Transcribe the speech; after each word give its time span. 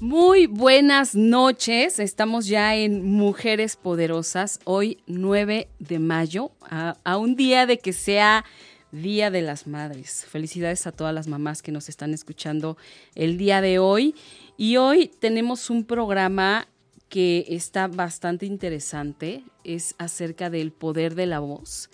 Muy 0.00 0.46
buenas 0.48 1.14
noches, 1.14 2.00
estamos 2.00 2.48
ya 2.48 2.74
en 2.74 3.04
Mujeres 3.04 3.76
Poderosas, 3.76 4.58
hoy 4.64 4.98
9 5.06 5.68
de 5.78 5.98
mayo, 6.00 6.50
a, 6.62 7.16
un 7.16 7.36
día 7.36 7.64
de 7.64 7.78
que 7.78 7.92
sea 7.92 8.44
Día 8.90 9.30
de 9.30 9.40
las 9.40 9.68
Madres. 9.68 10.26
Felicidades 10.28 10.88
a 10.88 10.92
todas 10.92 11.14
las 11.14 11.28
mamás 11.28 11.62
que 11.62 11.70
nos 11.70 11.88
están 11.88 12.12
escuchando 12.12 12.76
el 13.14 13.38
día 13.38 13.60
de 13.60 13.78
hoy. 13.78 14.16
Y 14.56 14.78
hoy 14.78 15.06
tenemos 15.06 15.70
un 15.70 15.84
programa 15.84 16.66
que 17.08 17.46
está 17.48 17.86
bastante 17.86 18.46
interesante, 18.46 19.44
es 19.62 19.94
acerca 19.98 20.50
del 20.50 20.72
poder 20.72 21.14
de 21.14 21.26
la 21.26 21.38
voz, 21.38 21.88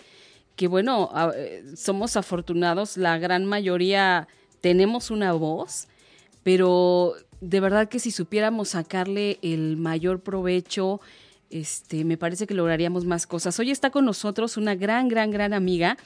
que 0.55 0.67
bueno, 0.67 1.11
eh, 1.35 1.63
somos 1.75 2.17
afortunados, 2.17 2.97
la 2.97 3.19
gran 3.19 3.45
mayoría 3.45 4.27
tenemos 4.59 5.11
una 5.11 5.33
voz, 5.33 5.87
pero 6.43 7.15
de 7.41 7.59
verdad 7.59 7.89
que 7.89 7.99
si 7.99 8.11
supiéramos 8.11 8.69
sacarle 8.69 9.39
el 9.41 9.75
mayor 9.75 10.21
provecho, 10.21 11.01
este, 11.49 12.05
me 12.05 12.15
parece 12.15 12.47
que 12.47 12.53
lograríamos 12.53 13.03
más 13.03 13.27
cosas. 13.27 13.59
Hoy 13.59 13.71
está 13.71 13.89
con 13.89 14.05
nosotros 14.05 14.57
una 14.57 14.75
gran, 14.75 15.09
gran, 15.09 15.31
gran 15.31 15.53
amiga, 15.53 15.97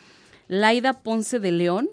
Laida 0.47 0.93
Ponce 0.93 1.39
de 1.39 1.51
León, 1.51 1.89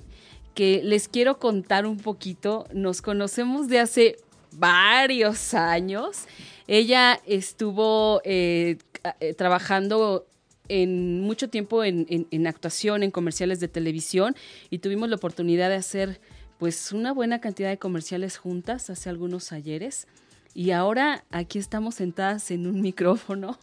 que 0.54 0.80
les 0.84 1.08
quiero 1.08 1.38
contar 1.38 1.86
un 1.86 1.98
poquito. 1.98 2.66
Nos 2.72 3.02
conocemos 3.02 3.68
de 3.68 3.80
hace 3.80 4.16
varios 4.52 5.54
años. 5.54 6.24
Ella 6.68 7.20
estuvo 7.26 8.22
eh, 8.24 8.78
eh, 9.18 9.34
trabajando 9.34 10.26
en 10.68 11.20
mucho 11.20 11.50
tiempo 11.50 11.82
en 11.82 12.46
actuación, 12.46 13.02
en 13.02 13.10
comerciales 13.10 13.58
de 13.60 13.68
televisión 13.68 14.36
y 14.70 14.78
tuvimos 14.78 15.08
la 15.10 15.16
oportunidad 15.16 15.68
de 15.68 15.74
hacer 15.74 16.20
pues 16.62 16.92
una 16.92 17.12
buena 17.12 17.40
cantidad 17.40 17.70
de 17.70 17.76
comerciales 17.76 18.36
juntas 18.36 18.88
hace 18.88 19.10
algunos 19.10 19.50
ayeres 19.50 20.06
y 20.54 20.70
ahora 20.70 21.24
aquí 21.32 21.58
estamos 21.58 21.96
sentadas 21.96 22.52
en 22.52 22.68
un 22.68 22.80
micrófono 22.82 23.58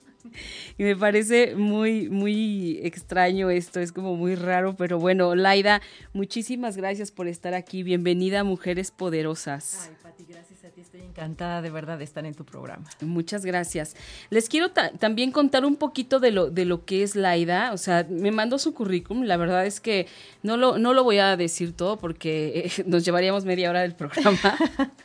y 0.78 0.84
me 0.84 0.98
parece 0.98 1.56
muy, 1.56 2.10
muy 2.10 2.82
extraño 2.84 3.52
esto, 3.52 3.80
es 3.80 3.94
como 3.94 4.18
muy 4.18 4.36
raro, 4.36 4.76
pero 4.76 5.00
bueno, 5.00 5.34
Laida, 5.34 5.82
muchísimas 6.12 6.76
gracias 6.76 7.10
por 7.10 7.30
estar 7.30 7.54
aquí. 7.54 7.84
Bienvenida 7.84 8.44
Mujeres 8.44 8.92
Poderosas. 8.92 9.88
Ay, 9.90 9.96
Pati, 10.04 10.26
gracias 10.28 10.59
estoy 10.92 11.08
encantada 11.08 11.62
de 11.62 11.70
verdad 11.70 12.00
de 12.00 12.04
estar 12.04 12.26
en 12.26 12.34
tu 12.34 12.44
programa. 12.46 12.90
Muchas 13.02 13.46
gracias. 13.46 13.96
Les 14.32 14.50
quiero 14.50 14.72
también 14.72 15.32
contar 15.32 15.64
un 15.64 15.76
poquito 15.76 16.20
de 16.20 16.32
lo, 16.32 16.50
de 16.50 16.66
lo 16.66 16.84
que 16.84 17.04
es 17.04 17.16
Laida, 17.16 17.74
o 17.74 17.78
sea, 17.78 18.08
me 18.10 18.32
mandó 18.32 18.58
su 18.58 18.74
currículum, 18.74 19.26
la 19.26 19.38
verdad 19.38 19.68
es 19.68 19.80
que 19.80 20.08
no 20.42 20.58
lo, 20.58 20.80
no 20.80 20.96
lo 20.96 21.04
voy 21.04 21.20
a 21.20 21.38
decir 21.38 21.78
todo 21.78 21.98
porque 21.98 22.72
eh, 22.76 22.84
nos 22.88 23.06
llevaríamos 23.06 23.46
media 23.46 23.70
hora 23.70 23.82
del 23.82 23.94
programa. 23.94 24.58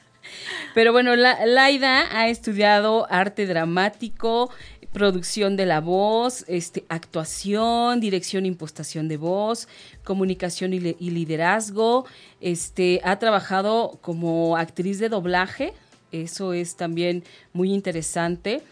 Pero 0.75 0.93
bueno, 0.93 1.15
Laida 1.17 2.19
ha 2.19 2.29
estudiado 2.29 3.07
arte 3.11 3.47
dramático, 3.47 4.51
producción 4.95 5.57
de 5.57 5.67
la 5.67 5.81
voz, 5.81 6.45
este, 6.47 6.85
actuación, 6.89 8.01
dirección 8.01 8.45
e 8.45 8.49
impostación 8.49 9.09
de 9.09 9.17
voz, 9.17 9.69
comunicación 10.05 10.73
y, 10.73 10.79
liderazgo. 10.81 12.07
Este, 12.41 13.01
ha 13.05 13.19
trabajado 13.19 13.99
como 14.01 14.57
actriz 14.57 15.01
de 15.01 15.09
doblaje, 15.09 15.75
eso 16.23 16.53
es 16.53 16.77
también 16.77 17.25
muy 17.53 17.73
interesante. 17.73 18.63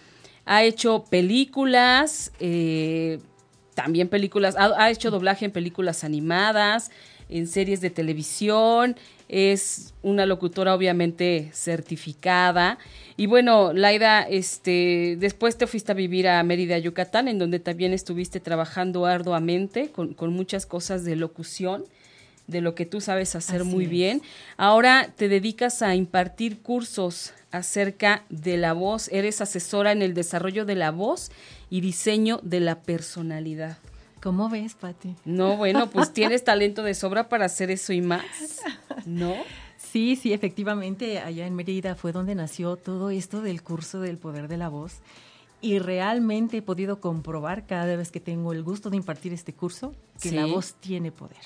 Ha 0.44 0.64
hecho 0.64 1.04
películas, 1.08 2.32
eh, 2.40 3.18
también 3.74 4.08
películas, 4.08 4.56
ha, 4.58 4.90
hecho 4.90 5.10
doblaje 5.10 5.46
en 5.46 5.50
películas 5.50 6.04
animadas, 6.04 6.90
en 7.28 7.46
series 7.46 7.80
de 7.80 7.90
televisión, 7.90 8.96
es 9.28 9.94
una 10.02 10.26
locutora 10.26 10.74
obviamente 10.74 11.48
certificada. 11.54 12.78
Y 13.16 13.26
bueno, 13.26 13.72
Laida, 13.72 14.22
este, 14.22 15.16
después 15.18 15.56
te 15.56 15.66
fuiste 15.66 15.92
a 15.92 15.94
vivir 15.94 16.28
a 16.28 16.42
Mérida, 16.42 16.78
Yucatán, 16.78 17.28
en 17.28 17.38
donde 17.38 17.58
también 17.58 17.94
estuviste 17.94 18.40
trabajando 18.40 19.06
arduamente 19.06 19.90
con, 19.90 20.14
muchas 20.34 20.66
cosas 20.66 21.04
de 21.04 21.16
locución, 21.16 21.84
de 22.46 22.60
lo 22.60 22.74
que 22.74 22.86
tú 22.86 23.00
sabes 23.00 23.34
hacer 23.34 23.64
muy 23.64 23.86
bien. 23.86 24.22
Ahora 24.56 25.12
te 25.16 25.28
dedicas 25.28 25.82
a 25.82 25.94
impartir 25.94 26.60
cursos 26.60 27.32
acerca 27.50 28.24
de 28.30 28.56
la 28.56 28.72
voz, 28.72 29.08
eres 29.08 29.40
asesora 29.40 29.92
en 29.92 30.02
el 30.02 30.14
desarrollo 30.14 30.64
de 30.64 30.74
la 30.74 30.90
voz 30.90 31.30
y 31.70 31.80
diseño 31.80 32.40
de 32.42 32.60
la 32.60 32.80
personalidad. 32.80 33.78
¿Cómo 34.22 34.48
ves, 34.48 34.74
Pati? 34.74 35.16
No, 35.24 35.56
bueno, 35.56 35.90
pues 35.90 36.12
tienes 36.14 36.44
talento 36.44 36.82
de 36.82 36.94
sobra 36.94 37.28
para 37.28 37.46
hacer 37.46 37.70
eso 37.70 37.92
y 37.92 38.00
más, 38.00 38.24
¿no? 39.04 39.34
Sí, 39.76 40.16
sí, 40.16 40.32
efectivamente, 40.32 41.18
allá 41.18 41.46
en 41.46 41.54
Mérida 41.54 41.94
fue 41.96 42.12
donde 42.12 42.34
nació 42.34 42.76
todo 42.76 43.10
esto 43.10 43.42
del 43.42 43.62
curso 43.62 44.00
del 44.00 44.16
poder 44.16 44.48
de 44.48 44.56
la 44.56 44.68
voz. 44.68 45.00
Y 45.60 45.78
realmente 45.78 46.58
he 46.58 46.62
podido 46.62 47.00
comprobar 47.00 47.66
cada 47.66 47.94
vez 47.96 48.10
que 48.10 48.18
tengo 48.18 48.52
el 48.52 48.62
gusto 48.62 48.90
de 48.90 48.96
impartir 48.96 49.32
este 49.32 49.52
curso 49.52 49.94
que 50.20 50.32
la 50.32 50.46
voz 50.46 50.74
tiene 50.74 51.12
poder. 51.12 51.36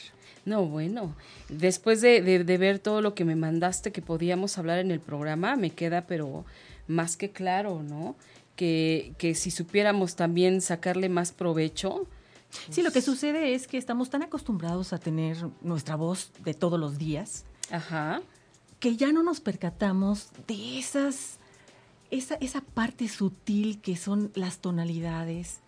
No, 0.46 0.64
bueno, 0.64 1.14
después 1.50 2.00
de, 2.00 2.22
de, 2.22 2.58
ver 2.58 2.78
todo 2.78 3.02
lo 3.02 3.14
que 3.14 3.26
me 3.26 3.36
mandaste 3.36 3.92
que 3.92 4.00
podíamos 4.00 4.56
hablar 4.56 4.78
en 4.78 4.90
el 4.90 5.00
programa, 5.00 5.56
me 5.56 5.70
queda 5.70 6.06
pero 6.06 6.46
más 6.88 7.18
que 7.18 7.30
claro, 7.30 7.82
¿no? 7.82 8.16
Que, 8.54 9.12
que 9.18 9.34
si 9.34 9.50
supiéramos 9.50 10.16
también 10.16 10.60
sacarle 10.60 11.08
más 11.08 11.32
provecho, 11.32 12.06
Sí, 12.70 12.82
lo 12.82 12.90
que 12.90 13.02
sucede 13.02 13.54
es 13.54 13.66
que 13.66 13.76
estamos 13.76 14.08
tan 14.08 14.22
acostumbrados 14.22 14.94
a 14.94 14.98
tener 14.98 15.36
nuestra 15.60 15.94
voz 15.96 16.30
de 16.42 16.54
todos 16.54 16.80
los 16.80 16.96
días 16.96 17.44
que 18.80 18.96
ya 18.96 19.12
no 19.12 19.22
nos 19.22 19.40
percatamos 19.40 20.30
de 20.46 20.78
esas, 20.78 21.38
esa, 22.10 22.34
esa 22.36 22.60
parte 22.60 23.08
sutil 23.08 23.80
que 23.80 23.96
son 23.96 24.30
las 24.34 24.58
tonalidades, 24.58 25.60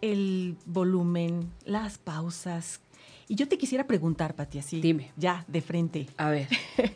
el 0.00 0.56
volumen, 0.66 1.50
las 1.64 1.98
pausas. 1.98 2.80
Y 3.30 3.36
yo 3.36 3.46
te 3.46 3.58
quisiera 3.58 3.86
preguntar, 3.86 4.34
Pati, 4.34 4.58
así. 4.58 4.80
Dime. 4.80 5.12
Ya, 5.16 5.44
de 5.46 5.60
frente. 5.60 6.08
A 6.16 6.30
ver. 6.30 6.48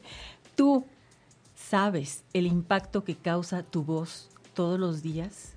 ¿Tú 0.56 0.84
sabes 1.54 2.24
el 2.32 2.48
impacto 2.48 3.04
que 3.04 3.14
causa 3.14 3.62
tu 3.62 3.84
voz 3.84 4.30
todos 4.52 4.80
los 4.80 5.00
días 5.00 5.52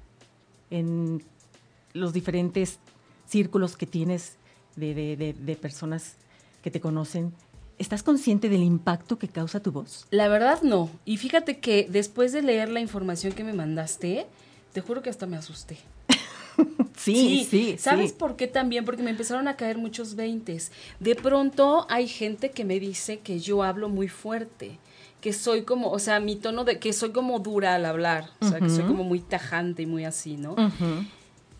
en 0.69 1.23
los 1.93 2.13
diferentes 2.13 2.77
círculos 3.25 3.75
que 3.75 3.87
tienes 3.87 4.37
de, 4.75 5.57
personas 5.59 6.13
que 6.61 6.69
te 6.69 6.79
conocen, 6.79 7.33
¿estás 7.79 8.03
consciente 8.03 8.47
del 8.47 8.61
impacto 8.61 9.17
que 9.17 9.29
causa 9.29 9.59
tu 9.59 9.71
voz? 9.71 10.05
La 10.11 10.27
verdad 10.27 10.61
no. 10.61 10.91
Y 11.05 11.17
fíjate 11.17 11.57
que 11.57 11.87
después 11.89 12.33
de 12.33 12.43
leer 12.43 12.69
la 12.69 12.81
información 12.81 13.33
que 13.33 13.43
me 13.43 13.53
mandaste, 13.53 14.27
te 14.73 14.81
juro 14.81 15.01
que 15.01 15.09
hasta 15.09 15.25
me 15.25 15.37
asusté. 15.37 15.79
sí, 16.97 17.47
sí, 17.49 17.75
¿Sabes 17.77 18.13
por 18.13 18.35
qué 18.35 18.47
también? 18.47 18.85
Porque 18.85 19.03
me 19.03 19.11
empezaron 19.11 19.47
a 19.47 19.55
caer 19.55 19.77
muchos 19.77 20.15
veintes. 20.15 20.71
De 20.99 21.15
pronto 21.15 21.85
hay 21.89 22.07
gente 22.07 22.51
que 22.51 22.65
me 22.65 22.79
dice 22.79 23.19
que 23.19 23.39
yo 23.39 23.63
hablo 23.63 23.89
muy 23.89 24.07
fuerte 24.07 24.79
que 25.21 25.33
soy 25.33 25.63
como, 25.63 25.89
o 25.89 25.99
sea, 25.99 26.19
mi 26.19 26.35
tono 26.35 26.63
de 26.63 26.79
que 26.79 26.93
soy 26.93 27.11
como 27.11 27.39
dura 27.39 27.75
al 27.75 27.85
hablar, 27.85 28.29
o 28.39 28.47
sea, 28.47 28.59
que 28.59 28.69
soy 28.69 28.83
como 28.83 29.03
muy 29.03 29.19
tajante 29.19 29.81
y 29.81 29.85
muy 29.87 30.05
así, 30.05 30.37
¿no? 30.37 30.55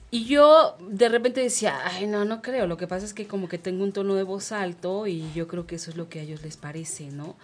Y 0.09 0.25
yo 0.25 0.77
de 0.79 1.09
repente 1.09 1.41
decía, 1.41 1.79
ay, 1.83 2.07
no, 2.07 2.23
no 2.23 2.41
creo. 2.41 2.65
Lo 2.65 2.77
que 2.77 2.87
pasa 2.87 3.05
es 3.05 3.13
que 3.13 3.27
como 3.27 3.49
que 3.49 3.57
tengo 3.57 3.83
un 3.83 3.91
tono 3.91 4.15
de 4.15 4.23
voz 4.23 4.51
alto 4.51 5.05
y 5.05 5.25
yo 5.35 5.47
creo 5.47 5.67
que 5.67 5.75
eso 5.75 5.91
es 5.91 5.97
lo 5.97 6.07
que 6.07 6.19
a 6.19 6.23
ellos 6.23 6.43
les 6.43 6.55
parece, 6.55 7.07
¿no? 7.07 7.35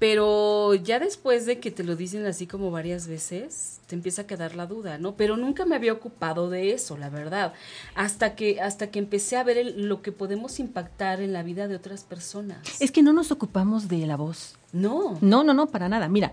Pero 0.00 0.74
ya 0.74 0.98
después 0.98 1.44
de 1.44 1.60
que 1.60 1.70
te 1.70 1.84
lo 1.84 1.94
dicen 1.94 2.24
así 2.24 2.46
como 2.46 2.70
varias 2.70 3.06
veces, 3.06 3.80
te 3.86 3.94
empieza 3.94 4.22
a 4.22 4.26
quedar 4.26 4.56
la 4.56 4.64
duda, 4.64 4.96
¿no? 4.96 5.14
Pero 5.14 5.36
nunca 5.36 5.66
me 5.66 5.76
había 5.76 5.92
ocupado 5.92 6.48
de 6.48 6.72
eso, 6.72 6.96
la 6.96 7.10
verdad. 7.10 7.52
Hasta 7.94 8.34
que, 8.34 8.62
hasta 8.62 8.90
que 8.90 8.98
empecé 8.98 9.36
a 9.36 9.44
ver 9.44 9.74
lo 9.76 10.00
que 10.00 10.10
podemos 10.10 10.58
impactar 10.58 11.20
en 11.20 11.34
la 11.34 11.42
vida 11.42 11.68
de 11.68 11.76
otras 11.76 12.04
personas. 12.04 12.80
Es 12.80 12.90
que 12.92 13.02
no 13.02 13.12
nos 13.12 13.30
ocupamos 13.30 13.88
de 13.88 14.06
la 14.06 14.16
voz 14.16 14.56
No. 14.72 15.18
No, 15.20 15.44
no, 15.44 15.52
no, 15.52 15.66
para 15.66 15.90
nada. 15.90 16.08
Mira, 16.08 16.32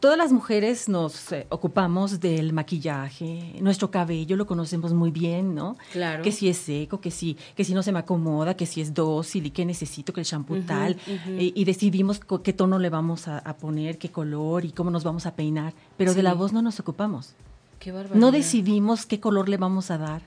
todas 0.00 0.18
las 0.18 0.32
mujeres 0.32 0.88
nos 0.88 1.32
eh, 1.32 1.46
ocupamos 1.48 2.20
del 2.20 2.52
maquillaje, 2.52 3.54
nuestro 3.60 3.90
cabello 3.90 4.36
lo 4.36 4.46
conocemos 4.46 4.92
muy 4.92 5.10
bien, 5.10 5.54
¿no? 5.54 5.76
Claro. 5.92 6.22
Que 6.22 6.32
si 6.32 6.48
es 6.48 6.58
seco, 6.58 7.00
que 7.00 7.10
si, 7.10 7.36
que 7.54 7.64
si 7.64 7.74
no 7.74 7.82
se 7.82 7.92
me 7.92 7.98
acomoda, 8.00 8.54
que 8.56 8.66
si 8.66 8.80
es 8.80 8.94
dócil 8.94 9.46
y 9.46 9.50
que 9.50 9.64
necesito 9.64 10.12
que 10.12 10.20
el 10.20 10.26
shampoo 10.26 10.60
tal. 10.66 10.96
Eh, 11.06 11.52
y 11.54 11.64
decidimos 11.64 12.20
qué 12.42 12.52
tono 12.52 12.78
le 12.78 12.90
vamos 12.90 13.28
a, 13.28 13.40
poner, 13.56 13.98
qué 13.98 14.10
color 14.10 14.64
y 14.64 14.72
cómo 14.72 14.90
nos 14.90 15.04
vamos 15.04 15.26
a 15.26 15.34
peinar. 15.34 15.74
Pero 15.96 16.14
de 16.14 16.22
la 16.22 16.34
voz 16.34 16.52
no 16.52 16.62
nos 16.62 16.80
ocupamos. 16.80 17.34
Qué 17.78 17.92
barbaridad. 17.92 18.20
No 18.20 18.30
decidimos 18.30 19.06
qué 19.06 19.20
color 19.20 19.48
le 19.48 19.56
vamos 19.56 19.90
a 19.90 19.98
dar 19.98 20.22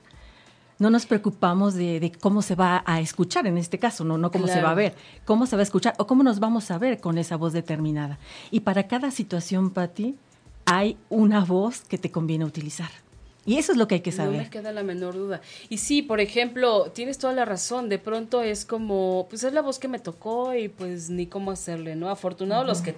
no 0.78 0.90
nos 0.90 1.06
preocupamos 1.06 1.74
de, 1.74 2.12
cómo 2.20 2.42
se 2.42 2.54
va 2.54 2.82
a 2.86 3.00
escuchar 3.00 3.46
en 3.46 3.58
este 3.58 3.78
caso, 3.78 4.04
no, 4.04 4.18
no 4.18 4.30
cómo 4.30 4.46
se 4.46 4.60
va 4.60 4.70
a 4.70 4.74
ver, 4.74 4.94
cómo 5.24 5.46
se 5.46 5.56
va 5.56 5.60
a 5.60 5.62
escuchar 5.62 5.94
o 5.98 6.06
cómo 6.06 6.22
nos 6.22 6.38
vamos 6.38 6.70
a 6.70 6.78
ver 6.78 7.00
con 7.00 7.18
esa 7.18 7.36
voz 7.36 7.52
determinada. 7.52 8.18
Y 8.50 8.60
para 8.60 8.86
cada 8.86 9.10
situación, 9.10 9.70
Patti, 9.70 10.16
hay 10.66 10.98
una 11.08 11.44
voz 11.44 11.80
que 11.80 11.98
te 11.98 12.10
conviene 12.10 12.44
utilizar. 12.44 12.90
Y 13.46 13.58
eso 13.58 13.72
es 13.72 13.78
lo 13.78 13.86
que 13.86 13.96
hay 13.96 14.00
que 14.00 14.12
saber. 14.12 14.32
No 14.32 14.42
me 14.42 14.50
queda 14.50 14.72
la 14.72 14.82
menor 14.82 15.14
duda. 15.14 15.40
Y 15.68 15.78
sí, 15.78 16.02
por 16.02 16.20
ejemplo, 16.20 16.90
tienes 16.92 17.18
toda 17.18 17.32
la 17.32 17.44
razón. 17.44 17.88
De 17.88 17.98
pronto 17.98 18.42
es 18.42 18.64
como, 18.64 19.26
pues 19.30 19.44
es 19.44 19.52
la 19.52 19.62
voz 19.62 19.78
que 19.78 19.88
me 19.88 20.00
tocó 20.00 20.54
y 20.54 20.68
pues 20.68 21.10
ni 21.10 21.26
cómo 21.26 21.52
hacerle, 21.52 21.94
¿no? 21.94 22.10
Afortunado 22.10 22.64
los 22.64 22.82
que 22.82 22.94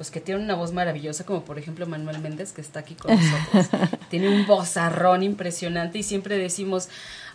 los 0.00 0.10
que 0.10 0.22
tienen 0.22 0.44
una 0.44 0.54
voz 0.54 0.72
maravillosa, 0.72 1.26
como 1.26 1.44
por 1.44 1.58
ejemplo 1.58 1.86
Manuel 1.86 2.20
Méndez, 2.20 2.52
que 2.52 2.62
está 2.62 2.80
aquí 2.80 2.94
con 2.94 3.14
nosotros. 3.14 3.68
Tiene 4.08 4.30
un 4.30 4.46
vozarrón 4.46 5.22
impresionante 5.22 5.98
y 5.98 6.02
siempre 6.02 6.38
decimos, 6.38 6.88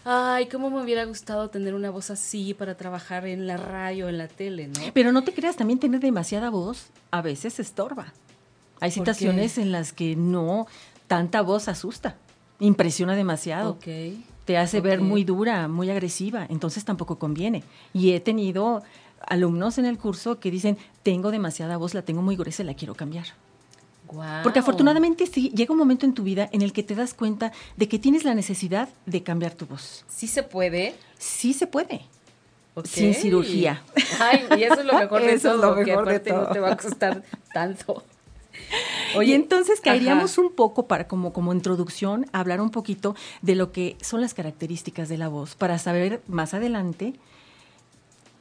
ay, 0.03 0.47
cómo 0.47 0.71
me 0.71 0.81
hubiera 0.81 1.05
gustado 1.05 1.51
tener 1.51 1.75
una 1.75 1.91
voz 1.91 2.09
así 2.09 2.55
para 2.55 2.73
trabajar 2.73 3.27
en 3.27 3.45
la 3.45 3.57
radio, 3.57 4.09
en 4.09 4.17
la 4.17 4.27
tele, 4.27 4.67
¿no? 4.67 4.79
Pero 4.95 5.11
no 5.11 5.23
te 5.23 5.31
creas, 5.31 5.57
también 5.57 5.77
tener 5.77 5.99
demasiada 5.99 6.49
voz 6.49 6.87
a 7.11 7.21
veces 7.21 7.59
estorba. 7.59 8.13
Hay 8.79 8.89
situaciones 8.89 9.59
en 9.59 9.71
las 9.71 9.93
que 9.93 10.15
no, 10.15 10.65
tanta 11.05 11.41
voz 11.41 11.67
asusta, 11.67 12.17
impresiona 12.59 13.15
demasiado. 13.15 13.77
Te 14.45 14.57
hace 14.57 14.79
ver 14.79 15.01
muy 15.01 15.23
dura, 15.23 15.67
muy 15.67 15.89
agresiva, 15.89 16.45
entonces 16.49 16.85
tampoco 16.85 17.17
conviene. 17.17 17.63
Y 17.93 18.11
he 18.11 18.19
tenido 18.19 18.83
alumnos 19.27 19.77
en 19.77 19.85
el 19.85 19.97
curso 19.97 20.39
que 20.39 20.51
dicen, 20.51 20.77
tengo 21.03 21.31
demasiada 21.31 21.77
voz, 21.77 21.93
la 21.93 22.03
tengo 22.03 22.21
muy 22.21 22.35
gruesa, 22.35 22.63
la 22.63 22.75
quiero 22.75 22.93
cambiar. 22.93 23.25
Porque 24.43 24.59
afortunadamente 24.59 25.25
sí, 25.25 25.51
llega 25.55 25.71
un 25.71 25.79
momento 25.79 26.05
en 26.05 26.13
tu 26.13 26.23
vida 26.23 26.47
en 26.51 26.61
el 26.61 26.73
que 26.73 26.83
te 26.83 26.95
das 26.95 27.13
cuenta 27.13 27.51
de 27.75 27.87
que 27.87 27.99
tienes 27.99 28.23
la 28.23 28.35
necesidad 28.35 28.89
de 29.05 29.23
cambiar 29.23 29.53
tu 29.53 29.65
voz. 29.65 30.05
¿Sí 30.07 30.27
se 30.27 30.43
puede? 30.43 30.95
Sí 31.17 31.53
se 31.53 31.67
puede. 31.67 32.01
Sin 32.83 33.13
cirugía. 33.13 33.81
Ay, 34.19 34.45
y 34.57 34.63
eso 34.63 34.81
es 34.81 34.85
lo 34.85 34.93
mejor 34.93 35.21
de 35.21 35.33
eso 35.33 35.53
todo, 35.53 35.79
es 35.79 35.87
lo 35.87 35.95
mejor 35.95 36.21
que 36.21 36.31
no 36.31 36.47
te 36.47 36.59
va 36.59 36.73
a 36.73 36.77
costar 36.77 37.23
tanto. 37.53 38.03
Oye, 39.15 39.31
y 39.31 39.33
entonces 39.33 39.81
caeríamos 39.81 40.37
un 40.37 40.53
poco 40.53 40.87
para 40.87 41.07
como, 41.07 41.31
como 41.33 41.53
introducción 41.53 42.25
a 42.33 42.39
hablar 42.39 42.61
un 42.61 42.69
poquito 42.69 43.15
de 43.41 43.55
lo 43.55 43.71
que 43.71 43.97
son 44.01 44.21
las 44.21 44.33
características 44.33 45.09
de 45.09 45.17
la 45.17 45.27
voz 45.27 45.55
para 45.55 45.77
saber 45.77 46.21
más 46.27 46.53
adelante 46.53 47.13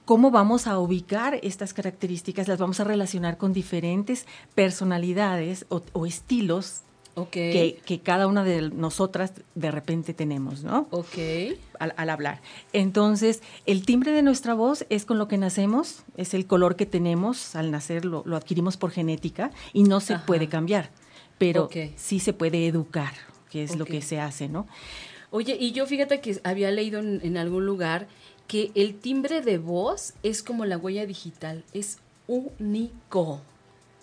cómo 0.05 0.31
vamos 0.31 0.67
a 0.67 0.79
ubicar 0.79 1.39
estas 1.43 1.73
características, 1.73 2.49
las 2.49 2.59
vamos 2.59 2.81
a 2.81 2.85
relacionar 2.85 3.39
con 3.39 3.53
diferentes 3.53 4.27
personalidades 4.55 5.67
o, 5.69 6.07
estilos 6.07 6.83
que, 7.31 8.01
cada 8.03 8.27
una 8.27 8.45
de 8.45 8.71
nosotras 8.71 9.33
de 9.55 9.71
repente 9.71 10.15
tenemos, 10.15 10.65
¿no? 10.65 10.89
Ok. 10.91 11.19
Al, 11.79 12.11
hablar. 12.11 12.41
Entonces, 12.73 13.43
el 13.67 13.85
timbre 13.85 14.13
de 14.13 14.23
nuestra 14.23 14.55
voz 14.55 14.87
es 14.89 15.05
con 15.05 15.19
lo 15.19 15.29
que 15.29 15.39
nacemos, 15.39 16.03
es 16.17 16.35
el 16.35 16.47
color 16.47 16.77
que 16.77 16.87
tenemos 16.87 17.55
al 17.57 17.71
nacer, 17.71 18.05
lo, 18.05 18.25
adquirimos 18.37 18.77
por 18.77 18.91
genética 18.91 19.51
y 19.73 19.85
no 19.85 20.01
se 20.01 20.19
puede 20.19 20.49
cambiar, 20.49 20.91
pero 21.39 21.69
sí 21.97 22.21
se 22.21 22.33
puede 22.33 22.67
educar, 22.67 23.13
que 23.51 23.63
es 23.63 23.77
lo 23.77 23.85
que 23.85 24.03
se 24.03 24.21
hace, 24.21 24.49
¿no? 24.49 24.67
Oye, 25.31 25.57
y 25.59 25.73
yo 25.73 25.87
fíjate 25.87 26.21
que 26.21 26.41
había 26.45 26.71
leído 26.71 27.01
en 27.01 27.37
algún 27.37 27.67
lugar 27.67 28.07
que 28.47 28.71
el 28.75 28.99
timbre 28.99 29.41
de 29.41 29.59
voz 29.59 30.15
es 30.23 30.43
como 30.43 30.65
la 30.65 30.77
huella 30.77 31.07
digital, 31.07 31.65
es 31.73 31.99
único. 32.27 33.41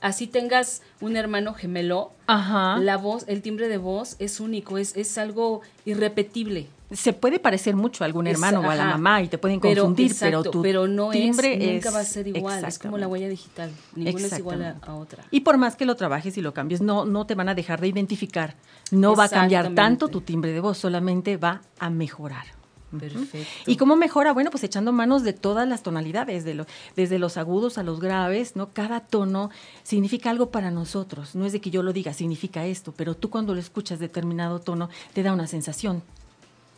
Así 0.02 0.26
tengas 0.26 0.82
un 1.00 1.16
hermano 1.16 1.54
gemelo, 1.54 2.12
la 2.28 2.98
voz, 2.98 3.24
el 3.28 3.44
timbre 3.44 3.68
de 3.68 3.78
voz 3.78 4.16
es 4.18 4.40
único, 4.40 4.80
es, 4.80 4.98
es 4.98 5.18
algo 5.20 5.62
irrepetible. 5.86 6.68
Se 6.92 7.14
puede 7.14 7.40
parecer 7.40 7.76
mucho 7.76 8.04
a 8.04 8.08
algún 8.08 8.26
hermano 8.26 8.62
o 8.62 8.70
a 8.70 8.76
la 8.76 8.86
mamá 8.86 9.22
y 9.22 9.28
te 9.28 9.38
pueden 9.38 9.60
confundir, 9.60 10.14
pero, 10.20 10.44
tu 10.44 10.62
pero 10.62 10.88
no 10.88 11.12
timbre 11.12 11.54
es, 11.54 11.74
nunca 11.74 11.92
va 11.92 12.00
a 12.00 12.04
ser 12.04 12.28
igual, 12.28 12.66
es 12.66 12.80
como 12.80 12.98
la 12.98 13.08
huella 13.08 13.30
digital, 13.30 13.72
ninguna 13.96 14.26
es 14.26 14.40
igual 14.40 14.78
a, 14.82 14.96
otra. 14.96 15.24
Y 15.30 15.42
por 15.42 15.58
más 15.58 15.76
que 15.76 15.86
lo 15.86 15.96
trabajes 15.96 16.36
y 16.36 16.42
lo 16.42 16.54
cambies, 16.54 16.82
no, 16.82 17.06
no 17.06 17.26
te 17.28 17.36
van 17.36 17.48
a 17.48 17.56
dejar 17.56 17.80
de 17.80 17.88
identificar, 17.88 18.56
no 18.90 19.16
va 19.16 19.26
a 19.26 19.30
cambiar 19.30 19.74
tanto 19.76 20.08
tu 20.08 20.22
timbre 20.22 20.52
de 20.52 20.60
voz, 20.60 20.80
solamente 20.80 21.38
va 21.38 21.62
a 21.80 21.92
mejorar. 21.92 22.61
Perfecto. 22.98 23.48
¿Y 23.66 23.78
cómo 23.78 23.96
mejora? 23.96 24.34
Bueno, 24.34 24.52
pues 24.52 24.64
echando 24.64 24.92
manos 24.92 25.24
de 25.24 25.34
todas 25.34 25.68
las 25.68 25.84
tonalidades, 25.84 26.44
de 26.44 26.54
lo, 26.54 26.66
desde 26.96 27.20
los 27.20 27.38
agudos 27.38 27.78
a 27.78 27.84
los 27.84 28.00
graves, 28.00 28.56
¿no? 28.56 28.74
Cada 28.74 29.00
tono 29.00 29.50
significa 29.84 30.30
algo 30.30 30.52
para 30.52 30.72
nosotros. 30.72 31.36
No 31.36 31.46
es 31.46 31.54
de 31.54 31.62
que 31.62 31.72
yo 31.72 31.84
lo 31.84 31.94
diga, 31.94 32.14
significa 32.14 32.66
esto, 32.66 32.94
pero 32.96 33.16
tú 33.16 33.30
cuando 33.30 33.54
lo 33.54 33.60
escuchas 33.60 34.00
determinado 34.00 34.60
tono 34.60 34.90
te 35.14 35.24
da 35.24 35.34
una 35.34 35.48
sensación. 35.48 36.04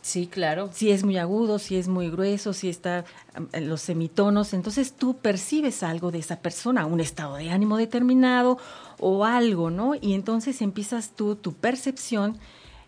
Sí, 0.04 0.26
claro. 0.26 0.68
Si 0.70 0.90
es 0.90 1.02
muy 1.02 1.16
agudo, 1.16 1.58
si 1.58 1.76
es 1.76 1.88
muy 1.88 2.10
grueso, 2.10 2.52
si 2.52 2.68
está 2.68 3.06
en 3.52 3.70
los 3.70 3.80
semitonos, 3.80 4.52
entonces 4.52 4.92
tú 4.92 5.16
percibes 5.16 5.82
algo 5.82 6.10
de 6.10 6.18
esa 6.18 6.40
persona, 6.40 6.84
un 6.84 7.00
estado 7.00 7.36
de 7.36 7.50
ánimo 7.50 7.78
determinado 7.78 8.58
o 8.98 9.24
algo, 9.24 9.70
¿no? 9.70 9.94
Y 9.94 10.12
entonces 10.12 10.60
empiezas 10.60 11.12
tú, 11.16 11.36
tu 11.36 11.54
percepción 11.54 12.36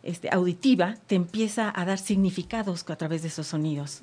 este, 0.02 0.28
auditiva 0.31 0.96
te 1.06 1.14
empieza 1.14 1.72
a 1.75 1.84
dar 1.84 1.98
significados 1.98 2.84
a 2.88 2.96
través 2.96 3.22
de 3.22 3.28
esos 3.28 3.46
sonidos. 3.46 4.00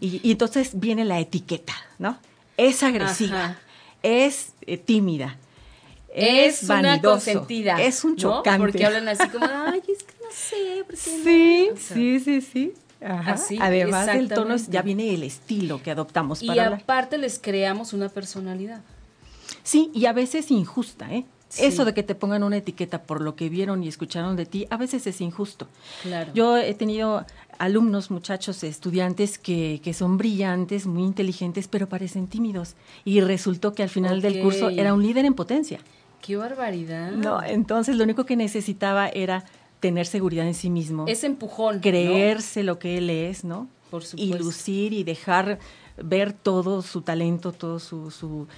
y, 0.00 0.30
entonces 0.30 0.78
viene 0.78 1.04
la 1.04 1.20
etiqueta, 1.20 1.74
¿no? 1.98 2.18
Es 2.56 2.82
agresiva, 2.82 3.58
es 4.02 4.52
eh, 4.62 4.76
tímida, 4.76 5.36
es, 6.14 6.62
una 6.64 7.00
consentida, 7.00 7.82
es 7.82 8.04
un 8.04 8.16
chocante. 8.16 8.58
Porque 8.58 8.84
hablan 8.86 9.08
así 9.08 9.28
como, 9.28 9.46
ay, 9.46 9.82
es 9.88 10.02
que 10.04 10.14
no 10.22 10.30
sé. 10.30 10.84
sí, 10.96 11.70
sí, 11.76 12.20
sí, 12.20 12.40
sí. 12.40 12.74
Así, 13.04 13.58
Además 13.60 14.06
del 14.06 14.28
tono, 14.28 14.56
ya 14.56 14.80
viene 14.80 15.12
el 15.12 15.24
estilo 15.24 15.82
que 15.82 15.90
adoptamos. 15.90 16.42
Y 16.42 16.58
aparte 16.58 17.18
les 17.18 17.38
creamos 17.38 17.92
una 17.92 18.08
personalidad. 18.08 18.80
Sí, 19.62 19.90
y 19.94 20.06
a 20.06 20.12
veces 20.12 20.50
injusta, 20.50 21.12
¿eh? 21.12 21.24
Eso 21.58 21.84
de 21.84 21.94
que 21.94 22.02
te 22.02 22.14
pongan 22.14 22.42
una 22.42 22.56
etiqueta 22.56 23.02
por 23.02 23.20
lo 23.20 23.36
que 23.36 23.48
vieron 23.48 23.82
y 23.82 23.88
escucharon 23.88 24.36
de 24.36 24.46
ti, 24.46 24.66
a 24.70 24.76
veces 24.76 25.06
es 25.06 25.20
injusto. 25.20 25.68
Claro. 26.02 26.32
Yo 26.34 26.56
he 26.56 26.74
tenido 26.74 27.24
alumnos, 27.58 28.10
muchachos, 28.10 28.64
estudiantes 28.64 29.38
que, 29.38 29.80
que 29.82 29.94
son 29.94 30.18
brillantes, 30.18 30.86
muy 30.86 31.02
inteligentes, 31.02 31.68
pero 31.68 31.88
parecen 31.88 32.26
tímidos. 32.26 32.74
Y 33.04 33.20
resultó 33.20 33.74
que 33.74 33.82
al 33.82 33.88
final 33.88 34.20
del 34.20 34.40
curso 34.40 34.70
era 34.70 34.94
un 34.94 35.02
líder 35.02 35.24
en 35.24 35.34
potencia. 35.34 35.80
¡Qué 36.20 36.36
barbaridad! 36.36 37.12
No, 37.12 37.42
entonces 37.42 37.96
lo 37.96 38.04
único 38.04 38.24
que 38.24 38.36
necesitaba 38.36 39.08
era 39.08 39.44
tener 39.80 40.06
seguridad 40.06 40.46
en 40.46 40.54
sí 40.54 40.70
mismo. 40.70 41.04
Ese 41.06 41.26
empujón. 41.26 41.80
Creerse 41.80 42.62
lo 42.62 42.78
que 42.78 42.96
él 42.96 43.10
es, 43.10 43.44
¿no? 43.44 43.68
Por 43.90 44.02
supuesto. 44.04 44.34
Y 44.34 44.38
lucir 44.38 44.92
y 44.94 45.04
dejar 45.04 45.58
ver 46.02 46.32
todo 46.32 46.80
su 46.80 47.02
talento, 47.02 47.52
todo 47.52 47.78
su, 47.78 48.10
su 48.10 48.48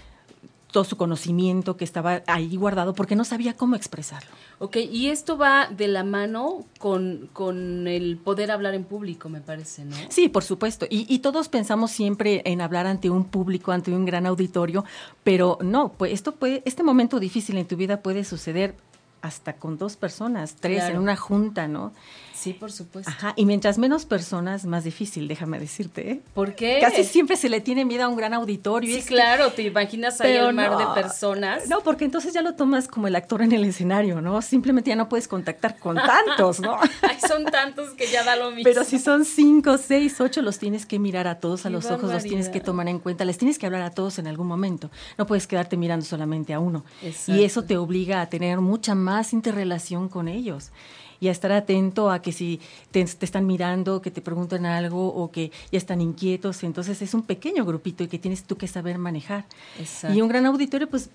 todo 0.70 0.84
su 0.84 0.96
conocimiento 0.96 1.76
que 1.76 1.84
estaba 1.84 2.22
ahí 2.26 2.56
guardado 2.56 2.94
porque 2.94 3.16
no 3.16 3.24
sabía 3.24 3.54
cómo 3.54 3.76
expresarlo. 3.76 4.30
Ok, 4.58 4.76
y 4.76 5.08
esto 5.08 5.38
va 5.38 5.68
de 5.68 5.88
la 5.88 6.04
mano 6.04 6.64
con, 6.78 7.28
con 7.32 7.86
el 7.88 8.16
poder 8.16 8.50
hablar 8.50 8.74
en 8.74 8.84
público, 8.84 9.28
me 9.28 9.40
parece, 9.40 9.84
¿no? 9.84 9.96
Sí, 10.08 10.28
por 10.28 10.44
supuesto. 10.44 10.86
Y, 10.88 11.06
y, 11.12 11.20
todos 11.20 11.48
pensamos 11.48 11.90
siempre 11.90 12.42
en 12.44 12.60
hablar 12.60 12.86
ante 12.86 13.10
un 13.10 13.24
público, 13.24 13.72
ante 13.72 13.92
un 13.92 14.04
gran 14.04 14.26
auditorio, 14.26 14.84
pero 15.24 15.58
no, 15.62 15.92
pues 15.92 16.12
esto 16.12 16.32
puede, 16.32 16.62
este 16.64 16.82
momento 16.82 17.20
difícil 17.20 17.58
en 17.58 17.66
tu 17.66 17.76
vida 17.76 18.00
puede 18.00 18.24
suceder 18.24 18.74
hasta 19.22 19.54
con 19.54 19.76
dos 19.76 19.96
personas, 19.96 20.54
tres 20.60 20.84
en 20.84 20.98
una 20.98 21.16
junta, 21.16 21.66
¿no? 21.68 21.92
Sí, 22.36 22.52
por 22.52 22.70
supuesto. 22.70 23.10
Ajá, 23.10 23.32
y 23.34 23.46
mientras 23.46 23.78
menos 23.78 24.04
personas, 24.04 24.66
más 24.66 24.84
difícil, 24.84 25.26
déjame 25.26 25.58
decirte. 25.58 26.10
¿eh? 26.10 26.22
¿Por 26.34 26.54
qué? 26.54 26.78
Casi 26.80 27.02
siempre 27.04 27.36
se 27.36 27.48
le 27.48 27.60
tiene 27.60 27.84
miedo 27.84 28.04
a 28.04 28.08
un 28.08 28.16
gran 28.16 28.34
auditorio. 28.34 28.94
Sí, 28.94 29.02
claro, 29.02 29.52
te 29.52 29.62
imaginas 29.62 30.20
ahí 30.20 30.34
el 30.34 30.52
mar 30.52 30.76
de 30.76 30.84
personas. 30.94 31.66
No, 31.68 31.80
porque 31.80 32.04
entonces 32.04 32.34
ya 32.34 32.42
lo 32.42 32.54
tomas 32.54 32.88
como 32.88 33.08
el 33.08 33.16
actor 33.16 33.40
en 33.40 33.52
el 33.52 33.64
escenario, 33.64 34.20
¿no? 34.20 34.42
Simplemente 34.42 34.90
ya 34.90 34.96
no 34.96 35.08
puedes 35.08 35.28
contactar 35.28 35.78
con 35.78 35.96
tantos, 35.96 36.60
¿no? 36.60 36.78
Ay, 37.02 37.16
son 37.26 37.46
tantos 37.46 37.90
que 37.90 38.06
ya 38.06 38.22
da 38.22 38.36
lo 38.36 38.50
mismo. 38.50 38.64
Pero 38.64 38.84
si 38.84 38.98
son 38.98 39.24
cinco, 39.24 39.78
seis, 39.78 40.20
ocho, 40.20 40.42
los 40.42 40.58
tienes 40.58 40.84
que 40.84 40.98
mirar 40.98 41.26
a 41.28 41.40
todos 41.40 41.64
a 41.64 41.70
los 41.70 41.86
ojos, 41.86 42.12
los 42.12 42.22
tienes 42.22 42.50
que 42.50 42.60
tomar 42.60 42.88
en 42.88 42.98
cuenta, 42.98 43.24
les 43.24 43.38
tienes 43.38 43.58
que 43.58 43.64
hablar 43.64 43.82
a 43.82 43.90
todos 43.90 44.18
en 44.18 44.26
algún 44.26 44.46
momento. 44.46 44.90
No 45.16 45.26
puedes 45.26 45.46
quedarte 45.46 45.78
mirando 45.78 46.04
solamente 46.04 46.52
a 46.52 46.60
uno. 46.60 46.84
Y 47.26 47.44
eso 47.44 47.64
te 47.64 47.78
obliga 47.78 48.20
a 48.20 48.28
tener 48.28 48.60
mucha 48.60 48.94
más 48.94 49.32
interrelación 49.32 50.08
con 50.08 50.28
ellos 50.28 50.70
y 51.20 51.28
a 51.28 51.32
estar 51.32 51.52
atento 51.52 52.10
a 52.10 52.22
que 52.22 52.32
si 52.32 52.60
te, 52.90 53.00
están 53.00 53.46
mirando, 53.46 54.02
que 54.02 54.10
te 54.10 54.20
preguntan 54.20 54.66
algo 54.66 55.08
o 55.08 55.30
que 55.30 55.50
ya 55.70 55.78
están 55.78 56.00
inquietos. 56.00 56.62
Entonces 56.64 57.02
es 57.02 57.14
un 57.14 57.22
pequeño 57.22 57.64
grupito 57.64 58.04
y 58.04 58.08
que 58.08 58.18
tienes 58.18 58.44
tú 58.44 58.56
que 58.56 58.68
saber 58.68 58.98
manejar. 58.98 59.44
Y 60.12 60.20
un 60.20 60.28
gran 60.28 60.46
auditorio, 60.46 60.88
pues 60.88 61.10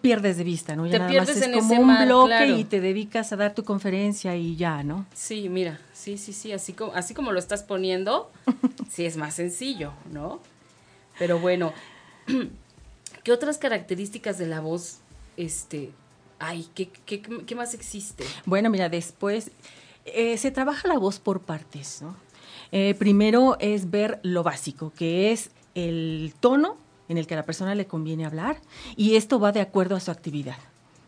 pierdes 0.00 0.36
de 0.36 0.44
vista, 0.44 0.76
¿no? 0.76 0.86
Ya 0.86 0.92
te 0.92 0.98
nada 0.98 1.10
pierdes 1.10 1.36
más 1.36 1.46
es 1.48 1.54
como 1.54 1.74
un 1.74 2.04
bloque 2.04 2.48
y 2.48 2.64
te 2.64 2.80
dedicas 2.80 3.32
a 3.32 3.36
dar 3.36 3.54
tu 3.54 3.64
conferencia 3.64 4.36
y 4.36 4.56
ya, 4.56 4.82
¿no? 4.82 5.06
Sí, 5.14 5.48
mira, 5.48 5.80
sí, 5.92 6.16
sí, 6.16 6.32
sí, 6.32 6.52
así 6.52 6.72
como, 6.72 6.94
así 6.94 7.14
como 7.14 7.32
lo 7.32 7.38
estás 7.38 7.62
poniendo, 7.62 8.30
sí 8.90 9.04
es 9.04 9.16
más 9.16 9.34
sencillo, 9.34 9.92
¿no? 10.12 10.40
Pero 11.18 11.40
bueno, 11.40 11.72
¿qué 13.24 13.32
otras 13.32 13.58
características 13.58 14.38
de 14.38 14.46
la 14.46 14.60
voz, 14.60 14.98
este, 15.36 15.90
hay? 16.38 16.68
¿Qué, 16.74 16.88
qué, 16.88 17.54
más 17.54 17.74
existe? 17.74 18.24
Bueno, 18.46 18.70
mira, 18.70 18.88
después 18.88 19.50
eh, 20.04 20.36
se 20.38 20.50
trabaja 20.50 20.88
la 20.88 20.98
voz 20.98 21.18
por 21.18 21.40
partes, 21.40 22.02
¿no? 22.02 22.16
Eh, 22.72 22.94
primero 22.98 23.56
es 23.60 23.90
ver 23.90 24.20
lo 24.22 24.42
básico, 24.42 24.92
que 24.94 25.32
es 25.32 25.50
el 25.74 26.34
tono 26.40 26.76
en 27.08 27.18
el 27.18 27.26
que 27.26 27.34
a 27.34 27.38
la 27.38 27.46
persona 27.46 27.74
le 27.74 27.86
conviene 27.86 28.26
hablar 28.26 28.60
y 28.96 29.16
esto 29.16 29.40
va 29.40 29.52
de 29.52 29.60
acuerdo 29.60 29.96
a 29.96 30.00
su 30.00 30.10
actividad. 30.10 30.58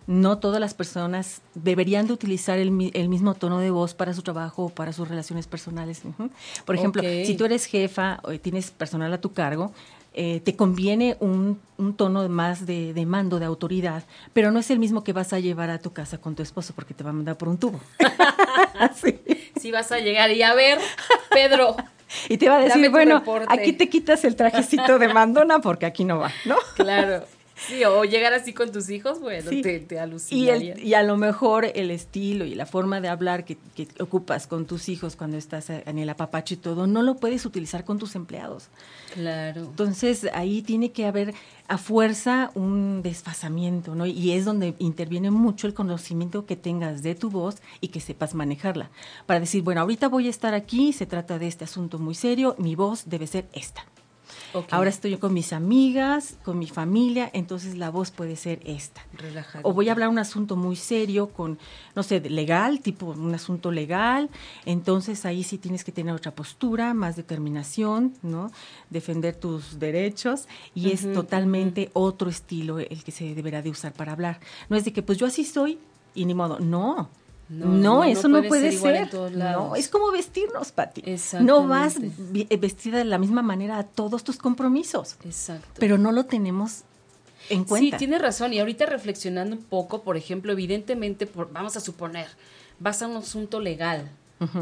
No 0.06 0.38
todas 0.38 0.60
las 0.60 0.74
personas 0.74 1.42
deberían 1.54 2.06
de 2.06 2.14
utilizar 2.14 2.58
el, 2.58 2.70
mismo 2.72 3.34
tono 3.34 3.58
de 3.58 3.70
voz 3.70 3.94
para 3.94 4.14
su 4.14 4.22
trabajo 4.22 4.64
o 4.64 4.68
para 4.70 4.92
sus 4.92 5.06
relaciones 5.06 5.46
personales. 5.46 6.02
Por 6.64 6.74
ejemplo, 6.74 7.02
si 7.02 7.36
tú 7.36 7.44
eres 7.44 7.66
jefa 7.66 8.18
o 8.24 8.32
tienes 8.38 8.70
personal 8.70 9.12
a 9.12 9.20
tu 9.20 9.32
cargo, 9.32 9.72
eh, 10.12 10.40
te 10.44 10.56
conviene 10.56 11.16
un, 11.20 11.60
tono 11.96 12.28
más 12.28 12.66
de, 12.66 12.92
de, 12.92 13.06
mando, 13.06 13.38
de 13.38 13.46
autoridad, 13.46 14.04
pero 14.32 14.50
no 14.50 14.58
es 14.58 14.70
el 14.70 14.78
mismo 14.78 15.04
que 15.04 15.12
vas 15.12 15.32
a 15.32 15.40
llevar 15.40 15.70
a 15.70 15.78
tu 15.78 15.92
casa 15.92 16.18
con 16.18 16.34
tu 16.34 16.42
esposo 16.42 16.72
porque 16.74 16.94
te 16.94 17.04
va 17.04 17.10
a 17.10 17.12
mandar 17.12 17.36
por 17.36 17.48
un 17.48 17.58
tubo. 17.58 17.80
Si 19.60 19.70
vas 19.70 19.92
a 19.92 19.98
llegar 19.98 20.30
y 20.30 20.42
a 20.42 20.54
ver, 20.54 20.78
Pedro, 21.30 21.76
y 22.28 22.38
te 22.38 22.48
va 22.48 22.56
a 22.56 22.60
decir, 22.60 22.90
bueno, 22.90 23.22
aquí 23.48 23.72
te 23.72 23.88
quitas 23.88 24.24
el 24.24 24.36
trajecito 24.36 24.98
de 24.98 25.12
mandona 25.12 25.60
porque 25.60 25.86
aquí 25.86 26.04
no 26.04 26.18
va, 26.18 26.32
¿no? 26.44 26.56
Claro. 26.74 27.24
Sí, 27.66 27.84
o 27.84 28.04
llegar 28.04 28.32
así 28.32 28.52
con 28.52 28.72
tus 28.72 28.88
hijos, 28.90 29.20
bueno, 29.20 29.50
te, 29.50 29.80
te 29.80 29.98
alucinaría. 29.98 30.78
Y, 30.78 30.88
y, 30.88 30.94
a 30.94 31.02
lo 31.02 31.16
mejor 31.16 31.66
el 31.74 31.90
estilo 31.90 32.44
y 32.44 32.54
la 32.54 32.66
forma 32.66 33.00
de 33.00 33.08
hablar 33.08 33.44
que, 33.44 33.58
que, 33.74 33.86
ocupas 34.00 34.46
con 34.46 34.66
tus 34.66 34.88
hijos 34.88 35.16
cuando 35.16 35.36
estás 35.36 35.70
en 35.70 35.98
el 35.98 36.08
apapacho 36.08 36.54
y 36.54 36.56
todo, 36.56 36.86
no 36.86 37.02
lo 37.02 37.16
puedes 37.16 37.44
utilizar 37.44 37.84
con 37.84 37.98
tus 37.98 38.14
empleados. 38.14 38.68
Claro. 39.14 39.62
Entonces, 39.62 40.28
ahí 40.32 40.62
tiene 40.62 40.92
que 40.92 41.06
haber 41.06 41.34
a 41.68 41.78
fuerza 41.78 42.50
un 42.54 43.02
desfasamiento, 43.02 43.94
¿no? 43.94 44.06
Y 44.06 44.32
es 44.32 44.44
donde 44.44 44.74
interviene 44.78 45.30
mucho 45.30 45.66
el 45.66 45.74
conocimiento 45.74 46.46
que 46.46 46.56
tengas 46.56 47.02
de 47.02 47.14
tu 47.14 47.30
voz 47.30 47.56
y 47.80 47.88
que 47.88 48.00
sepas 48.00 48.34
manejarla. 48.34 48.90
Para 49.26 49.40
decir, 49.40 49.62
bueno, 49.62 49.82
ahorita 49.82 50.08
voy 50.08 50.26
a 50.26 50.30
estar 50.30 50.54
aquí, 50.54 50.92
se 50.92 51.06
trata 51.06 51.38
de 51.38 51.46
este 51.46 51.64
asunto 51.64 51.98
muy 51.98 52.14
serio, 52.14 52.56
mi 52.58 52.74
voz 52.74 53.04
debe 53.08 53.26
ser 53.26 53.48
esta. 53.52 53.84
Ahora 54.70 54.90
estoy 54.90 55.16
con 55.16 55.32
mis 55.32 55.52
amigas, 55.52 56.36
con 56.44 56.58
mi 56.58 56.66
familia, 56.66 57.30
entonces 57.32 57.76
la 57.76 57.90
voz 57.90 58.10
puede 58.10 58.36
ser 58.36 58.60
esta. 58.64 59.02
Relajada. 59.12 59.60
O 59.64 59.72
voy 59.72 59.88
a 59.88 59.92
hablar 59.92 60.08
un 60.08 60.18
asunto 60.18 60.56
muy 60.56 60.76
serio 60.76 61.28
con, 61.28 61.58
no 61.94 62.02
sé, 62.02 62.20
legal, 62.20 62.80
tipo 62.80 63.06
un 63.06 63.34
asunto 63.34 63.70
legal, 63.70 64.30
entonces 64.64 65.24
ahí 65.24 65.44
sí 65.44 65.58
tienes 65.58 65.84
que 65.84 65.92
tener 65.92 66.14
otra 66.14 66.32
postura, 66.34 66.94
más 66.94 67.16
determinación, 67.16 68.14
¿no? 68.22 68.50
Defender 68.90 69.34
tus 69.34 69.78
derechos 69.78 70.46
y 70.74 70.90
es 70.90 71.12
totalmente 71.12 71.90
otro 71.92 72.30
estilo 72.30 72.78
el 72.78 73.04
que 73.04 73.12
se 73.12 73.34
deberá 73.34 73.62
de 73.62 73.70
usar 73.70 73.92
para 73.92 74.12
hablar. 74.12 74.40
No 74.68 74.76
es 74.76 74.84
de 74.84 74.92
que 74.92 75.02
pues 75.02 75.18
yo 75.18 75.26
así 75.26 75.44
soy 75.44 75.78
y 76.14 76.24
ni 76.24 76.34
modo, 76.34 76.58
no, 76.58 77.08
no, 77.50 78.04
eso 78.04 78.28
no 78.28 78.44
puede, 78.44 78.70
ser. 78.70 79.12
No, 79.32 79.74
es 79.74 79.88
como 79.88 80.12
vestirnos, 80.12 80.70
Pati. 80.70 81.02
No 81.40 81.66
vas 81.66 81.96
eh, 81.98 82.56
vestida 82.56 82.98
de 82.98 83.04
la 83.04 83.18
misma 83.18 83.42
manera 83.42 83.78
a 83.78 83.82
todos 83.82 84.22
tus 84.22 84.36
compromisos. 84.36 85.16
Exacto. 85.24 85.66
Pero 85.80 85.98
no 85.98 86.12
lo 86.12 86.26
tenemos 86.26 86.84
en 87.48 87.64
cuenta. 87.64 87.98
Sí, 87.98 87.98
tienes 87.98 88.22
razón. 88.22 88.52
Y 88.52 88.60
ahorita 88.60 88.86
reflexionando 88.86 89.56
un 89.56 89.62
poco, 89.62 90.02
por 90.02 90.16
ejemplo, 90.16 90.52
evidentemente, 90.52 91.26
por, 91.26 91.52
vamos 91.52 91.76
a 91.76 91.80
suponer, 91.80 92.28
vas 92.78 93.02
a 93.02 93.08
un 93.08 93.16
asunto 93.16 93.58
legal, 93.58 94.08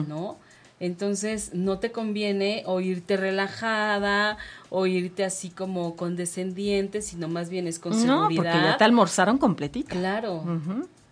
¿no? 0.09 0.39
Entonces, 0.81 1.51
no 1.53 1.81
te 1.81 1.93
conviene 1.93 2.63
oírte 2.65 3.19
relajada, 3.19 4.39
o 4.71 4.87
irte 4.87 5.25
así 5.25 5.51
como 5.51 5.95
condescendiente, 5.95 7.03
sino 7.03 7.29
más 7.29 7.51
bien 7.51 7.67
es 7.67 7.79
con 7.79 7.93
seguridad. 7.93 8.17
No, 8.17 8.29
porque 8.29 8.65
ya 8.65 8.77
te 8.79 8.85
almorzaron 8.85 9.37
completita. 9.37 9.91
Claro 9.91 10.43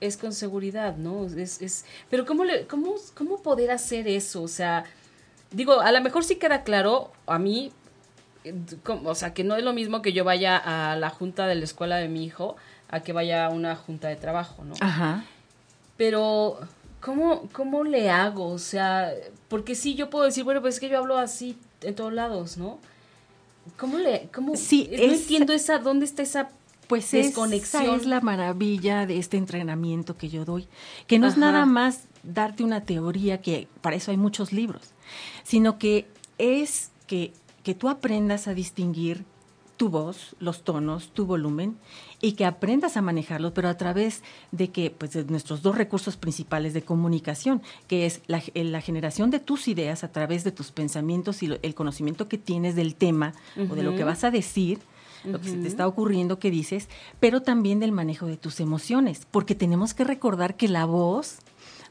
es 0.00 0.16
con 0.16 0.32
seguridad, 0.32 0.96
¿no? 0.96 1.26
Es, 1.26 1.60
es, 1.60 1.84
pero 2.10 2.26
¿cómo, 2.26 2.44
le, 2.44 2.66
cómo, 2.66 2.94
¿cómo 3.14 3.42
poder 3.42 3.70
hacer 3.70 4.08
eso? 4.08 4.42
O 4.42 4.48
sea, 4.48 4.84
digo, 5.50 5.80
a 5.80 5.92
lo 5.92 6.00
mejor 6.00 6.24
sí 6.24 6.36
queda 6.36 6.62
claro 6.62 7.12
a 7.26 7.38
mí, 7.38 7.72
o 8.84 9.14
sea, 9.14 9.34
que 9.34 9.44
no 9.44 9.56
es 9.56 9.64
lo 9.64 9.72
mismo 9.72 10.02
que 10.02 10.12
yo 10.12 10.24
vaya 10.24 10.56
a 10.56 10.96
la 10.96 11.10
junta 11.10 11.46
de 11.46 11.54
la 11.54 11.64
escuela 11.64 11.96
de 11.96 12.08
mi 12.08 12.24
hijo 12.24 12.56
a 12.88 13.00
que 13.00 13.12
vaya 13.12 13.46
a 13.46 13.50
una 13.50 13.74
junta 13.74 14.08
de 14.08 14.16
trabajo, 14.16 14.64
¿no? 14.64 14.74
Ajá. 14.80 15.24
Pero, 15.96 16.60
¿cómo, 17.00 17.48
cómo 17.52 17.84
le 17.84 18.10
hago? 18.10 18.48
O 18.48 18.58
sea, 18.58 19.12
porque 19.48 19.74
sí, 19.74 19.94
yo 19.94 20.10
puedo 20.10 20.24
decir, 20.26 20.44
bueno, 20.44 20.60
pues 20.60 20.74
es 20.74 20.80
que 20.80 20.88
yo 20.88 20.98
hablo 20.98 21.16
así 21.18 21.58
en 21.80 21.94
todos 21.94 22.12
lados, 22.12 22.56
¿no? 22.56 22.78
¿Cómo 23.76 23.98
le, 23.98 24.28
cómo, 24.32 24.54
sí, 24.54 24.88
no 24.92 25.12
entiendo 25.12 25.52
esa, 25.52 25.78
dónde 25.78 26.04
está 26.04 26.22
esa 26.22 26.50
pues 26.88 27.12
esa 27.14 27.96
es 27.96 28.06
la 28.06 28.20
maravilla 28.20 29.06
de 29.06 29.18
este 29.18 29.36
entrenamiento 29.36 30.16
que 30.16 30.28
yo 30.28 30.44
doy, 30.44 30.68
que 31.06 31.18
no 31.18 31.26
es 31.26 31.36
nada 31.36 31.66
más 31.66 32.04
darte 32.22 32.64
una 32.64 32.82
teoría, 32.82 33.40
que 33.40 33.68
para 33.80 33.96
eso 33.96 34.10
hay 34.10 34.16
muchos 34.16 34.52
libros, 34.52 34.92
sino 35.42 35.78
que 35.78 36.06
es 36.38 36.90
que, 37.06 37.32
que 37.62 37.74
tú 37.74 37.88
aprendas 37.88 38.48
a 38.48 38.54
distinguir 38.54 39.24
tu 39.76 39.90
voz, 39.90 40.34
los 40.40 40.64
tonos, 40.64 41.10
tu 41.10 41.26
volumen 41.26 41.76
y 42.22 42.32
que 42.32 42.46
aprendas 42.46 42.96
a 42.96 43.02
manejarlos, 43.02 43.52
pero 43.52 43.68
a 43.68 43.76
través 43.76 44.22
de 44.50 44.68
que, 44.68 44.90
pues, 44.90 45.12
de 45.12 45.24
nuestros 45.24 45.62
dos 45.62 45.76
recursos 45.76 46.16
principales 46.16 46.72
de 46.72 46.82
comunicación, 46.82 47.62
que 47.86 48.06
es 48.06 48.22
la, 48.26 48.42
la 48.54 48.80
generación 48.80 49.30
de 49.30 49.38
tus 49.38 49.68
ideas 49.68 50.02
a 50.02 50.12
través 50.12 50.44
de 50.44 50.52
tus 50.52 50.72
pensamientos 50.72 51.42
y 51.42 51.58
el 51.60 51.74
conocimiento 51.74 52.26
que 52.26 52.38
tienes 52.38 52.74
del 52.74 52.94
tema 52.94 53.34
o 53.70 53.74
de 53.74 53.82
lo 53.82 53.94
que 53.94 54.04
vas 54.04 54.24
a 54.24 54.30
decir, 54.30 54.78
lo 55.26 55.40
que 55.40 55.49
se 55.50 55.56
te 55.56 55.68
está 55.68 55.87
ocurriendo, 55.87 56.38
que 56.38 56.50
dices, 56.50 56.88
pero 57.21 57.42
también 57.42 57.80
del 57.80 57.92
manejo 57.92 58.26
de 58.26 58.37
tus 58.37 58.61
emociones, 58.61 59.26
porque 59.30 59.54
tenemos 59.54 59.95
que 59.95 60.04
recordar 60.04 60.56
que 60.56 60.68
la 60.68 60.85
voz 60.85 61.38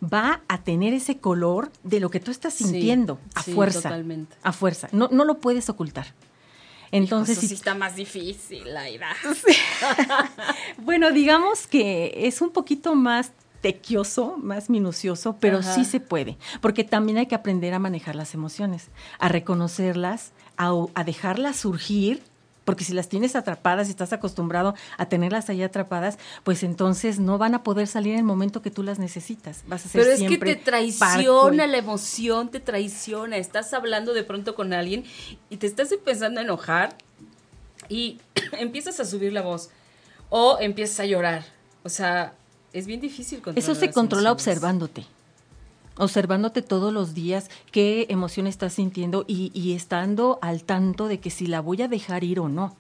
va 0.02 0.42
a 0.48 0.64
tener 0.64 0.94
ese 0.94 1.18
color 1.18 1.72
de 1.84 2.00
lo 2.00 2.10
que 2.10 2.20
tú 2.20 2.32
estás 2.32 2.54
sintiendo 2.54 3.20
a 3.34 3.44
fuerza. 3.44 3.84
Totalmente. 3.84 4.36
A 4.44 4.52
fuerza. 4.52 4.90
No, 4.92 5.10
no 5.12 5.26
lo 5.26 5.40
puedes 5.40 5.70
ocultar. 5.70 6.08
Entonces, 6.92 7.40
sí 7.40 7.54
está 7.54 7.76
más 7.76 7.96
difícil, 7.96 8.76
Aida. 8.78 9.10
bueno, 10.78 11.12
digamos 11.12 11.68
que 11.68 12.14
es 12.16 12.42
un 12.42 12.52
poquito 12.52 12.96
más 12.96 13.32
tequioso, 13.62 14.38
más 14.38 14.70
minucioso, 14.70 15.38
pero 15.40 15.64
sí 15.64 15.86
se 15.86 16.00
puede, 16.00 16.38
porque 16.62 16.84
también 16.84 17.18
hay 17.18 17.26
que 17.26 17.34
aprender 17.34 17.74
a 17.74 17.80
manejar 17.80 18.16
las 18.16 18.36
emociones, 18.36 18.90
a 19.18 19.28
reconocerlas, 19.28 20.34
a, 20.56 20.72
a 20.94 21.04
dejarlas 21.04 21.58
surgir 21.58 22.22
porque 22.66 22.84
si 22.84 22.94
las 22.94 23.08
tienes 23.08 23.36
atrapadas 23.36 23.88
y 23.88 23.92
estás 23.92 24.12
acostumbrado 24.12 24.76
a 24.98 25.06
tenerlas 25.06 25.50
ahí 25.50 25.64
atrapadas, 25.64 26.18
pues 26.44 26.64
entonces 26.64 27.20
no 27.20 27.38
van 27.38 27.56
a 27.56 27.64
poder 27.64 27.88
salir 27.88 28.14
en 28.14 28.20
el 28.20 28.26
momento 28.26 28.62
que 28.62 28.72
tú 28.72 28.84
las 28.84 29.00
necesitas. 29.00 29.64
Vas 29.68 29.86
a 29.86 29.90
ser 29.90 30.02
Pero 30.02 30.14
es 30.14 30.22
que 30.24 30.38
te 30.38 30.56
traiciona 30.56 31.68
la 31.68 31.78
emoción, 31.78 32.50
te 32.50 32.60
traiciona. 32.60 33.38
Estás 33.38 33.74
hablando 33.74 34.14
de 34.14 34.24
pronto 34.24 34.56
con 34.56 34.74
alguien 34.74 35.06
y 35.50 35.58
te 35.58 35.68
estás 35.68 35.92
empezando 35.92 36.42
a 36.42 36.44
enojar 36.44 36.98
y 37.88 38.20
empiezas 38.60 39.00
a 39.00 39.06
subir 39.06 39.32
la 39.32 39.44
voz 39.44 39.70
o 40.30 40.58
empiezas 40.60 41.00
a 41.00 41.06
llorar. 41.06 41.46
O 41.84 41.90
sea, 41.90 42.34
es 42.74 42.88
bien 42.88 43.00
difícil 43.00 43.42
controlar. 43.42 43.60
Eso 43.60 43.80
se 43.80 43.92
controla 43.92 44.32
observándote 44.32 45.06
observándote 45.98 46.62
todos 46.62 46.94
los 46.94 47.14
días 47.14 47.50
qué 47.72 48.08
emoción 48.10 48.48
estás 48.48 48.74
sintiendo 48.74 49.26
y, 49.28 49.74
estando 49.74 50.40
al 50.42 50.64
tanto 50.64 51.08
de 51.08 51.20
que 51.20 51.30
si 51.30 51.48
la 51.48 51.62
voy 51.62 51.82
a 51.82 51.88
dejar 51.88 52.24
ir 52.24 52.40
o 52.40 52.50
no. 52.50 52.76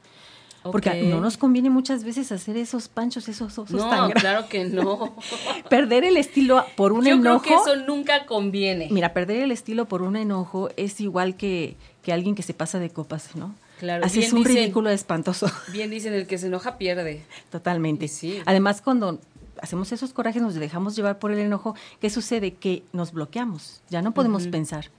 Porque 0.63 1.03
no 1.03 1.22
nos 1.22 1.38
conviene 1.38 1.69
muchas 1.69 2.03
veces 2.03 2.31
hacer 2.31 2.57
esos 2.57 2.88
panchos, 2.88 3.29
esos 3.29 3.60
osos 3.60 3.69
no, 3.69 4.10
claro 4.10 4.50
que 4.50 4.65
no. 4.65 5.15
perder 5.69 6.03
el 6.03 6.17
estilo 6.17 6.65
por 6.75 6.91
un 6.91 7.05
enojo. 7.05 7.36
Yo 7.36 7.41
creo 7.43 7.63
que 7.63 7.72
eso 7.72 7.86
nunca 7.86 8.25
conviene. 8.25 8.88
Mira, 8.89 9.13
perder 9.13 9.43
el 9.43 9.51
estilo 9.51 9.86
por 9.86 10.01
un 10.01 10.15
enojo 10.15 10.69
es 10.75 11.00
igual 11.01 11.36
que, 11.36 11.75
que 12.01 12.12
alguien 12.12 12.34
que 12.34 12.41
se 12.41 12.55
pasa 12.55 12.79
de 12.79 12.89
copas, 12.89 13.36
¿no? 13.36 13.53
Claro. 13.79 14.05
Así 14.05 14.22
es 14.22 14.34
un 14.34 14.43
ridículo 14.43 14.89
espantoso. 14.89 15.51
Bien 15.72 15.91
dicen, 15.91 16.13
el 16.13 16.27
que 16.27 16.38
se 16.38 16.48
enoja 16.48 16.77
pierde. 16.77 17.24
Totalmente. 17.51 18.07
Sí. 18.07 18.39
Además, 18.45 18.81
cuando 18.81 19.19
hacemos 19.62 19.92
esos 19.92 20.14
corajes, 20.14 20.42
nos 20.42 20.56
dejamos 20.56 20.96
llevar 20.96 21.20
por 21.20 21.32
el 21.32 21.40
enojo, 21.40 21.76
¿qué 22.00 22.10
sucede? 22.10 22.54
Que 22.54 22.84
nos 22.94 23.12
bloqueamos, 23.12 23.82
ya 23.90 24.02
no 24.02 24.14
podemos 24.14 24.48
pensar. 24.48 24.92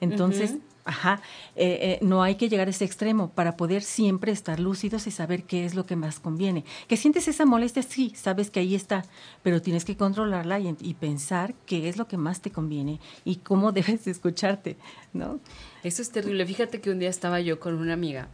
Entonces, 0.00 0.56
ajá, 0.84 1.22
eh, 1.56 1.78
eh, 1.80 1.98
no 2.02 2.22
hay 2.22 2.34
que 2.34 2.48
llegar 2.48 2.66
a 2.66 2.70
ese 2.70 2.84
extremo 2.84 3.30
para 3.30 3.56
poder 3.56 3.82
siempre 3.82 4.32
estar 4.32 4.60
lúcidos 4.60 5.06
y 5.06 5.10
saber 5.10 5.44
qué 5.44 5.64
es 5.64 5.74
lo 5.74 5.86
que 5.86 5.96
más 5.96 6.20
conviene. 6.20 6.64
Que 6.88 6.96
sientes 6.96 7.28
esa 7.28 7.46
molestia, 7.46 7.82
sí, 7.82 8.12
sabes 8.14 8.50
que 8.50 8.60
ahí 8.60 8.74
está, 8.74 9.04
pero 9.42 9.62
tienes 9.62 9.84
que 9.84 9.96
controlarla 9.96 10.60
y, 10.60 10.76
y 10.80 10.94
pensar 10.94 11.54
qué 11.66 11.88
es 11.88 11.96
lo 11.96 12.06
que 12.06 12.16
más 12.16 12.40
te 12.40 12.50
conviene 12.50 13.00
y 13.24 13.36
cómo 13.36 13.72
debes 13.72 14.06
escucharte, 14.06 14.76
¿no? 15.12 15.40
Eso 15.82 16.02
es 16.02 16.10
terrible. 16.10 16.44
Fíjate 16.46 16.80
que 16.80 16.90
un 16.90 16.98
día 16.98 17.10
estaba 17.10 17.40
yo 17.40 17.60
con 17.60 17.74
una 17.74 17.94
amiga 17.94 18.28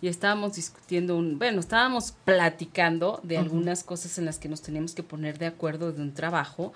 y 0.00 0.08
estábamos 0.08 0.54
discutiendo 0.54 1.16
un, 1.16 1.38
bueno, 1.38 1.60
estábamos 1.60 2.12
platicando 2.24 3.20
de 3.24 3.36
algunas 3.36 3.82
cosas 3.82 4.18
en 4.18 4.26
las 4.26 4.38
que 4.38 4.48
nos 4.48 4.62
teníamos 4.62 4.94
que 4.94 5.02
poner 5.02 5.38
de 5.38 5.46
acuerdo 5.46 5.92
de 5.92 6.02
un 6.02 6.14
trabajo. 6.14 6.72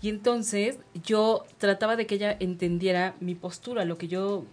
Y 0.00 0.08
entonces 0.08 0.78
yo 1.04 1.44
trataba 1.58 1.96
de 1.96 2.06
que 2.06 2.16
ella 2.16 2.36
entendiera 2.40 3.14
mi 3.20 3.34
postura, 3.34 3.84
lo 3.84 3.98
que 3.98 4.08
yo, 4.08 4.44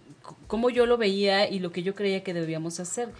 cómo 0.46 0.70
yo 0.70 0.86
lo 0.86 0.98
veía 0.98 1.48
y 1.48 1.58
lo 1.58 1.72
que 1.72 1.82
yo 1.82 1.94
creía 1.94 2.22
que 2.22 2.34
debíamos 2.34 2.80
hacer. 2.80 3.10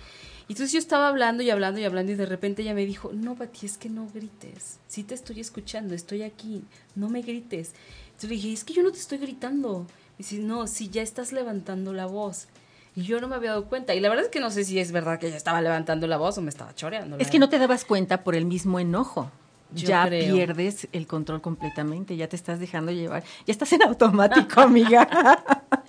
Y 0.49 0.53
entonces 0.53 0.73
yo 0.73 0.79
estaba 0.79 1.09
hablando 1.09 1.43
y 1.43 1.51
hablando 1.51 1.81
y 1.81 1.85
hablando 1.85 2.13
y 2.13 2.15
de 2.17 2.27
repente 2.27 2.63
ella 2.63 2.75
me 2.75 2.85
dijo, 2.85 3.13
no, 3.13 3.35
Pati, 3.35 3.65
es 3.65 3.79
que 3.79 3.89
no 3.89 4.09
grites. 4.13 4.79
Sí 4.89 5.05
te 5.05 5.15
estoy 5.15 5.41
escuchando, 5.41 5.95
estoy 5.95 6.23
aquí, 6.23 6.63
no 6.95 7.09
me 7.09 7.23
grites. 7.23 7.73
Entonces 8.07 8.31
le 8.31 8.37
dije, 8.37 8.53
es 8.53 8.65
que 8.65 8.75
yo 8.75 8.83
no 8.83 8.93
te 8.93 8.99
estoy 8.99 9.19
gritando. 9.19 9.87
Y 10.19 10.23
dice, 10.23 10.39
no, 10.39 10.67
si 10.67 10.91
ya 10.91 11.01
estás 11.01 11.33
levantando 11.33 11.93
la 11.93 12.07
voz. 12.07 12.49
Y 12.95 13.03
yo 13.03 13.21
no 13.21 13.29
me 13.29 13.37
había 13.37 13.51
dado 13.51 13.65
cuenta. 13.67 13.95
Y 13.95 14.01
la 14.01 14.09
verdad 14.09 14.27
es 14.27 14.31
que 14.31 14.41
no 14.41 14.51
sé 14.51 14.65
si 14.65 14.79
es 14.79 14.93
verdad 14.93 15.19
que 15.19 15.29
ella 15.29 15.37
estaba 15.37 15.61
levantando 15.61 16.07
la 16.07 16.19
voz 16.19 16.37
o 16.39 16.43
me 16.43 16.51
estaba 16.51 16.75
choreando. 16.75 17.17
Es 17.19 17.31
que 17.31 17.39
no 17.39 17.49
te 17.49 17.59
dabas 17.59 17.85
cuenta 17.85 18.23
por 18.23 18.35
el 18.35 18.45
mismo 18.45 18.79
enojo. 18.79 19.31
ya 19.75 20.07
pierdes 20.09 20.89
el 20.93 21.07
control 21.07 21.41
completamente, 21.41 22.17
ya 22.17 22.29
te 22.29 22.37
estás 22.37 22.61
dejando 22.61 22.93
llevar, 22.93 23.25
ya 23.47 23.53
estás 23.53 23.73
en 23.73 23.83
automático, 23.83 24.61
amiga. 24.61 25.09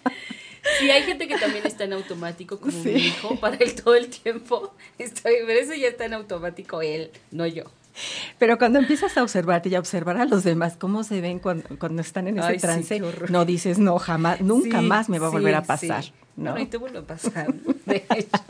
Sí, 0.79 0.89
hay 0.89 1.03
gente 1.03 1.27
que 1.27 1.37
también 1.37 1.65
está 1.65 1.83
en 1.83 1.91
automático, 1.91 2.57
como 2.57 2.77
mi 2.79 2.91
hijo, 2.91 3.35
para 3.35 3.57
él 3.57 3.75
todo 3.75 3.95
el 3.95 4.07
tiempo. 4.07 4.73
Estoy, 4.97 5.33
pero 5.45 5.59
eso 5.59 5.73
ya 5.73 5.89
está 5.89 6.05
en 6.05 6.13
automático 6.13 6.81
él, 6.81 7.11
no 7.31 7.45
yo. 7.45 7.65
Pero 8.39 8.57
cuando 8.57 8.79
empiezas 8.79 9.17
a 9.17 9.23
observarte 9.23 9.69
y 9.69 9.75
a 9.75 9.79
observar 9.79 10.17
a 10.17 10.25
los 10.25 10.43
demás, 10.43 10.77
cómo 10.77 11.03
se 11.03 11.21
ven 11.21 11.39
cuando, 11.39 11.67
cuando 11.77 12.01
están 12.01 12.27
en 12.27 12.39
ese 12.39 12.57
trance, 12.59 13.01
no 13.29 13.45
dices, 13.45 13.77
no, 13.77 13.99
jamás, 13.99 14.41
nunca 14.41 14.81
más 14.81 15.09
me 15.09 15.19
va 15.19 15.27
a 15.27 15.31
volver 15.31 15.55
a 15.55 15.63
pasar. 15.63 16.05
¿No? 16.35 16.57
y 16.57 16.65
te 16.65 16.77
vuelve 16.77 16.99
a 16.99 17.03
pasar, 17.03 17.53
de 17.85 18.05
hecho. 18.15 18.43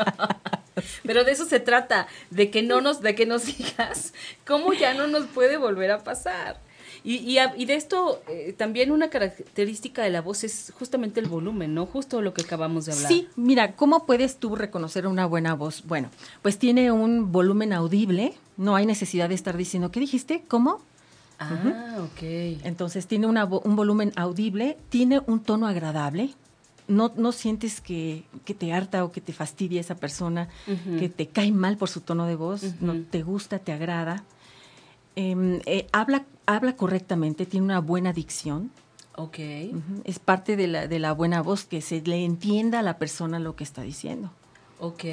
Pero 1.03 1.23
de 1.23 1.31
eso 1.31 1.45
se 1.45 1.59
trata, 1.59 2.07
de 2.29 2.49
que 2.49 2.61
no 2.61 2.81
nos, 2.81 3.01
de 3.01 3.15
que 3.15 3.25
nos 3.25 3.45
digas 3.57 4.13
cómo 4.45 4.73
ya 4.73 4.93
no 4.93 5.07
nos 5.07 5.27
puede 5.27 5.57
volver 5.57 5.91
a 5.91 6.03
pasar. 6.03 6.59
Y, 7.05 7.37
y, 7.57 7.65
de 7.65 7.75
esto, 7.75 8.21
eh, 8.29 8.53
también 8.57 8.89
una 8.89 9.09
característica 9.09 10.03
de 10.03 10.09
la 10.09 10.21
voz 10.21 10.45
es 10.45 10.71
justamente 10.79 11.19
el 11.19 11.25
volumen, 11.25 11.73
¿no? 11.73 11.85
Justo 11.85 12.21
lo 12.21 12.33
que 12.33 12.43
acabamos 12.43 12.85
de 12.85 12.93
hablar. 12.93 13.07
Sí, 13.09 13.27
mira, 13.35 13.73
¿cómo 13.75 14.05
puedes 14.05 14.37
tú 14.37 14.55
reconocer 14.55 15.05
una 15.05 15.25
buena 15.25 15.53
voz? 15.53 15.83
Bueno, 15.85 16.09
pues 16.41 16.57
tiene 16.57 16.93
un 16.93 17.33
volumen 17.33 17.73
audible, 17.73 18.35
no 18.55 18.77
hay 18.77 18.85
necesidad 18.85 19.27
de 19.27 19.35
estar 19.35 19.57
diciendo, 19.57 19.91
¿qué 19.91 19.99
dijiste? 19.99 20.45
¿Cómo? 20.47 20.79
Ah, 21.39 21.97
ok. 21.99 22.21
Entonces 22.63 23.05
tiene 23.05 23.27
una, 23.27 23.43
un 23.43 23.75
volumen 23.75 24.13
audible, 24.15 24.77
tiene 24.87 25.21
un 25.25 25.41
tono 25.41 25.67
agradable, 25.67 26.33
no, 26.87 27.11
no 27.15 27.31
sientes 27.31 27.81
que, 27.81 28.23
te 28.57 28.73
harta 28.73 29.03
o 29.03 29.11
que 29.11 29.21
te 29.21 29.33
fastidia 29.33 29.81
esa 29.81 29.95
persona, 29.95 30.49
que 30.99 31.09
te 31.09 31.27
cae 31.27 31.51
mal 31.51 31.77
por 31.77 31.89
su 31.89 32.01
tono 32.01 32.25
de 32.25 32.35
voz, 32.35 32.81
no 32.81 32.99
te 33.01 33.23
gusta, 33.23 33.59
te 33.59 33.71
agrada. 33.71 34.23
Em, 35.15 35.61
eh, 35.65 35.87
habla, 35.91 36.25
habla 36.45 36.75
correctamente, 36.75 37.45
tiene 37.45 37.65
una 37.65 37.79
buena 37.79 38.13
dicción. 38.13 38.71
Ok. 39.15 39.39
Es 40.05 40.19
parte 40.19 40.55
de 40.55 40.67
la, 40.67 40.87
de 40.87 40.99
la 40.99 41.13
buena 41.13 41.41
voz, 41.41 41.65
que 41.65 41.81
se 41.81 42.01
le 42.01 42.25
entienda 42.25 42.79
a 42.79 42.83
la 42.83 42.97
persona 42.97 43.39
lo 43.39 43.55
que 43.55 43.63
está 43.63 43.83
diciendo. 43.83 44.31
Ok 44.79 45.03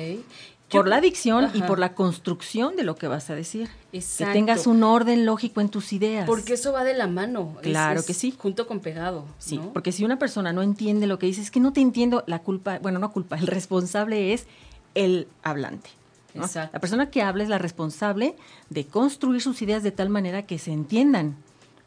por 0.70 0.88
la 0.88 1.00
dicción 1.00 1.50
y 1.54 1.62
por 1.62 1.78
la 1.78 1.94
construcción 1.94 2.76
de 2.76 2.84
lo 2.84 2.96
que 2.96 3.08
vas 3.08 3.30
a 3.30 3.34
decir. 3.34 3.68
Exacto. 3.92 4.32
Que 4.32 4.38
tengas 4.38 4.66
un 4.66 4.82
orden 4.82 5.26
lógico 5.26 5.60
en 5.60 5.68
tus 5.68 5.92
ideas. 5.92 6.26
Porque 6.26 6.54
eso 6.54 6.72
va 6.72 6.84
de 6.84 6.94
la 6.94 7.06
mano. 7.06 7.56
Claro 7.62 8.04
que 8.04 8.14
sí. 8.14 8.34
Junto 8.36 8.66
con 8.66 8.80
pegado. 8.80 9.24
Sí, 9.38 9.60
porque 9.72 9.92
si 9.92 10.04
una 10.04 10.18
persona 10.18 10.52
no 10.52 10.62
entiende 10.62 11.06
lo 11.06 11.18
que 11.18 11.26
dices, 11.26 11.44
es 11.46 11.50
que 11.50 11.60
no 11.60 11.72
te 11.72 11.80
entiendo, 11.80 12.24
la 12.26 12.40
culpa, 12.40 12.78
bueno, 12.78 12.98
no 12.98 13.12
culpa, 13.12 13.36
el 13.36 13.46
responsable 13.46 14.32
es 14.32 14.46
el 14.94 15.28
hablante. 15.42 15.90
Exacto. 16.34 16.70
La 16.72 16.80
persona 16.80 17.10
que 17.10 17.22
habla 17.22 17.42
es 17.42 17.48
la 17.48 17.58
responsable 17.58 18.36
de 18.68 18.86
construir 18.86 19.42
sus 19.42 19.60
ideas 19.62 19.82
de 19.82 19.90
tal 19.90 20.08
manera 20.08 20.46
que 20.46 20.58
se 20.58 20.72
entiendan. 20.72 21.36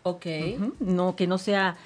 Ok. 0.04 0.26
No, 0.80 1.16
que 1.16 1.28
no 1.28 1.38
sea... 1.38 1.78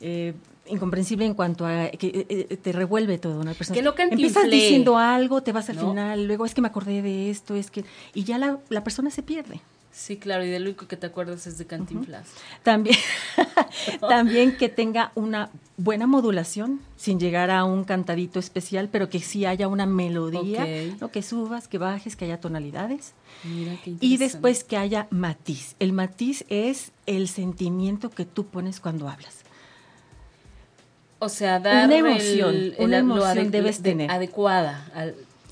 Eh, 0.00 0.34
incomprensible 0.68 1.24
en 1.26 1.34
cuanto 1.34 1.66
a 1.66 1.88
que 1.88 2.06
eh, 2.06 2.46
eh, 2.50 2.56
te 2.56 2.72
revuelve 2.72 3.18
todo 3.18 3.40
una 3.40 3.54
persona 3.54 3.76
que 3.76 3.82
no 3.82 3.94
empiezas 3.96 4.48
diciendo 4.50 4.96
algo 4.98 5.42
te 5.42 5.52
vas 5.52 5.68
al 5.70 5.78
final 5.78 6.26
luego 6.26 6.46
es 6.46 6.54
que 6.54 6.60
me 6.60 6.68
acordé 6.68 7.02
de 7.02 7.30
esto 7.30 7.54
es 7.54 7.70
que 7.70 7.84
y 8.14 8.24
ya 8.24 8.38
la, 8.38 8.58
la 8.68 8.84
persona 8.84 9.10
se 9.10 9.22
pierde. 9.22 9.60
Sí 9.92 10.18
claro 10.18 10.44
y 10.44 10.50
de 10.50 10.58
lo 10.58 10.66
único 10.66 10.86
que 10.86 10.98
te 10.98 11.06
acuerdas 11.06 11.46
es 11.46 11.56
de 11.56 11.66
Cantinflas. 11.66 12.28
También 12.62 12.96
también 14.08 14.56
que 14.56 14.68
tenga 14.68 15.10
una 15.14 15.48
buena 15.78 16.06
modulación 16.06 16.80
sin 16.96 17.18
llegar 17.18 17.50
a 17.50 17.64
un 17.64 17.84
cantadito 17.84 18.38
especial 18.38 18.90
pero 18.90 19.08
que 19.08 19.20
sí 19.20 19.46
haya 19.46 19.68
una 19.68 19.86
melodía 19.86 20.66
¿no? 21.00 21.10
que 21.10 21.22
subas 21.22 21.66
que 21.66 21.78
bajes 21.78 22.14
que 22.14 22.26
haya 22.26 22.40
tonalidades. 22.40 23.14
Mira 23.44 23.76
qué 23.82 23.96
y 23.98 24.18
después 24.18 24.64
que 24.64 24.76
haya 24.76 25.06
matiz. 25.10 25.76
El 25.78 25.94
matiz 25.94 26.44
es 26.48 26.92
el 27.06 27.28
sentimiento 27.28 28.10
que 28.10 28.26
tú 28.26 28.46
pones 28.46 28.80
cuando 28.80 29.08
hablas 29.08 29.45
o 31.18 31.28
sea, 31.28 31.60
dar 31.60 31.86
una 31.86 31.96
emoción, 31.96 32.74
una 32.78 32.98
emoción 32.98 33.50
debes 33.50 33.82
tener. 33.82 34.10
Adecuada. 34.10 34.86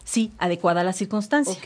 Sí, 0.04 0.32
adecuada 0.38 0.82
a 0.82 0.84
la 0.84 0.92
circunstancia. 0.92 1.58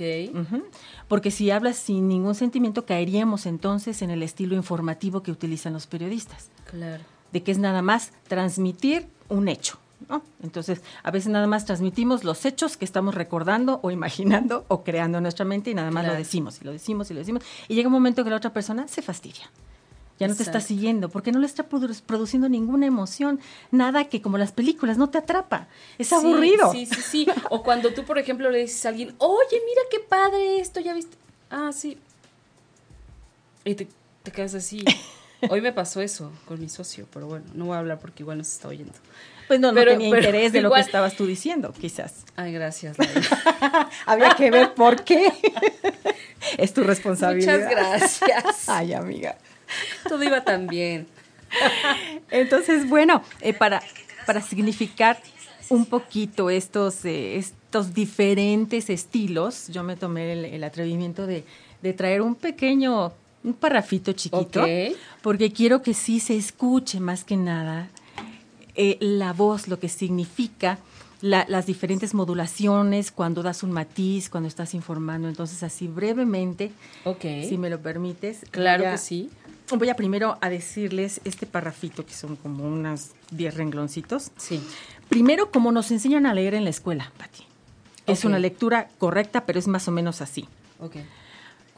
Porque 1.08 1.30
si 1.30 1.50
hablas 1.50 1.76
sin 1.76 2.06
ningún 2.06 2.34
sentimiento, 2.34 2.84
caeríamos 2.84 3.46
entonces 3.46 4.02
en 4.02 4.10
el 4.10 4.22
estilo 4.22 4.54
informativo 4.54 5.22
que 5.22 5.30
utilizan 5.30 5.72
los 5.72 5.86
periodistas. 5.86 6.48
Claro. 6.70 7.02
De 7.32 7.42
que 7.42 7.50
es 7.50 7.58
nada 7.58 7.82
más 7.82 8.12
transmitir 8.28 9.08
un 9.28 9.48
hecho. 9.48 9.78
¿no? 10.08 10.22
Entonces, 10.42 10.80
a 11.02 11.10
veces 11.10 11.32
nada 11.32 11.46
más 11.46 11.64
transmitimos 11.64 12.22
los 12.22 12.44
hechos 12.44 12.76
que 12.76 12.84
estamos 12.84 13.14
recordando 13.14 13.80
o 13.82 13.90
imaginando 13.90 14.64
o 14.68 14.84
creando 14.84 15.18
en 15.18 15.22
nuestra 15.22 15.44
mente 15.44 15.70
y 15.70 15.74
nada 15.74 15.90
más 15.90 16.06
lo 16.06 16.14
decimos 16.14 16.60
y 16.62 16.64
lo 16.64 16.72
decimos 16.72 17.10
y 17.10 17.14
lo 17.14 17.20
decimos. 17.20 17.42
Y 17.66 17.74
llega 17.74 17.88
un 17.88 17.92
momento 17.92 18.22
que 18.22 18.30
la 18.30 18.36
otra 18.36 18.52
persona 18.52 18.86
se 18.86 19.02
fastidia 19.02 19.50
ya 20.18 20.28
no 20.28 20.34
te 20.34 20.42
está 20.42 20.60
siguiendo, 20.60 21.08
porque 21.08 21.32
no 21.32 21.38
le 21.38 21.46
está 21.46 21.64
produciendo 21.64 22.48
ninguna 22.48 22.86
emoción, 22.86 23.40
nada 23.70 24.04
que 24.04 24.20
como 24.20 24.38
las 24.38 24.52
películas 24.52 24.98
no 24.98 25.10
te 25.10 25.18
atrapa, 25.18 25.68
es 25.98 26.12
aburrido. 26.12 26.72
Sí, 26.72 26.86
sí, 26.86 27.00
sí. 27.00 27.26
o 27.50 27.62
cuando 27.62 27.92
tú, 27.92 28.04
por 28.04 28.18
ejemplo, 28.18 28.50
le 28.50 28.58
dices 28.58 28.84
a 28.86 28.88
alguien, 28.88 29.14
oye, 29.18 29.62
mira 29.64 29.82
qué 29.90 30.00
padre 30.00 30.60
esto, 30.60 30.80
ya 30.80 30.92
viste. 30.92 31.16
Ah, 31.50 31.70
sí. 31.72 31.98
Y 33.64 33.74
te, 33.74 33.88
quedas 34.32 34.54
así. 34.54 34.84
Hoy 35.50 35.60
me 35.60 35.72
pasó 35.72 36.00
eso 36.00 36.32
con 36.46 36.60
mi 36.60 36.68
socio, 36.68 37.06
pero 37.12 37.28
bueno, 37.28 37.46
no 37.54 37.66
voy 37.66 37.76
a 37.76 37.78
hablar 37.78 38.00
porque 38.00 38.24
igual 38.24 38.38
no 38.38 38.44
se 38.44 38.54
está 38.54 38.68
oyendo. 38.68 38.94
Pues 39.46 39.60
no, 39.60 39.72
no 39.72 39.82
tenía 39.82 40.08
interés 40.08 40.52
de 40.52 40.60
lo 40.60 40.70
que 40.70 40.80
estabas 40.80 41.16
tú 41.16 41.26
diciendo, 41.26 41.72
quizás. 41.72 42.24
Ay, 42.36 42.52
gracias. 42.52 42.96
Había 44.06 44.34
que 44.34 44.50
ver 44.50 44.74
por 44.74 45.04
qué. 45.04 45.32
es 46.58 46.74
tu 46.74 46.82
responsabilidad. 46.82 47.54
Muchas 47.54 47.70
gracias. 47.70 48.68
Ay, 48.68 48.92
amiga. 48.92 49.38
Todo 50.08 50.22
iba 50.22 50.42
tan 50.44 50.66
bien. 50.66 51.06
Entonces, 52.30 52.88
bueno, 52.88 53.22
eh, 53.40 53.52
para, 53.54 53.82
para 54.26 54.40
significar 54.40 55.18
un 55.70 55.86
poquito 55.86 56.50
estos, 56.50 57.04
eh, 57.04 57.36
estos 57.36 57.94
diferentes 57.94 58.90
estilos, 58.90 59.68
yo 59.68 59.82
me 59.82 59.96
tomé 59.96 60.54
el, 60.54 60.64
atrevimiento 60.64 61.26
de, 61.26 61.44
traer 61.96 62.22
un 62.22 62.34
pequeño, 62.34 63.12
un 63.44 63.54
parrafito 63.54 64.12
chiquito, 64.12 64.64
porque 65.22 65.52
quiero 65.52 65.82
que 65.82 65.94
sí 65.94 66.20
se 66.20 66.36
escuche 66.36 67.00
más 67.00 67.24
que 67.24 67.36
nada 67.36 67.88
eh, 68.74 68.96
la 69.00 69.32
voz, 69.32 69.68
lo 69.68 69.78
que 69.78 69.88
significa. 69.88 70.78
las 71.20 71.66
diferentes 71.66 72.14
modulaciones, 72.14 73.10
cuando 73.10 73.42
das 73.42 73.64
un 73.64 73.72
matiz, 73.72 74.30
cuando 74.30 74.46
estás 74.46 74.72
informando. 74.72 75.28
Entonces, 75.28 75.64
así 75.64 75.88
brevemente, 75.88 76.70
si 77.20 77.58
me 77.58 77.70
lo 77.70 77.80
permites. 77.80 78.44
Claro 78.52 78.84
que 78.84 78.98
sí 78.98 79.28
voy 79.76 79.88
a 79.88 79.96
primero 79.96 80.38
a 80.40 80.48
decirles 80.48 81.20
este 81.24 81.46
parrafito, 81.46 82.06
que 82.06 82.14
son 82.14 82.36
como 82.36 82.64
unas 82.64 83.12
10 83.32 83.54
rengloncitos. 83.54 84.30
Sí. 84.36 84.62
Primero, 85.08 85.50
como 85.50 85.72
nos 85.72 85.90
enseñan 85.90 86.26
a 86.26 86.34
leer 86.34 86.54
en 86.54 86.64
la 86.64 86.70
escuela, 86.70 87.12
Pati. 87.18 87.44
Es 88.06 88.24
una 88.24 88.38
lectura 88.38 88.88
correcta, 88.98 89.44
pero 89.44 89.58
es 89.58 89.68
más 89.68 89.86
o 89.86 89.90
menos 89.90 90.22
así. 90.22 90.48
Okay. 90.80 91.04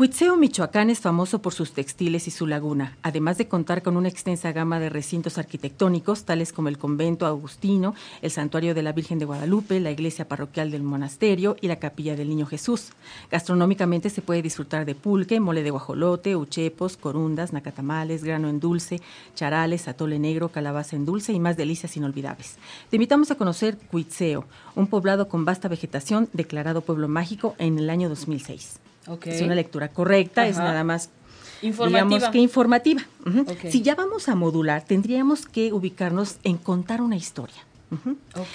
Huitzeo, 0.00 0.34
Michoacán 0.38 0.88
es 0.88 0.98
famoso 0.98 1.42
por 1.42 1.52
sus 1.52 1.72
textiles 1.72 2.26
y 2.26 2.30
su 2.30 2.46
laguna, 2.46 2.96
además 3.02 3.36
de 3.36 3.48
contar 3.48 3.82
con 3.82 3.98
una 3.98 4.08
extensa 4.08 4.50
gama 4.50 4.80
de 4.80 4.88
recintos 4.88 5.36
arquitectónicos, 5.36 6.24
tales 6.24 6.54
como 6.54 6.68
el 6.68 6.78
convento 6.78 7.26
agustino, 7.26 7.94
el 8.22 8.30
santuario 8.30 8.72
de 8.72 8.82
la 8.82 8.92
Virgen 8.92 9.18
de 9.18 9.26
Guadalupe, 9.26 9.78
la 9.78 9.90
iglesia 9.90 10.26
parroquial 10.26 10.70
del 10.70 10.84
monasterio 10.84 11.54
y 11.60 11.68
la 11.68 11.76
capilla 11.76 12.16
del 12.16 12.30
Niño 12.30 12.46
Jesús. 12.46 12.92
Gastronómicamente 13.30 14.08
se 14.08 14.22
puede 14.22 14.40
disfrutar 14.40 14.86
de 14.86 14.94
pulque, 14.94 15.38
mole 15.38 15.62
de 15.62 15.70
guajolote, 15.70 16.34
uchepos, 16.34 16.96
corundas, 16.96 17.52
nacatamales, 17.52 18.24
grano 18.24 18.48
en 18.48 18.58
dulce, 18.58 19.02
charales, 19.34 19.86
atole 19.86 20.18
negro, 20.18 20.48
calabaza 20.48 20.96
en 20.96 21.04
dulce 21.04 21.34
y 21.34 21.40
más 21.40 21.58
delicias 21.58 21.94
inolvidables. 21.98 22.56
Te 22.88 22.96
invitamos 22.96 23.30
a 23.32 23.34
conocer 23.34 23.76
Huitzeo, 23.92 24.46
un 24.76 24.86
poblado 24.86 25.28
con 25.28 25.44
vasta 25.44 25.68
vegetación 25.68 26.30
declarado 26.32 26.80
pueblo 26.80 27.06
mágico 27.06 27.54
en 27.58 27.78
el 27.78 27.90
año 27.90 28.08
2006. 28.08 28.80
Es 29.24 29.42
una 29.42 29.54
lectura 29.54 29.88
correcta, 29.88 30.46
es 30.46 30.56
nada 30.56 30.84
más 30.84 31.10
informativa. 31.62 32.08
digamos 32.08 32.28
que 32.30 32.38
informativa. 32.38 33.02
Si 33.68 33.82
ya 33.82 33.94
vamos 33.94 34.28
a 34.28 34.34
modular, 34.34 34.84
tendríamos 34.84 35.46
que 35.46 35.72
ubicarnos 35.72 36.36
en 36.44 36.56
contar 36.56 37.02
una 37.02 37.16
historia. 37.16 37.56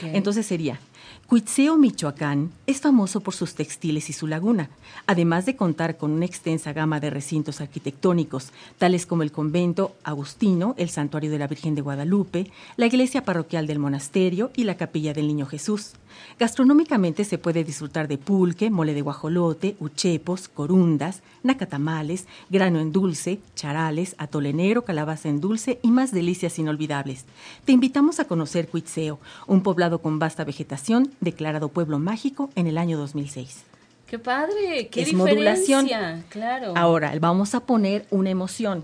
Entonces 0.02 0.46
sería 0.46 0.80
Cuitzeo, 1.28 1.76
Michoacán, 1.76 2.52
es 2.68 2.82
famoso 2.82 3.20
por 3.20 3.34
sus 3.34 3.56
textiles 3.56 4.12
y 4.12 4.14
su 4.14 4.28
laguna, 4.28 4.70
además 5.08 5.48
de 5.48 5.56
contar 5.56 5.98
con 5.98 6.12
una 6.12 6.26
extensa 6.26 6.72
gama 6.72 7.00
de 7.00 7.10
recintos 7.10 7.62
arquitectónicos, 7.62 8.52
tales 8.78 9.08
como 9.08 9.24
el 9.24 9.32
convento 9.32 9.96
agustino, 10.04 10.76
el 10.78 10.90
santuario 10.90 11.32
de 11.32 11.40
la 11.40 11.48
Virgen 11.48 11.74
de 11.74 11.82
Guadalupe, 11.82 12.52
la 12.78 12.86
iglesia 12.86 13.26
parroquial 13.26 13.66
del 13.66 13.80
monasterio 13.80 14.52
y 14.56 14.66
la 14.66 14.78
capilla 14.78 15.14
del 15.14 15.26
Niño 15.26 15.48
Jesús. 15.48 15.94
Gastronómicamente 16.40 17.24
se 17.24 17.38
puede 17.38 17.64
disfrutar 17.64 18.08
de 18.08 18.18
pulque, 18.18 18.70
mole 18.70 18.94
de 18.94 19.02
guajolote, 19.02 19.76
uchepos, 19.80 20.48
corundas, 20.48 21.22
nacatamales, 21.44 22.26
grano 22.50 22.80
en 22.80 22.92
dulce, 22.92 23.40
charales, 23.56 24.16
atolenero, 24.18 24.84
calabaza 24.84 25.30
en 25.30 25.42
dulce 25.42 25.80
y 25.82 25.92
más 25.92 26.12
delicias 26.12 26.60
inolvidables. 26.60 27.26
Te 27.66 27.72
invitamos 27.72 28.20
a 28.20 28.26
conocer 28.26 28.68
Cuitzeo, 28.68 29.20
un 29.48 29.62
poblado 29.62 30.00
con 30.00 30.20
vasta 30.20 30.44
vegetación, 30.44 31.12
declarado 31.20 31.70
pueblo 31.70 32.00
mágico 32.00 32.50
en 32.56 32.68
el 32.68 32.78
año 32.78 32.98
2006. 32.98 33.64
¡Qué 34.08 34.20
padre! 34.20 34.88
¡Qué 34.92 35.02
es 35.02 35.14
modulación. 35.14 35.88
Claro. 36.30 36.74
Ahora, 36.76 37.14
vamos 37.20 37.56
a 37.56 37.62
poner 37.62 38.06
una 38.12 38.30
emoción. 38.30 38.84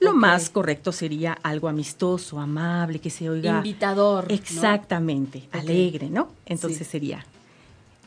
Lo 0.00 0.14
más 0.14 0.50
correcto 0.50 0.92
sería 0.92 1.32
algo 1.42 1.68
amistoso, 1.68 2.38
amable, 2.38 3.00
que 3.00 3.10
se 3.10 3.28
oiga. 3.28 3.56
Invitador. 3.56 4.30
Exactamente, 4.30 5.48
alegre, 5.52 6.08
¿no? 6.08 6.28
Entonces 6.46 6.86
sería 6.86 7.24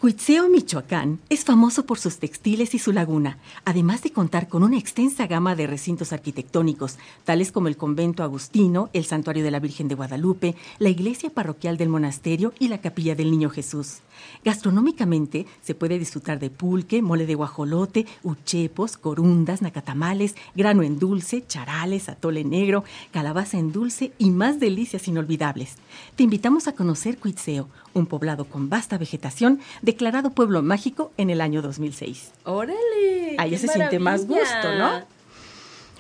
Cuitzeo, 0.02 0.50
Michoacán, 0.50 1.20
es 1.30 1.46
famoso 1.46 1.86
por 1.86 2.00
sus 2.00 2.18
textiles 2.18 2.74
y 2.74 2.80
su 2.80 2.92
laguna, 2.92 3.38
además 3.66 4.02
de 4.02 4.12
contar 4.12 4.48
con 4.48 4.64
una 4.64 4.80
extensa 4.80 5.28
gama 5.28 5.56
de 5.56 5.68
recintos 5.68 6.12
arquitectónicos, 6.12 6.98
tales 7.24 7.52
como 7.52 7.68
el 7.68 7.78
convento 7.78 8.24
agustino, 8.24 8.90
el 8.94 9.06
santuario 9.06 9.44
de 9.44 9.52
la 9.52 9.60
Virgen 9.60 9.88
de 9.88 9.94
Guadalupe, 9.94 10.56
la 10.80 10.90
iglesia 10.90 11.30
parroquial 11.30 11.78
del 11.78 11.90
monasterio 11.90 12.52
y 12.58 12.70
la 12.70 12.82
capilla 12.82 13.14
del 13.14 13.30
Niño 13.30 13.52
Jesús. 13.52 14.00
Gastronómicamente 14.44 15.46
se 15.62 15.76
puede 15.76 16.00
disfrutar 16.00 16.40
de 16.40 16.50
pulque, 16.50 17.02
mole 17.02 17.26
de 17.26 17.36
guajolote, 17.36 18.06
uchepos, 18.24 18.98
corundas, 18.98 19.62
nacatamales, 19.62 20.36
grano 20.56 20.84
en 20.84 21.00
dulce, 21.00 21.46
charales, 21.48 22.10
atole 22.10 22.44
negro, 22.44 22.84
calabaza 23.12 23.58
en 23.58 23.72
dulce 23.72 24.12
y 24.18 24.32
más 24.32 24.60
delicias 24.60 25.08
inolvidables. 25.08 25.76
Te 26.16 26.24
invitamos 26.24 26.68
a 26.68 26.74
conocer 26.74 27.18
Cuitzeo, 27.18 27.68
un 27.94 28.06
poblado 28.06 28.46
con 28.46 28.70
vasta 28.70 28.98
vegetación, 28.98 29.60
declarado 29.82 30.32
pueblo 30.32 30.62
mágico 30.62 31.12
en 31.18 31.30
el 31.30 31.42
año 31.42 31.62
2006. 31.62 32.32
¡Órale! 32.46 33.36
Ahí 33.38 33.58
se 33.58 33.68
siente 33.68 34.00
más 34.00 34.28
gusto, 34.28 34.76
¿no? 34.78 35.06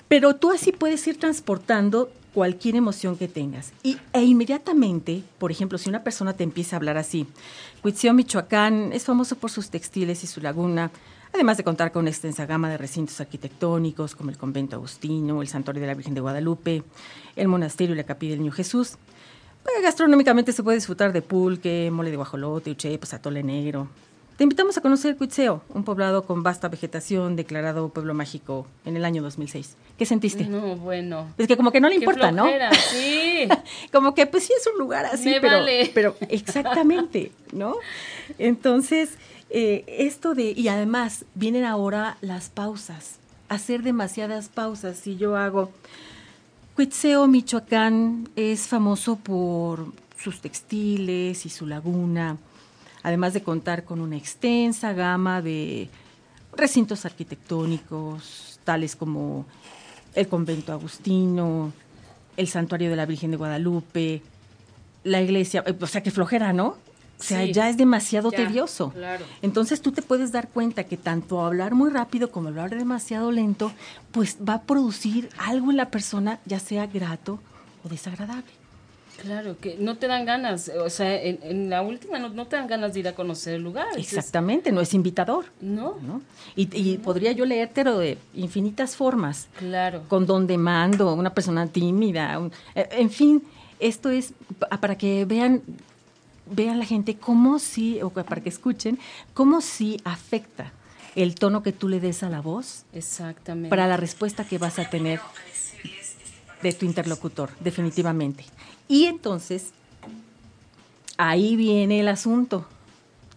Pero 0.07 0.35
tú 0.35 0.51
así 0.51 0.71
puedes 0.73 1.05
ir 1.07 1.17
transportando 1.17 2.11
cualquier 2.33 2.75
emoción 2.75 3.17
que 3.17 3.27
tengas. 3.27 3.73
Y, 3.83 3.97
e 4.13 4.23
inmediatamente, 4.23 5.23
por 5.37 5.51
ejemplo, 5.51 5.77
si 5.77 5.89
una 5.89 6.03
persona 6.03 6.33
te 6.33 6.43
empieza 6.43 6.75
a 6.75 6.77
hablar 6.77 6.97
así, 6.97 7.27
Cuitzeo, 7.81 8.13
Michoacán, 8.13 8.93
es 8.93 9.03
famoso 9.03 9.35
por 9.35 9.51
sus 9.51 9.69
textiles 9.69 10.23
y 10.23 10.27
su 10.27 10.41
laguna, 10.41 10.91
además 11.33 11.57
de 11.57 11.63
contar 11.63 11.91
con 11.91 12.01
una 12.01 12.09
extensa 12.09 12.45
gama 12.45 12.69
de 12.69 12.77
recintos 12.77 13.19
arquitectónicos 13.19 14.15
como 14.15 14.29
el 14.29 14.37
convento 14.37 14.75
agustino, 14.75 15.41
el 15.41 15.47
santuario 15.47 15.81
de 15.81 15.87
la 15.87 15.93
Virgen 15.93 16.13
de 16.13 16.21
Guadalupe, 16.21 16.83
el 17.35 17.47
monasterio 17.47 17.95
y 17.95 17.97
la 17.97 18.03
capilla 18.03 18.31
del 18.31 18.41
Niño 18.41 18.51
Jesús. 18.51 18.97
Pues, 19.63 19.75
gastronómicamente 19.81 20.53
se 20.53 20.63
puede 20.63 20.77
disfrutar 20.77 21.13
de 21.13 21.21
pulque, 21.21 21.89
mole 21.91 22.09
de 22.09 22.17
guajolote, 22.17 22.71
uchepos, 22.71 23.13
atole 23.13 23.43
negro. 23.43 23.87
Te 24.41 24.45
invitamos 24.45 24.75
a 24.75 24.81
conocer 24.81 25.17
Cuitzeo, 25.17 25.61
un 25.69 25.83
poblado 25.83 26.25
con 26.25 26.41
vasta 26.41 26.67
vegetación, 26.67 27.35
declarado 27.35 27.89
pueblo 27.89 28.15
mágico 28.15 28.65
en 28.85 28.97
el 28.97 29.05
año 29.05 29.21
2006. 29.21 29.75
¿Qué 29.99 30.05
sentiste? 30.07 30.45
No, 30.45 30.77
bueno. 30.77 31.27
Es 31.37 31.47
que 31.47 31.55
como 31.55 31.71
que 31.71 31.79
no 31.79 31.87
le 31.87 31.97
importa, 31.97 32.31
¿no? 32.31 32.47
Sí. 32.91 33.47
como 33.91 34.15
que 34.15 34.25
pues 34.25 34.45
sí 34.45 34.53
es 34.59 34.65
un 34.65 34.79
lugar 34.79 35.05
así, 35.05 35.29
Me 35.29 35.41
pero, 35.41 35.57
vale. 35.57 35.91
pero 35.93 36.15
exactamente, 36.27 37.31
¿no? 37.51 37.75
Entonces, 38.39 39.11
eh, 39.51 39.83
esto 39.87 40.33
de, 40.33 40.53
y 40.57 40.69
además 40.69 41.23
vienen 41.35 41.63
ahora 41.63 42.17
las 42.21 42.49
pausas, 42.49 43.19
hacer 43.47 43.83
demasiadas 43.83 44.49
pausas. 44.49 44.97
Si 44.97 45.17
yo 45.17 45.37
hago, 45.37 45.69
Cuitzeo, 46.75 47.27
Michoacán, 47.27 48.27
es 48.35 48.67
famoso 48.67 49.17
por 49.17 49.93
sus 50.17 50.41
textiles 50.41 51.45
y 51.45 51.49
su 51.49 51.67
laguna, 51.67 52.39
además 53.03 53.33
de 53.33 53.41
contar 53.43 53.83
con 53.83 53.99
una 54.01 54.17
extensa 54.17 54.93
gama 54.93 55.41
de 55.41 55.89
recintos 56.55 57.05
arquitectónicos, 57.05 58.59
tales 58.63 58.95
como 58.95 59.45
el 60.15 60.27
convento 60.27 60.73
agustino, 60.73 61.71
el 62.37 62.47
santuario 62.47 62.89
de 62.89 62.95
la 62.95 63.05
Virgen 63.05 63.31
de 63.31 63.37
Guadalupe, 63.37 64.21
la 65.03 65.21
iglesia, 65.21 65.63
eh, 65.65 65.75
o 65.79 65.87
sea, 65.87 66.03
que 66.03 66.11
flojera, 66.11 66.53
¿no? 66.53 66.67
O 67.19 67.23
sea, 67.23 67.45
Sí. 67.45 67.53
ya 67.53 67.69
es 67.69 67.77
demasiado 67.77 68.31
Ya, 68.31 68.37
tedioso. 68.37 68.89
claro. 68.91 69.25
Entonces 69.41 69.81
tú 69.81 69.91
te 69.91 70.01
puedes 70.01 70.31
dar 70.31 70.47
cuenta 70.49 70.83
que 70.85 70.97
tanto 70.97 71.41
hablar 71.45 71.73
muy 71.75 71.89
rápido 71.91 72.31
como 72.31 72.49
hablar 72.49 72.71
demasiado 72.75 73.31
lento, 73.31 73.71
pues 74.11 74.37
va 74.47 74.55
a 74.55 74.61
producir 74.63 75.29
algo 75.37 75.69
en 75.71 75.77
la 75.77 75.89
persona, 75.91 76.39
ya 76.45 76.59
sea 76.59 76.87
grato 76.87 77.39
o 77.83 77.89
desagradable. 77.89 78.51
Claro, 79.21 79.57
que 79.59 79.75
no 79.79 79.97
te 79.97 80.07
dan 80.07 80.25
ganas, 80.25 80.69
o 80.69 80.89
sea, 80.89 81.15
en, 81.21 81.39
en 81.43 81.69
la 81.69 81.81
última 81.81 82.17
no, 82.19 82.29
no 82.29 82.47
te 82.47 82.55
dan 82.55 82.67
ganas 82.67 82.93
de 82.93 83.01
ir 83.01 83.07
a 83.07 83.13
conocer 83.13 83.53
el 83.55 83.61
lugar. 83.61 83.87
Exactamente, 83.97 84.71
no 84.71 84.81
es 84.81 84.93
invitador. 84.93 85.45
No, 85.61 85.97
¿no? 86.01 86.21
Y, 86.55 86.67
y 86.75 86.97
podría 86.97 87.31
yo 87.31 87.45
leértelo 87.45 87.97
de 87.99 88.17
infinitas 88.33 88.95
formas. 88.95 89.47
claro. 89.59 90.03
con 90.07 90.25
don 90.25 90.47
de 90.47 90.57
mando, 90.57 91.13
una 91.13 91.33
persona 91.33 91.67
tímida, 91.67 92.37
un- 92.39 92.51
eh, 92.75 92.87
en 92.91 93.09
fin, 93.09 93.43
esto 93.79 94.09
es 94.09 94.33
pa- 94.59 94.67
para 94.79 94.97
que 94.97 95.25
vean 95.25 95.61
vean 96.53 96.79
la 96.79 96.85
gente 96.85 97.15
cómo 97.15 97.59
sí 97.59 98.01
o 98.01 98.09
para 98.09 98.41
que 98.41 98.49
escuchen 98.49 98.99
cómo 99.33 99.61
sí 99.61 100.01
afecta 100.03 100.73
el 101.15 101.35
tono 101.35 101.63
que 101.63 101.71
tú 101.71 101.87
le 101.87 101.99
des 102.01 102.23
a 102.23 102.29
la 102.29 102.41
voz 102.41 102.83
Exactamente. 102.93 103.69
para 103.69 103.87
la 103.87 103.95
respuesta 103.97 104.43
que 104.43 104.57
vas 104.57 104.77
a 104.79 104.89
tener 104.89 105.19
de 106.61 106.73
tu 106.73 106.85
interlocutor, 106.85 107.49
definitivamente. 107.59 108.43
Y 108.91 109.05
entonces 109.05 109.71
ahí 111.15 111.55
viene 111.55 112.01
el 112.01 112.09
asunto. 112.09 112.65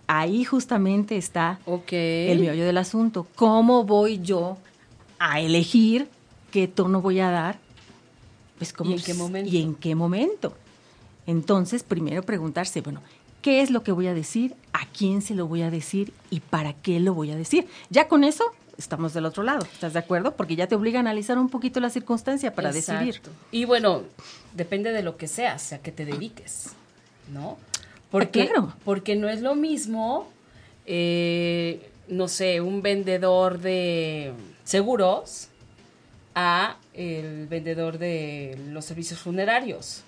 Ahí 0.09 0.43
justamente 0.43 1.17
está 1.17 1.61
el 1.64 2.40
meollo 2.40 2.64
del 2.64 2.77
asunto. 2.77 3.29
¿Cómo 3.37 3.85
voy 3.85 4.19
yo 4.19 4.59
a 5.21 5.38
elegir 5.38 6.09
qué 6.51 6.67
tono 6.67 7.01
voy 7.01 7.21
a 7.21 7.31
dar? 7.31 7.61
Pues 8.59 8.73
cómo, 8.73 8.90
¿Y 8.90 8.95
en 8.95 9.01
qué 9.03 9.14
momento? 9.14 9.51
¿Y 9.53 9.62
en 9.62 9.75
qué 9.77 9.95
momento? 9.95 10.55
Entonces, 11.25 11.85
primero 11.85 12.25
preguntarse, 12.25 12.81
bueno, 12.81 13.01
¿qué 13.40 13.62
es 13.62 13.71
lo 13.71 13.85
que 13.85 13.93
voy 13.93 14.09
a 14.09 14.14
decir? 14.14 14.57
¿A 14.73 14.87
quién 14.87 15.23
se 15.23 15.37
lo 15.37 15.47
voy 15.47 15.62
a 15.62 15.71
decir? 15.71 16.12
¿Y 16.31 16.40
para 16.40 16.73
qué 16.73 16.99
lo 16.99 17.14
voy 17.14 17.31
a 17.31 17.37
decir? 17.37 17.69
Ya 17.90 18.09
con 18.09 18.25
eso 18.25 18.43
estamos 18.79 19.15
del 19.15 19.25
otro 19.27 19.43
lado, 19.43 19.65
¿estás 19.73 19.93
de 19.93 19.99
acuerdo? 19.99 20.37
Porque 20.37 20.57
ya 20.57 20.67
te 20.67 20.75
obliga 20.75 20.99
a 20.99 21.01
analizar 21.01 21.39
un 21.39 21.49
poquito 21.49 21.81
la 21.81 21.91
circunstancia 21.91 22.55
para 22.55 22.73
decidir. 22.73 23.09
Exacto. 23.17 23.31
Y 23.51 23.65
bueno, 23.65 24.03
depende 24.55 24.93
de 24.93 25.03
lo 25.03 25.17
que 25.17 25.29
seas, 25.29 25.73
a 25.73 25.79
qué 25.79 25.93
te 25.93 26.05
dediques, 26.05 26.71
¿no? 27.33 27.59
Porque, 28.11 28.43
Ah, 28.43 28.47
claro. 28.47 28.73
porque 28.85 29.17
no 29.17 29.29
es 29.29 29.41
lo 29.43 29.55
mismo, 29.55 30.29
eh, 30.87 31.91
no 32.09 32.29
sé, 32.29 32.61
un 32.61 32.83
vendedor 32.83 33.59
de 33.59 34.33
seguros 34.65 35.49
a 36.35 36.77
el 36.95 37.47
vendedor 37.49 37.99
de 37.99 38.59
los 38.71 38.85
servicios 38.85 39.21
funerarios, 39.21 40.03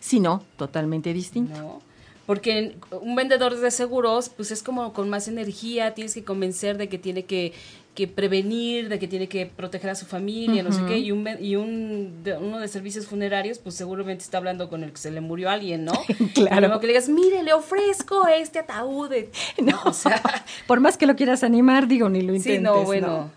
Si 0.00 0.20
no, 0.20 0.42
totalmente 0.56 1.12
distinto. 1.12 1.56
¿no? 1.56 1.82
Porque 2.26 2.76
un 2.90 3.14
vendedor 3.16 3.56
de 3.56 3.70
seguros, 3.70 4.28
pues 4.30 4.50
es 4.50 4.62
como 4.62 4.92
con 4.92 5.08
más 5.10 5.28
energía, 5.28 5.94
tienes 5.94 6.14
que 6.14 6.24
convencer 6.24 6.76
de 6.78 6.88
que 6.88 6.98
tiene 6.98 7.24
que, 7.24 7.52
que 7.94 8.08
prevenir, 8.08 8.88
de 8.88 8.98
que 8.98 9.06
tiene 9.06 9.28
que 9.28 9.46
proteger 9.46 9.90
a 9.90 9.94
su 9.94 10.04
familia, 10.04 10.64
no 10.64 10.72
sé 10.72 10.80
qué, 10.88 10.98
y, 10.98 11.12
un, 11.12 11.28
y 11.40 11.54
un, 11.54 12.24
de- 12.24 12.36
uno 12.36 12.58
de 12.58 12.66
servicios 12.66 13.06
funerarios, 13.06 13.58
pues 13.58 13.76
seguramente 13.76 14.24
está 14.24 14.38
hablando 14.38 14.68
con 14.68 14.82
el 14.82 14.90
que 14.90 14.96
se 14.98 15.12
le 15.12 15.20
murió 15.20 15.48
alguien, 15.48 15.84
¿no? 15.84 15.92
Claro. 16.34 16.56
Y 16.56 16.60
luego 16.60 16.80
que 16.80 16.86
le 16.88 16.92
digas, 16.94 17.08
mire, 17.08 17.42
le 17.44 17.52
ofrezco 17.52 18.26
este 18.26 18.58
ataúd. 18.58 19.08
de-". 19.10 19.30
No, 19.62 19.80
o 19.84 19.92
sea, 19.92 20.20
por 20.66 20.80
más 20.80 20.96
que 20.98 21.06
lo 21.06 21.14
quieras 21.14 21.44
animar, 21.44 21.86
digo, 21.86 22.08
ni 22.08 22.22
lo 22.22 22.34
intentes. 22.34 22.56
sí, 22.56 22.62
no, 22.62 22.82
bueno. 22.82 23.30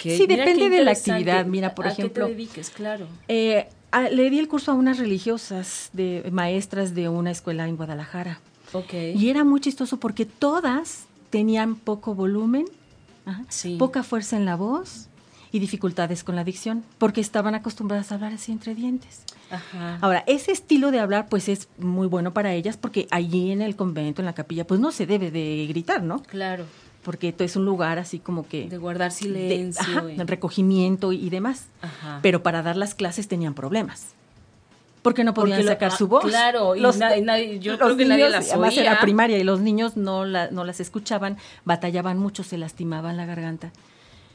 Sí, 0.00 0.26
Mira 0.28 0.44
depende 0.44 0.70
de 0.70 0.82
la 0.84 0.90
actividad. 0.92 1.46
Mira, 1.46 1.74
por 1.74 1.86
¿A 1.86 1.92
ejemplo, 1.92 2.26
qué 2.26 2.32
te 2.32 2.36
dediques? 2.36 2.70
Claro. 2.70 3.06
Eh, 3.28 3.68
a- 3.90 4.08
le 4.08 4.28
di 4.30 4.38
el 4.38 4.48
curso 4.48 4.72
a 4.72 4.74
unas 4.74 4.98
religiosas, 4.98 5.90
de 5.92 6.24
maestras 6.32 6.94
de 6.94 7.08
una 7.08 7.30
escuela 7.30 7.66
en 7.68 7.76
Guadalajara. 7.76 8.40
Ok. 8.72 8.92
Y 9.14 9.28
era 9.30 9.44
muy 9.44 9.60
chistoso 9.60 9.98
porque 9.98 10.24
todas 10.24 11.06
tenían 11.30 11.76
poco 11.76 12.14
volumen, 12.14 12.64
ajá, 13.28 13.44
Sí. 13.48 13.76
poca 13.78 14.02
fuerza 14.02 14.36
en 14.36 14.44
la 14.44 14.56
voz 14.56 15.08
y 15.50 15.60
dificultades 15.60 16.24
con 16.24 16.36
la 16.36 16.44
dicción, 16.44 16.84
porque 16.98 17.20
estaban 17.20 17.54
acostumbradas 17.54 18.12
a 18.12 18.16
hablar 18.16 18.32
así 18.34 18.52
entre 18.52 18.74
dientes. 18.74 19.22
Ajá. 19.50 19.96
Ahora, 20.02 20.22
ese 20.26 20.52
estilo 20.52 20.90
de 20.90 21.00
hablar 21.00 21.28
pues 21.30 21.48
es 21.48 21.68
muy 21.78 22.06
bueno 22.06 22.34
para 22.34 22.52
ellas 22.52 22.76
porque 22.76 23.08
allí 23.10 23.50
en 23.50 23.62
el 23.62 23.74
convento, 23.76 24.20
en 24.20 24.26
la 24.26 24.34
capilla, 24.34 24.66
pues 24.66 24.78
no 24.78 24.90
se 24.92 25.06
debe 25.06 25.30
de 25.30 25.64
gritar, 25.68 26.02
¿no? 26.02 26.22
Claro. 26.24 26.64
Porque 27.02 27.28
esto 27.28 27.44
es 27.44 27.56
un 27.56 27.64
lugar 27.64 27.98
así 27.98 28.18
como 28.18 28.46
que... 28.46 28.68
De 28.68 28.76
guardar 28.76 29.10
de- 29.10 29.16
silencio. 29.16 29.80
ajá, 29.98 30.10
y- 30.12 30.16
de 30.16 30.24
recogimiento 30.24 31.12
y, 31.12 31.24
y 31.24 31.30
demás. 31.30 31.68
Ajá. 31.80 32.18
Pero 32.22 32.42
para 32.42 32.62
dar 32.62 32.76
las 32.76 32.94
clases 32.94 33.28
tenían 33.28 33.54
problemas. 33.54 34.08
Porque 35.02 35.24
no 35.24 35.34
podían 35.34 35.64
sacar 35.64 35.92
su 35.92 36.08
voz. 36.08 36.24
Claro, 36.24 36.74
y 36.76 36.80
nadie, 36.80 37.58
yo 37.58 37.78
creo 37.78 37.96
que 37.96 38.04
nadie 38.04 38.28
las 38.28 38.50
Además 38.50 38.76
era 38.76 39.00
primaria 39.00 39.38
y 39.38 39.44
los 39.44 39.60
niños 39.60 39.96
no, 39.96 40.26
no 40.26 40.64
las 40.64 40.80
escuchaban, 40.80 41.38
batallaban 41.64 42.18
mucho, 42.18 42.44
se 42.44 42.58
lastimaban 42.58 43.16
la 43.16 43.26
garganta. 43.26 43.72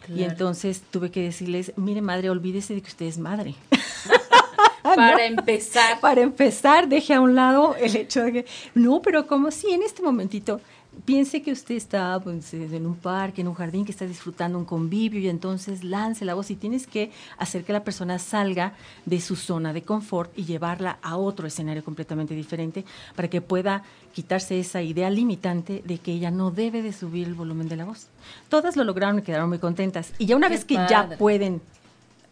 Y 0.10 0.24
entonces 0.24 0.84
tuve 0.92 1.12
que 1.12 1.22
decirles, 1.22 1.74
mire 1.78 2.02
madre, 2.02 2.30
olvídese 2.30 2.76
de 2.76 2.82
que 2.82 2.90
usted 2.90 3.06
es 3.06 3.18
madre. 3.18 3.56
para 4.84 5.26
empezar. 5.26 6.00
Para 6.00 6.22
empezar, 6.22 6.88
deje 6.88 7.14
a 7.14 7.22
un 7.22 7.36
lado 7.36 7.76
el 7.80 7.96
hecho 7.96 8.24
de 8.24 8.34
que, 8.34 8.46
no, 8.74 9.02
pero 9.02 9.28
como 9.28 9.52
si 9.52 9.72
en 9.72 9.82
este 9.82 10.02
momentito 10.02 10.60
piense 11.06 11.42
que 11.42 11.52
usted 11.52 11.76
está 11.76 12.20
pues, 12.24 12.54
en 12.54 12.86
un 12.86 12.96
parque, 12.96 13.42
en 13.42 13.48
un 13.48 13.54
jardín, 13.54 13.86
que 13.86 13.92
está 13.92 14.06
disfrutando 14.06 14.58
un 14.58 14.66
convivio 14.66 15.20
y 15.20 15.30
entonces 15.30 15.84
lance 15.84 16.26
la 16.26 16.34
voz 16.34 16.52
y 16.52 16.56
tienes 16.56 16.88
que 16.88 17.12
hacer 17.38 17.64
que 17.64 17.74
la 17.74 17.84
persona 17.84 18.20
salga 18.20 18.74
de 19.06 19.20
su 19.20 19.36
zona 19.36 19.74
de 19.74 19.82
confort 19.82 20.32
y 20.38 20.46
llevarla 20.46 20.98
a 21.02 21.18
otro 21.18 21.48
escenario 21.48 21.84
completamente 21.84 22.36
diferente 22.36 22.86
para 23.16 23.30
que 23.30 23.42
pueda 23.42 23.84
quitarse 24.14 24.60
esa 24.60 24.82
idea 24.82 25.10
limitante 25.10 25.82
de 25.86 25.98
que 25.98 26.14
ella 26.14 26.32
no 26.32 26.52
debe 26.52 26.82
de 26.82 26.94
subir 26.94 27.28
el 27.28 27.34
volumen 27.34 27.68
de 27.68 27.78
la 27.78 27.86
voz. 27.86 28.08
Todas 28.50 28.76
lo 28.76 28.84
lograron 28.84 29.20
y 29.20 29.22
quedaron 29.24 29.50
muy 29.50 29.60
contentas. 29.60 30.14
Y 30.18 30.28
ya 30.28 30.36
una 30.36 30.50
vez 30.50 30.66
que 30.66 30.76
ya 30.76 31.10
pueden 31.18 31.62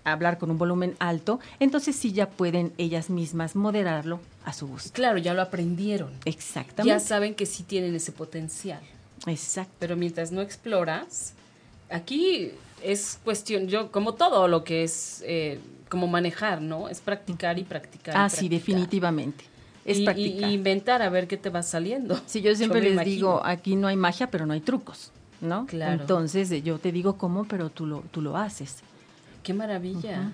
hablar 0.03 0.37
con 0.37 0.51
un 0.51 0.57
volumen 0.57 0.95
alto, 0.99 1.39
entonces 1.59 1.95
sí 1.95 2.11
ya 2.11 2.29
pueden 2.29 2.73
ellas 2.77 3.09
mismas 3.09 3.55
moderarlo 3.55 4.19
a 4.45 4.53
su 4.53 4.67
gusto. 4.67 4.91
Claro, 4.93 5.17
ya 5.17 5.33
lo 5.33 5.41
aprendieron. 5.41 6.11
Exactamente. 6.25 6.87
Ya 6.87 6.99
saben 6.99 7.35
que 7.35 7.45
sí 7.45 7.63
tienen 7.63 7.95
ese 7.95 8.11
potencial. 8.11 8.81
Exacto. 9.27 9.73
Pero 9.79 9.95
mientras 9.95 10.31
no 10.31 10.41
exploras, 10.41 11.33
aquí 11.89 12.51
es 12.83 13.19
cuestión, 13.23 13.67
yo 13.67 13.91
como 13.91 14.13
todo 14.15 14.47
lo 14.47 14.63
que 14.63 14.83
es 14.83 15.23
eh, 15.25 15.59
como 15.89 16.07
manejar, 16.07 16.61
¿no? 16.61 16.89
Es 16.89 17.01
practicar 17.01 17.59
y 17.59 17.63
practicar. 17.63 18.15
Ah, 18.17 18.29
sí, 18.29 18.49
definitivamente. 18.49 19.45
Es 19.85 19.99
y, 19.99 20.05
practicar. 20.05 20.49
Y 20.49 20.53
inventar 20.53 21.01
a 21.01 21.09
ver 21.09 21.27
qué 21.27 21.37
te 21.37 21.49
va 21.49 21.63
saliendo. 21.63 22.19
Sí, 22.25 22.41
yo 22.41 22.55
siempre 22.55 22.81
les 22.81 23.05
digo, 23.05 23.41
aquí 23.43 23.75
no 23.75 23.87
hay 23.87 23.95
magia, 23.95 24.31
pero 24.31 24.45
no 24.45 24.53
hay 24.53 24.61
trucos, 24.61 25.11
¿no? 25.41 25.65
Claro. 25.67 26.01
Entonces 26.01 26.63
yo 26.63 26.79
te 26.79 26.91
digo 26.91 27.17
cómo, 27.17 27.45
pero 27.45 27.69
tú 27.69 27.85
lo, 27.85 28.03
tú 28.11 28.21
lo 28.21 28.37
haces. 28.37 28.77
Qué 29.43 29.53
maravilla. 29.53 30.31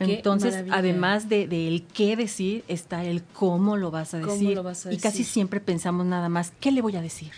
Entonces, 0.00 0.64
además 0.70 1.28
de, 1.28 1.44
el 1.68 1.82
qué 1.82 2.16
decir, 2.16 2.64
está 2.68 3.04
el 3.04 3.22
cómo 3.22 3.76
lo 3.76 3.90
vas 3.90 4.14
a 4.14 4.18
decir. 4.18 4.58
Y 4.90 4.96
casi 4.96 5.24
siempre 5.24 5.60
pensamos 5.60 6.06
nada 6.06 6.28
más, 6.28 6.52
¿qué 6.58 6.72
le 6.72 6.80
voy 6.80 6.96
a 6.96 7.02
decir? 7.02 7.32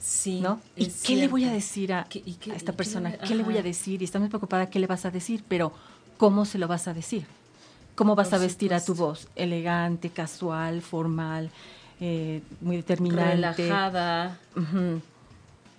Sí. 0.00 0.40
¿No? 0.40 0.60
¿Y 0.76 0.86
qué 0.86 1.16
le 1.16 1.28
voy 1.28 1.44
a 1.44 1.52
decir 1.52 1.92
a, 1.92 2.06
esta 2.54 2.72
persona? 2.72 3.12
¿Qué, 3.12 3.34
le 3.34 3.42
voy 3.42 3.58
a 3.58 3.62
decir? 3.62 4.00
Y 4.00 4.04
estamos 4.04 4.28
preocupada, 4.28 4.70
¿qué 4.70 4.78
le 4.78 4.86
vas 4.86 5.04
a 5.04 5.10
decir? 5.10 5.44
Pero, 5.46 5.72
¿cómo 6.16 6.46
se 6.46 6.58
lo 6.58 6.66
vas 6.66 6.88
a 6.88 6.94
decir? 6.94 7.26
¿Cómo 7.94 8.14
vas 8.14 8.32
a 8.32 8.38
vestir 8.38 8.72
a 8.74 8.82
tu 8.82 8.94
voz? 8.94 9.28
Elegante, 9.36 10.10
casual, 10.10 10.80
formal, 10.82 11.50
eh, 12.00 12.42
muy 12.60 12.76
determinante. 12.76 13.34
Relajada. 13.34 14.38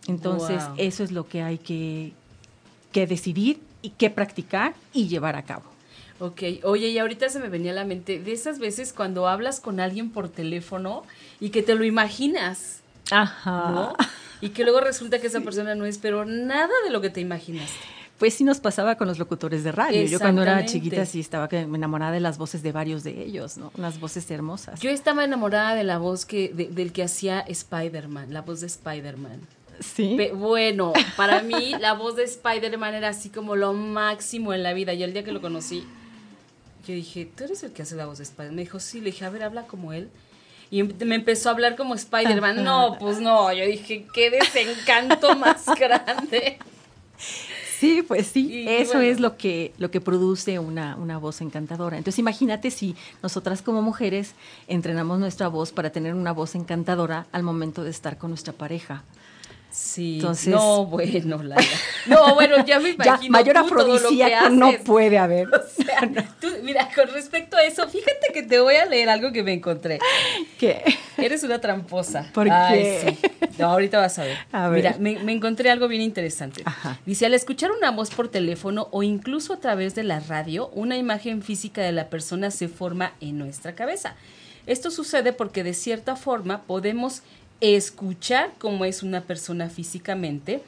Entonces, 0.07 0.63
eso 0.77 1.03
es 1.03 1.11
lo 1.11 1.27
que 1.27 1.41
hay 1.41 1.57
que, 1.57 2.13
que 2.91 3.07
decidir 3.07 3.64
y 3.85 3.91
qué 3.91 4.09
practicar 4.09 4.73
y 4.93 5.07
llevar 5.07 5.35
a 5.35 5.43
cabo. 5.43 5.63
Ok, 6.19 6.41
oye, 6.63 6.87
y 6.87 6.97
ahorita 6.97 7.29
se 7.29 7.39
me 7.39 7.49
venía 7.49 7.71
a 7.71 7.75
la 7.75 7.85
mente 7.85 8.19
de 8.19 8.31
esas 8.31 8.57
veces 8.57 8.93
cuando 8.93 9.27
hablas 9.27 9.59
con 9.59 9.79
alguien 9.79 10.09
por 10.09 10.29
teléfono 10.29 11.03
y 11.39 11.49
que 11.49 11.61
te 11.61 11.75
lo 11.75 11.83
imaginas. 11.83 12.79
Ajá. 13.11 13.71
¿no? 13.71 13.93
Y 14.41 14.49
que 14.49 14.63
luego 14.63 14.81
resulta 14.81 15.19
que 15.19 15.27
esa 15.27 15.41
persona 15.41 15.75
no 15.75 15.85
es, 15.85 15.99
pero 15.99 16.25
nada 16.25 16.73
de 16.85 16.91
lo 16.91 16.99
que 17.01 17.11
te 17.11 17.21
imaginas. 17.21 17.69
Pues 18.17 18.33
sí 18.33 18.43
nos 18.43 18.59
pasaba 18.59 18.95
con 18.95 19.07
los 19.07 19.19
locutores 19.19 19.63
de 19.63 19.71
radio. 19.71 20.01
Yo 20.03 20.19
cuando 20.19 20.41
era 20.41 20.65
chiquita 20.65 21.05
sí 21.05 21.19
estaba 21.19 21.47
enamorada 21.51 22.13
de 22.13 22.21
las 22.21 22.37
voces 22.37 22.63
de 22.63 22.71
varios 22.71 23.03
de 23.03 23.23
ellos, 23.23 23.57
¿no? 23.57 23.71
Unas 23.77 23.99
voces 23.99 24.29
hermosas. 24.31 24.79
Yo 24.79 24.89
estaba 24.89 25.25
enamorada 25.25 25.75
de 25.75 25.83
la 25.83 25.97
voz 25.97 26.25
que, 26.25 26.49
del 26.49 26.91
que 26.93 27.03
hacía 27.03 27.41
Spider-Man, 27.41 28.33
la 28.33 28.41
voz 28.41 28.61
de 28.61 28.67
Spider-Man. 28.67 29.41
Sí. 29.79 30.17
bueno, 30.33 30.93
para 31.17 31.41
mí 31.41 31.75
la 31.79 31.93
voz 31.93 32.15
de 32.15 32.23
Spider-Man 32.23 32.95
era 32.95 33.09
así 33.09 33.29
como 33.29 33.55
lo 33.55 33.73
máximo 33.73 34.53
en 34.53 34.63
la 34.63 34.73
vida. 34.73 34.93
Y 34.93 35.03
el 35.03 35.13
día 35.13 35.23
que 35.23 35.31
lo 35.31 35.41
conocí, 35.41 35.85
yo 36.87 36.93
dije, 36.93 37.29
¿tú 37.35 37.45
eres 37.45 37.63
el 37.63 37.73
que 37.73 37.81
hace 37.81 37.95
la 37.95 38.05
voz 38.05 38.17
de 38.17 38.23
Spider-Man? 38.23 38.55
Me 38.55 38.61
dijo, 38.63 38.79
sí. 38.79 38.99
Le 38.99 39.07
dije, 39.07 39.25
a 39.25 39.29
ver, 39.29 39.43
habla 39.43 39.63
como 39.67 39.93
él. 39.93 40.09
Y 40.71 40.79
em, 40.79 40.93
me 41.05 41.15
empezó 41.15 41.49
a 41.49 41.53
hablar 41.53 41.75
como 41.75 41.95
Spider-Man. 41.95 42.63
No, 42.63 42.97
pues 42.99 43.19
no. 43.19 43.51
Yo 43.53 43.65
dije, 43.65 44.05
qué 44.13 44.29
desencanto 44.29 45.35
más 45.35 45.65
grande. 45.79 46.57
Sí, 47.79 48.03
pues 48.07 48.27
sí, 48.27 48.65
eso 48.67 49.01
es 49.01 49.19
lo 49.19 49.35
que, 49.35 49.73
lo 49.77 49.91
que 49.91 49.99
produce 49.99 50.59
una, 50.59 50.95
una 50.95 51.17
voz 51.17 51.41
encantadora. 51.41 51.97
Entonces 51.97 52.19
imagínate 52.19 52.71
si 52.71 52.95
nosotras 53.21 53.61
como 53.61 53.81
mujeres 53.81 54.33
entrenamos 54.67 55.19
nuestra 55.19 55.49
voz 55.49 55.71
para 55.71 55.89
tener 55.89 56.13
una 56.13 56.31
voz 56.31 56.55
encantadora 56.55 57.27
al 57.33 57.43
momento 57.43 57.83
de 57.83 57.89
estar 57.89 58.17
con 58.17 58.31
nuestra 58.31 58.53
pareja. 58.53 59.03
Sí. 59.75 60.15
Entonces, 60.15 60.47
no, 60.47 60.85
bueno, 60.85 61.43
Laura. 61.43 61.61
No, 62.05 62.33
bueno, 62.33 62.65
ya 62.65 62.79
me 62.79 62.89
imagino. 62.91 63.23
Ya, 63.23 63.29
mayor 63.29 63.57
afrodisíaco 63.57 64.49
no 64.49 64.71
puede 64.85 65.17
haber. 65.17 65.49
O 65.55 65.83
sea, 65.85 66.27
tú, 66.39 66.47
mira, 66.63 66.89
con 66.95 67.07
respecto 67.09 67.57
a 67.57 67.63
eso, 67.63 67.87
fíjate 67.87 68.31
que 68.33 68.43
te 68.43 68.59
voy 68.59 68.75
a 68.75 68.85
leer 68.85 69.09
algo 69.09 69.31
que 69.31 69.43
me 69.43 69.53
encontré. 69.53 69.99
¿Qué? 70.57 70.83
Eres 71.17 71.43
una 71.43 71.59
tramposa. 71.59 72.29
¿Por 72.33 72.47
qué? 72.47 73.17
Sí. 73.21 73.31
No, 73.59 73.67
ahorita 73.67 73.99
vas 73.99 74.17
a 74.19 74.23
ver. 74.23 74.37
A 74.51 74.69
ver. 74.69 74.83
Mira, 74.83 74.95
me, 74.99 75.23
me, 75.23 75.31
encontré 75.31 75.69
algo 75.69 75.87
bien 75.87 76.01
interesante. 76.01 76.63
Ajá. 76.65 76.99
Dice, 77.05 77.25
al 77.25 77.33
escuchar 77.33 77.71
una 77.71 77.91
voz 77.91 78.09
por 78.09 78.29
teléfono 78.29 78.87
o 78.91 79.03
incluso 79.03 79.53
a 79.53 79.59
través 79.59 79.95
de 79.95 80.03
la 80.03 80.19
radio, 80.21 80.69
una 80.69 80.97
imagen 80.97 81.41
física 81.41 81.81
de 81.81 81.91
la 81.91 82.09
persona 82.09 82.51
se 82.51 82.67
forma 82.67 83.13
en 83.21 83.37
nuestra 83.37 83.75
cabeza. 83.75 84.15
Esto 84.65 84.89
sucede 84.89 85.31
porque 85.33 85.63
de 85.63 85.73
cierta 85.73 86.15
forma 86.15 86.63
podemos 86.63 87.21
escuchar 87.61 88.53
cómo 88.57 88.85
es 88.85 89.03
una 89.03 89.21
persona 89.21 89.69
físicamente, 89.69 90.61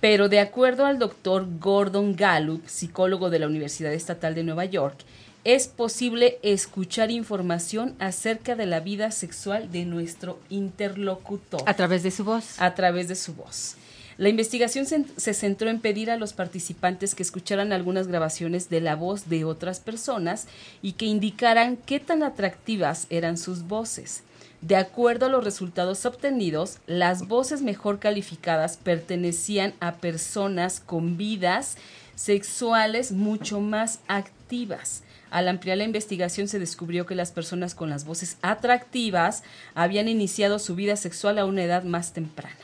pero 0.00 0.28
de 0.28 0.40
acuerdo 0.40 0.86
al 0.86 0.98
doctor 0.98 1.46
Gordon 1.58 2.14
Gallup, 2.16 2.66
psicólogo 2.66 3.30
de 3.30 3.38
la 3.38 3.46
Universidad 3.46 3.92
Estatal 3.92 4.34
de 4.34 4.44
Nueva 4.44 4.64
York, 4.64 4.98
es 5.44 5.68
posible 5.68 6.38
escuchar 6.42 7.12
información 7.12 7.94
acerca 8.00 8.56
de 8.56 8.66
la 8.66 8.80
vida 8.80 9.12
sexual 9.12 9.70
de 9.70 9.84
nuestro 9.84 10.40
interlocutor. 10.50 11.62
A 11.66 11.74
través 11.74 12.02
de 12.02 12.10
su 12.10 12.24
voz. 12.24 12.60
A 12.60 12.74
través 12.74 13.06
de 13.06 13.14
su 13.14 13.32
voz. 13.34 13.76
La 14.18 14.28
investigación 14.28 14.86
se, 14.86 15.04
se, 15.16 15.34
centró 15.34 15.70
en 15.70 15.78
pedir 15.78 16.10
a 16.10 16.16
los 16.16 16.32
participantes 16.32 17.14
que 17.14 17.22
escucharan 17.22 17.72
algunas 17.72 18.08
grabaciones 18.08 18.68
de 18.70 18.80
la 18.80 18.96
voz 18.96 19.28
de 19.28 19.44
otras 19.44 19.78
personas 19.78 20.48
y 20.82 20.92
que 20.92 21.04
indicaran 21.04 21.76
qué 21.76 22.00
tan 22.00 22.22
atractivas 22.22 23.06
eran 23.10 23.36
sus 23.38 23.68
voces. 23.68 24.24
De 24.60 24.76
acuerdo 24.76 25.26
a 25.26 25.28
los 25.28 25.44
resultados 25.44 26.06
obtenidos, 26.06 26.78
las 26.86 27.28
voces 27.28 27.62
mejor 27.62 27.98
calificadas 27.98 28.76
pertenecían 28.76 29.74
a 29.80 29.96
personas 29.96 30.80
con 30.80 31.16
vidas 31.16 31.76
sexuales 32.14 33.12
mucho 33.12 33.60
más 33.60 34.00
activas. 34.08 35.02
Al 35.30 35.48
ampliar 35.48 35.76
la 35.76 35.84
investigación 35.84 36.48
se 36.48 36.58
descubrió 36.58 37.04
que 37.04 37.14
las 37.14 37.32
personas 37.32 37.74
con 37.74 37.90
las 37.90 38.04
voces 38.04 38.38
atractivas 38.42 39.42
habían 39.74 40.08
iniciado 40.08 40.58
su 40.58 40.74
vida 40.74 40.96
sexual 40.96 41.38
a 41.38 41.44
una 41.44 41.62
edad 41.62 41.84
más 41.84 42.12
temprana 42.12 42.56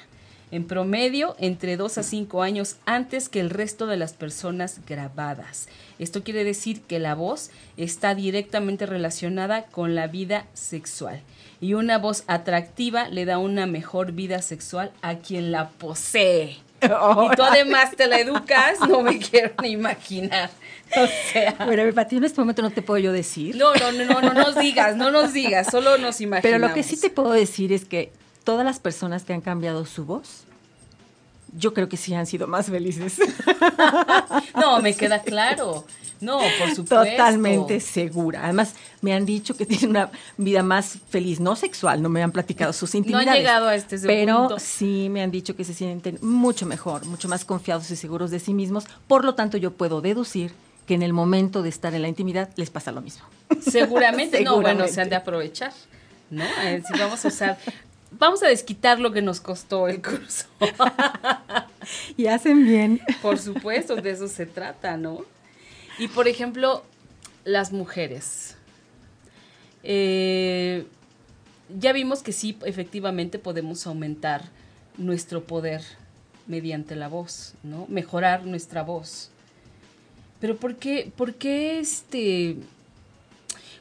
en 0.53 0.67
promedio 0.67 1.35
entre 1.39 1.77
2 1.77 1.99
a 1.99 2.03
5 2.05 2.43
años 2.43 2.77
antes 2.87 3.29
que 3.29 3.41
el 3.41 3.51
resto 3.51 3.87
de 3.87 3.97
las 3.97 4.13
personas 4.13 4.81
grabadas. 4.87 5.67
Esto 5.99 6.23
quiere 6.23 6.45
decir 6.45 6.83
que 6.83 6.99
la 6.99 7.15
voz 7.15 7.51
está 7.77 8.15
directamente 8.15 8.87
relacionada 8.87 9.65
con 9.65 9.95
la 9.95 10.07
vida 10.07 10.47
sexual 10.53 11.21
y 11.61 11.75
una 11.75 11.97
voz 11.97 12.25
atractiva 12.27 13.09
le 13.09 13.25
da 13.25 13.39
una 13.39 13.67
mejor 13.67 14.13
vida 14.13 14.43
sexual 14.43 14.93
a 15.01 15.17
quien 15.17 15.53
la 15.53 15.71
posee. 15.71 16.59
y 16.83 17.37
tú 17.37 17.43
además 17.43 17.97
te 17.97 18.07
la 18.07 18.19
educas, 18.19 18.79
no 18.89 19.01
me 19.01 19.19
quiero 19.19 19.53
ni 19.63 19.71
imaginar. 19.71 20.51
O 20.95 21.07
sea. 21.33 21.55
Bueno, 21.65 21.83
para 21.95 22.07
ti 22.07 22.17
en 22.17 22.25
este 22.25 22.39
momento 22.41 22.61
no 22.61 22.71
te 22.71 22.83
puedo 22.83 22.99
yo 22.99 23.13
decir. 23.13 23.57
No, 23.57 23.75
no, 23.77 23.93
no, 23.93 24.05
no, 24.05 24.21
no 24.21 24.35
nos 24.35 24.59
digas, 24.59 24.97
no 24.97 25.11
nos 25.11 25.33
digas, 25.33 25.69
solo 25.71 25.97
nos 25.97 26.21
imaginamos. 26.21 26.43
Pero 26.43 26.59
lo 26.59 26.75
que 26.75 26.83
sí 26.83 27.01
te 27.01 27.09
puedo 27.09 27.33
decir 27.33 27.73
es 27.73 27.87
que 27.87 28.13
todas 28.45 28.65
las 28.65 28.79
personas 28.81 29.25
que 29.25 29.33
han 29.33 29.41
cambiado 29.41 29.85
su 29.87 30.05
voz, 30.05 30.45
yo 31.55 31.75
creo 31.75 31.89
que 31.89 31.97
sí 31.97 32.15
han 32.15 32.27
sido 32.27 32.47
más 32.47 32.67
felices. 32.67 33.19
no, 34.55 34.81
me 34.81 34.95
queda 34.95 35.21
claro. 35.21 35.85
No, 36.21 36.39
por 36.59 36.69
supuesto. 36.75 37.05
Totalmente 37.05 37.81
segura. 37.81 38.45
Además, 38.45 38.75
me 39.01 39.13
han 39.13 39.27
dicho 39.27 39.57
que 39.57 39.67
tienen 39.67 39.91
una 39.91 40.11
vida 40.37 40.63
más 40.63 40.99
feliz, 41.11 41.41
no 41.41 41.57
sexual, 41.57 42.01
no 42.01 42.09
me 42.09 42.23
han 42.23 42.31
platicado 42.31 42.73
sus 42.73 42.95
intimidades. 42.95 43.27
No 43.27 43.33
han 43.33 43.39
llegado 43.39 43.69
a 43.69 43.75
este 43.75 43.99
Pero 43.99 44.57
sí 44.59 45.09
me 45.11 45.23
han 45.23 45.33
dicho 45.33 45.57
que 45.57 45.65
se 45.65 45.75
sienten 45.75 46.19
mucho 46.23 46.65
mejor, 46.65 47.05
mucho 47.07 47.29
más 47.29 47.45
confiados 47.45 47.91
y 47.91 47.97
seguros 47.97 48.31
de 48.31 48.39
sí 48.39 48.55
mismos. 48.55 48.85
Por 49.09 49.25
lo 49.25 49.35
tanto, 49.35 49.57
yo 49.57 49.73
puedo 49.73 50.01
deducir 50.01 50.53
que 50.87 50.95
en 50.95 51.03
el 51.03 51.13
momento 51.13 51.63
de 51.63 51.69
estar 51.69 51.95
en 51.95 52.03
la 52.03 52.09
intimidad 52.09 52.51
les 52.57 52.71
pasa 52.71 52.93
lo 52.93 53.03
mismo. 53.03 53.25
Seguramente, 53.61 54.41
no, 54.45 54.61
bueno, 54.61 54.87
se 54.89 55.01
han 55.01 55.11
de 55.11 55.17
aprovechar. 55.17 55.73
¿no? 56.31 56.45
Si 56.45 56.99
vamos 56.99 57.25
a 57.25 57.29
usar 57.29 57.59
vamos 58.19 58.43
a 58.43 58.49
desquitar 58.49 58.99
lo 58.99 59.13
que 59.13 59.23
nos 59.23 59.41
costó 59.41 59.89
el 59.89 60.03
curso. 60.03 60.47
y 62.17 62.27
hacen 62.27 62.65
bien. 62.65 63.01
Por 63.21 63.39
supuesto, 63.39 63.97
de 63.97 64.11
eso 64.11 64.29
se 64.29 64.47
trata, 64.47 64.97
¿no? 64.97 65.25
Y 65.99 66.09
por 66.09 66.29
ejemplo, 66.29 66.85
las 67.45 67.73
mujeres. 67.73 68.57
Eh, 69.83 70.87
ya 71.79 71.93
vimos 71.93 72.23
que 72.23 72.33
sí, 72.33 72.57
efectivamente 72.65 73.39
podemos 73.39 73.87
aumentar 73.87 74.43
nuestro 74.97 75.45
poder 75.45 75.83
mediante 76.47 76.97
la 76.97 77.09
voz, 77.09 77.55
¿no? 77.63 77.87
Mejorar 77.89 78.45
nuestra 78.47 78.83
voz. 78.83 79.31
Pero 80.41 80.57
¿por 80.57 80.77
qué, 80.77 81.13
por 81.17 81.35
qué 81.35 81.79
este... 81.79 82.57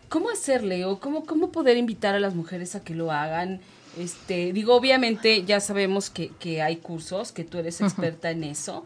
¿Cómo 0.10 0.30
hacerle 0.30 0.84
o 0.86 1.00
cómo, 1.00 1.26
cómo 1.26 1.52
poder 1.52 1.78
invitar 1.78 2.15
a 2.15 2.20
las 2.20 2.36
mujeres 2.36 2.76
a 2.76 2.84
que 2.84 2.94
lo 2.94 3.12
hagan? 3.12 3.62
Este, 3.98 4.54
digo, 4.54 4.76
obviamente 4.76 5.44
ya 5.44 5.60
sabemos 5.60 6.10
que, 6.10 6.30
que 6.40 6.62
hay 6.62 6.78
cursos, 6.78 7.32
que 7.32 7.44
tú 7.44 7.58
eres 7.58 7.82
experta 7.82 8.32
en 8.32 8.44
eso, 8.44 8.86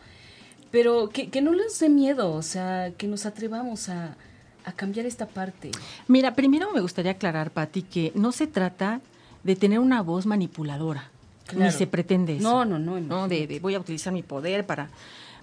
pero 0.72 1.10
que, 1.10 1.30
que 1.30 1.42
no 1.42 1.54
les 1.54 1.80
dé 1.80 1.90
miedo, 1.90 2.32
o 2.34 2.42
sea, 2.42 2.92
que 2.98 3.08
nos 3.08 3.26
atrevamos 3.26 3.90
a, 3.90 4.18
a 4.66 4.72
cambiar 4.74 5.06
esta 5.06 5.28
parte? 5.28 5.72
Mira, 6.08 6.34
primero 6.34 6.72
me 6.74 6.82
gustaría 6.82 7.12
aclarar, 7.12 7.52
Patti, 7.52 7.84
que 7.84 8.12
no 8.16 8.32
se 8.32 8.48
trata 8.48 9.02
de 9.44 9.56
tener 9.56 9.80
una 9.80 10.02
voz 10.02 10.26
manipuladora. 10.26 11.12
Ni 11.56 11.72
se 11.72 11.86
pretende 11.86 12.38
eso. 12.38 12.44
No, 12.44 12.66
no, 12.66 12.80
no. 12.80 13.00
no 13.00 13.28
de, 13.28 13.60
voy 13.62 13.76
a 13.76 13.80
utilizar 13.80 14.12
mi 14.12 14.24
poder 14.24 14.66
para 14.66 14.90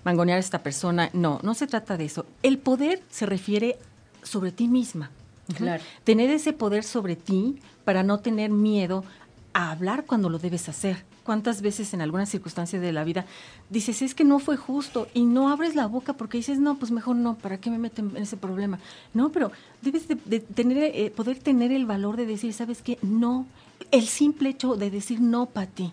mangonear 0.02 0.38
a 0.38 0.40
esta 0.40 0.60
persona. 0.60 1.08
No, 1.12 1.38
no 1.44 1.54
se 1.54 1.68
trata 1.68 1.96
de 1.96 2.06
eso. 2.06 2.26
El 2.42 2.58
poder 2.58 3.00
se 3.08 3.24
refiere 3.24 3.78
sobre 4.24 4.50
ti 4.50 4.66
misma. 4.66 5.10
Claro. 5.56 5.82
Tener 6.02 6.30
ese 6.30 6.52
poder 6.52 6.82
sobre 6.82 7.14
ti 7.14 7.60
para 7.84 8.02
no 8.02 8.18
tener 8.18 8.50
miedo 8.50 9.04
a 9.54 9.70
hablar 9.70 10.04
cuando 10.06 10.28
lo 10.28 10.38
debes 10.38 10.68
hacer. 10.68 11.04
¿Cuántas 11.24 11.62
veces 11.62 11.94
en 11.94 12.00
algunas 12.00 12.28
circunstancias 12.28 12.82
de 12.82 12.92
la 12.92 13.04
vida 13.04 13.26
dices, 13.70 14.02
es 14.02 14.14
que 14.14 14.24
no 14.24 14.38
fue 14.38 14.56
justo 14.56 15.06
y 15.14 15.22
no 15.22 15.50
abres 15.50 15.74
la 15.74 15.86
boca 15.86 16.14
porque 16.14 16.38
dices, 16.38 16.58
no, 16.58 16.76
pues 16.76 16.90
mejor 16.90 17.16
no, 17.16 17.36
¿para 17.36 17.58
qué 17.58 17.70
me 17.70 17.78
meten 17.78 18.12
en 18.16 18.22
ese 18.24 18.36
problema? 18.36 18.78
No, 19.14 19.30
pero 19.30 19.52
debes 19.82 20.08
de, 20.08 20.40
tener, 20.40 20.78
eh, 20.78 21.12
poder 21.14 21.38
tener 21.38 21.70
el 21.70 21.86
valor 21.86 22.16
de 22.16 22.26
decir, 22.26 22.52
¿sabes 22.52 22.82
qué? 22.82 22.98
No, 23.02 23.46
el 23.90 24.06
simple 24.06 24.48
hecho 24.48 24.76
de 24.76 24.90
decir 24.90 25.20
no 25.20 25.46
para 25.46 25.66
ti. 25.66 25.92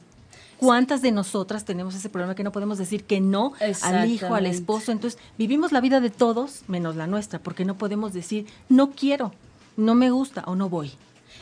¿Cuántas 0.58 1.02
de 1.02 1.14
nosotras 1.14 1.64
tenemos 1.64 1.96
ese 1.96 2.10
problema 2.10 2.36
que 2.36 2.44
no 2.44 2.52
podemos 2.52 2.78
decir 2.78 3.06
que 3.06 3.22
no 3.22 3.54
al 3.82 4.10
hijo, 4.10 4.36
al 4.36 4.46
esposo? 4.46 4.92
Entonces, 4.92 5.18
vivimos 5.38 5.72
la 5.72 5.80
vida 5.80 6.02
de 6.02 6.10
todos 6.10 6.64
menos 6.68 6.98
la 6.98 7.08
nuestra, 7.08 7.40
porque 7.40 7.64
no 7.64 7.78
podemos 7.78 8.12
decir 8.12 8.46
no 8.68 8.92
quiero, 8.92 9.32
no 9.78 9.96
me 9.96 10.12
gusta 10.12 10.44
o 10.48 10.56
no 10.56 10.68
voy. 10.68 10.92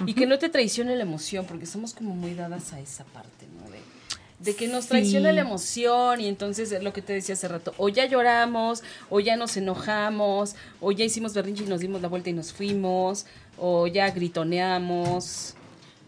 Y 0.05 0.13
que 0.13 0.25
no 0.25 0.37
te 0.39 0.49
traicione 0.49 0.95
la 0.95 1.03
emoción, 1.03 1.45
porque 1.45 1.65
somos 1.65 1.93
como 1.93 2.15
muy 2.15 2.33
dadas 2.33 2.73
a 2.73 2.79
esa 2.79 3.03
parte, 3.05 3.47
¿no? 3.59 3.69
De, 3.71 4.55
que 4.55 4.67
nos 4.67 4.87
traiciona 4.87 5.33
la 5.33 5.41
emoción 5.41 6.21
y 6.21 6.27
entonces 6.27 6.71
es 6.71 6.81
lo 6.81 6.93
que 6.93 7.01
te 7.01 7.11
decía 7.11 7.33
hace 7.33 7.47
rato, 7.47 7.73
o 7.77 7.89
ya 7.89 8.05
lloramos, 8.05 8.83
o 9.09 9.19
ya 9.19 9.35
nos 9.35 9.57
enojamos, 9.57 10.55
o 10.79 10.91
ya 10.91 11.03
hicimos 11.03 11.33
berrinche 11.33 11.63
y 11.63 11.67
nos 11.67 11.81
dimos 11.81 12.01
la 12.01 12.07
vuelta 12.07 12.29
y 12.29 12.33
nos 12.33 12.53
fuimos, 12.53 13.25
o 13.57 13.87
ya 13.87 14.09
gritoneamos. 14.11 15.56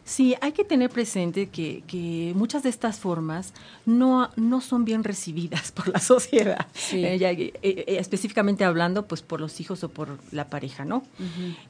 Sí, 0.09 0.35
hay 0.41 0.53
que 0.53 0.63
tener 0.63 0.89
presente 0.89 1.49
que, 1.49 2.33
muchas 2.35 2.63
de 2.63 2.69
estas 2.69 2.97
formas 2.97 3.53
no, 3.85 4.31
no 4.37 4.59
son 4.59 4.83
bien 4.83 5.03
recibidas 5.03 5.71
por 5.75 5.87
la 5.87 5.99
sociedad, 5.99 6.65
eh, 6.93 7.19
eh, 7.21 7.53
eh, 7.61 7.85
específicamente 7.99 8.65
hablando 8.65 9.05
pues 9.05 9.21
por 9.21 9.39
los 9.39 9.59
hijos 9.59 9.83
o 9.83 9.89
por 9.89 10.17
la 10.31 10.49
pareja, 10.49 10.83
¿no? 10.83 11.03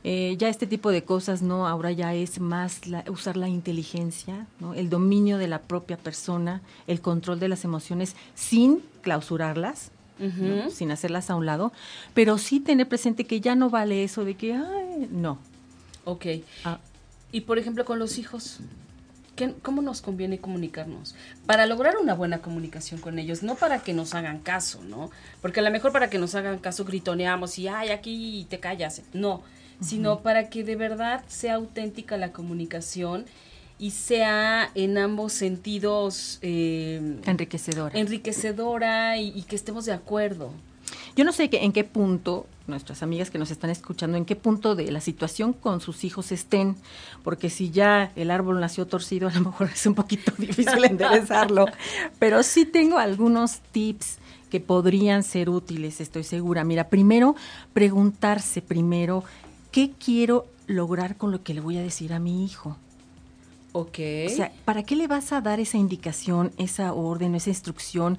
ya 0.06 0.48
este 0.48 0.68
tipo 0.68 0.90
de 0.90 1.04
cosas, 1.04 1.42
¿no? 1.42 1.68
Ahora 1.68 1.92
ya 1.92 2.14
es 2.14 2.40
más 2.40 2.80
usar 3.10 3.36
la 3.36 3.50
inteligencia, 3.50 4.48
¿no? 4.62 4.74
El 4.74 4.90
dominio 4.90 5.38
de 5.38 5.50
la 5.50 5.60
propia 5.60 5.98
persona, 5.98 6.62
el 6.88 7.02
control 7.02 7.42
de 7.42 7.50
las 7.50 7.66
emociones 7.66 8.16
sin 8.36 8.82
clausurarlas, 9.02 9.92
sin 10.72 10.92
hacerlas 10.92 11.30
a 11.30 11.36
un 11.36 11.46
lado, 11.46 11.74
pero 12.14 12.38
sí 12.38 12.62
tener 12.62 12.88
presente 12.88 13.26
que 13.26 13.42
ya 13.42 13.56
no 13.56 13.70
vale 13.70 14.06
eso 14.06 14.24
de 14.24 14.36
que, 14.36 14.54
ay, 14.54 15.10
no. 15.12 15.40
Ok. 16.06 16.26
Ah. 16.64 16.80
Y 17.32 17.42
por 17.42 17.60
ejemplo 17.60 17.86
con 17.86 18.00
los 18.00 18.18
hijos, 18.18 18.60
¿qué, 19.36 19.54
¿cómo 19.62 19.82
nos 19.82 20.02
conviene 20.02 20.40
comunicarnos? 20.40 21.16
Para 21.46 21.66
lograr 21.66 21.98
una 21.98 22.14
buena 22.14 22.40
comunicación 22.40 23.00
con 23.00 23.20
ellos, 23.20 23.44
no 23.44 23.56
para 23.56 23.80
que 23.80 23.94
nos 23.94 24.16
hagan 24.16 24.40
caso, 24.40 24.84
¿no? 24.84 25.12
Porque 25.42 25.60
a 25.60 25.64
lo 25.64 25.72
mejor 25.72 25.92
para 25.92 26.10
que 26.10 26.18
nos 26.18 26.36
hagan 26.36 26.60
caso 26.60 26.86
gritoneamos 26.86 27.60
y, 27.60 27.68
ay, 27.68 27.90
aquí 27.90 28.48
te 28.50 28.60
callas. 28.60 29.02
No, 29.14 29.44
sino 29.82 30.22
para 30.22 30.50
que 30.50 30.64
de 30.64 30.76
verdad 30.76 31.24
sea 31.28 31.56
auténtica 31.56 32.18
la 32.18 32.32
comunicación 32.32 33.26
y 33.78 33.92
sea 33.92 34.72
en 34.76 34.98
ambos 34.98 35.32
sentidos 35.32 36.40
eh, 36.42 37.20
enriquecedora. 37.26 37.98
Enriquecedora 37.98 39.18
y, 39.18 39.30
y 39.30 39.44
que 39.44 39.56
estemos 39.56 39.86
de 39.86 39.94
acuerdo. 39.94 40.52
Yo 41.16 41.26
no 41.26 41.32
sé 41.32 41.50
que, 41.50 41.64
en 41.64 41.72
qué 41.72 41.84
punto, 41.84 42.46
nuestras 42.68 43.04
amigas 43.04 43.30
que 43.30 43.38
nos 43.38 43.52
están 43.52 43.70
escuchando, 43.70 44.18
en 44.18 44.26
qué 44.26 44.36
punto 44.36 44.76
de 44.76 44.92
la 44.92 45.02
situación 45.02 45.54
con 45.54 45.82
sus 45.82 46.04
hijos 46.04 46.32
estén, 46.32 46.76
porque 47.24 47.50
si 47.50 47.72
ya 47.72 48.12
el 48.16 48.32
árbol 48.32 48.60
nació 48.60 48.88
torcido, 48.88 49.28
a 49.28 49.34
lo 49.34 49.42
mejor 49.42 49.70
es 49.74 49.86
un 49.86 49.96
poquito 49.96 50.32
difícil 50.38 50.84
enderezarlo, 50.86 51.66
pero 52.20 52.44
sí 52.44 52.66
tengo 52.66 52.98
algunos 52.98 53.60
tips 53.72 54.20
que 54.50 54.60
podrían 54.60 55.24
ser 55.24 55.50
útiles, 55.50 56.02
estoy 56.02 56.24
segura. 56.24 56.64
Mira, 56.64 56.90
primero, 56.90 57.36
preguntarse 57.74 58.62
primero, 58.62 59.24
¿qué 59.72 59.92
quiero 59.92 60.48
lograr 60.68 61.18
con 61.18 61.32
lo 61.32 61.44
que 61.44 61.54
le 61.54 61.62
voy 61.62 61.78
a 61.78 61.82
decir 61.82 62.14
a 62.14 62.20
mi 62.20 62.46
hijo? 62.46 62.78
Ok. 63.72 64.00
O 64.26 64.30
sea, 64.30 64.52
¿para 64.66 64.84
qué 64.84 64.96
le 64.96 65.08
vas 65.08 65.32
a 65.32 65.42
dar 65.42 65.60
esa 65.60 65.78
indicación, 65.78 66.52
esa 66.58 66.94
orden, 66.94 67.36
esa 67.36 67.52
instrucción? 67.52 68.18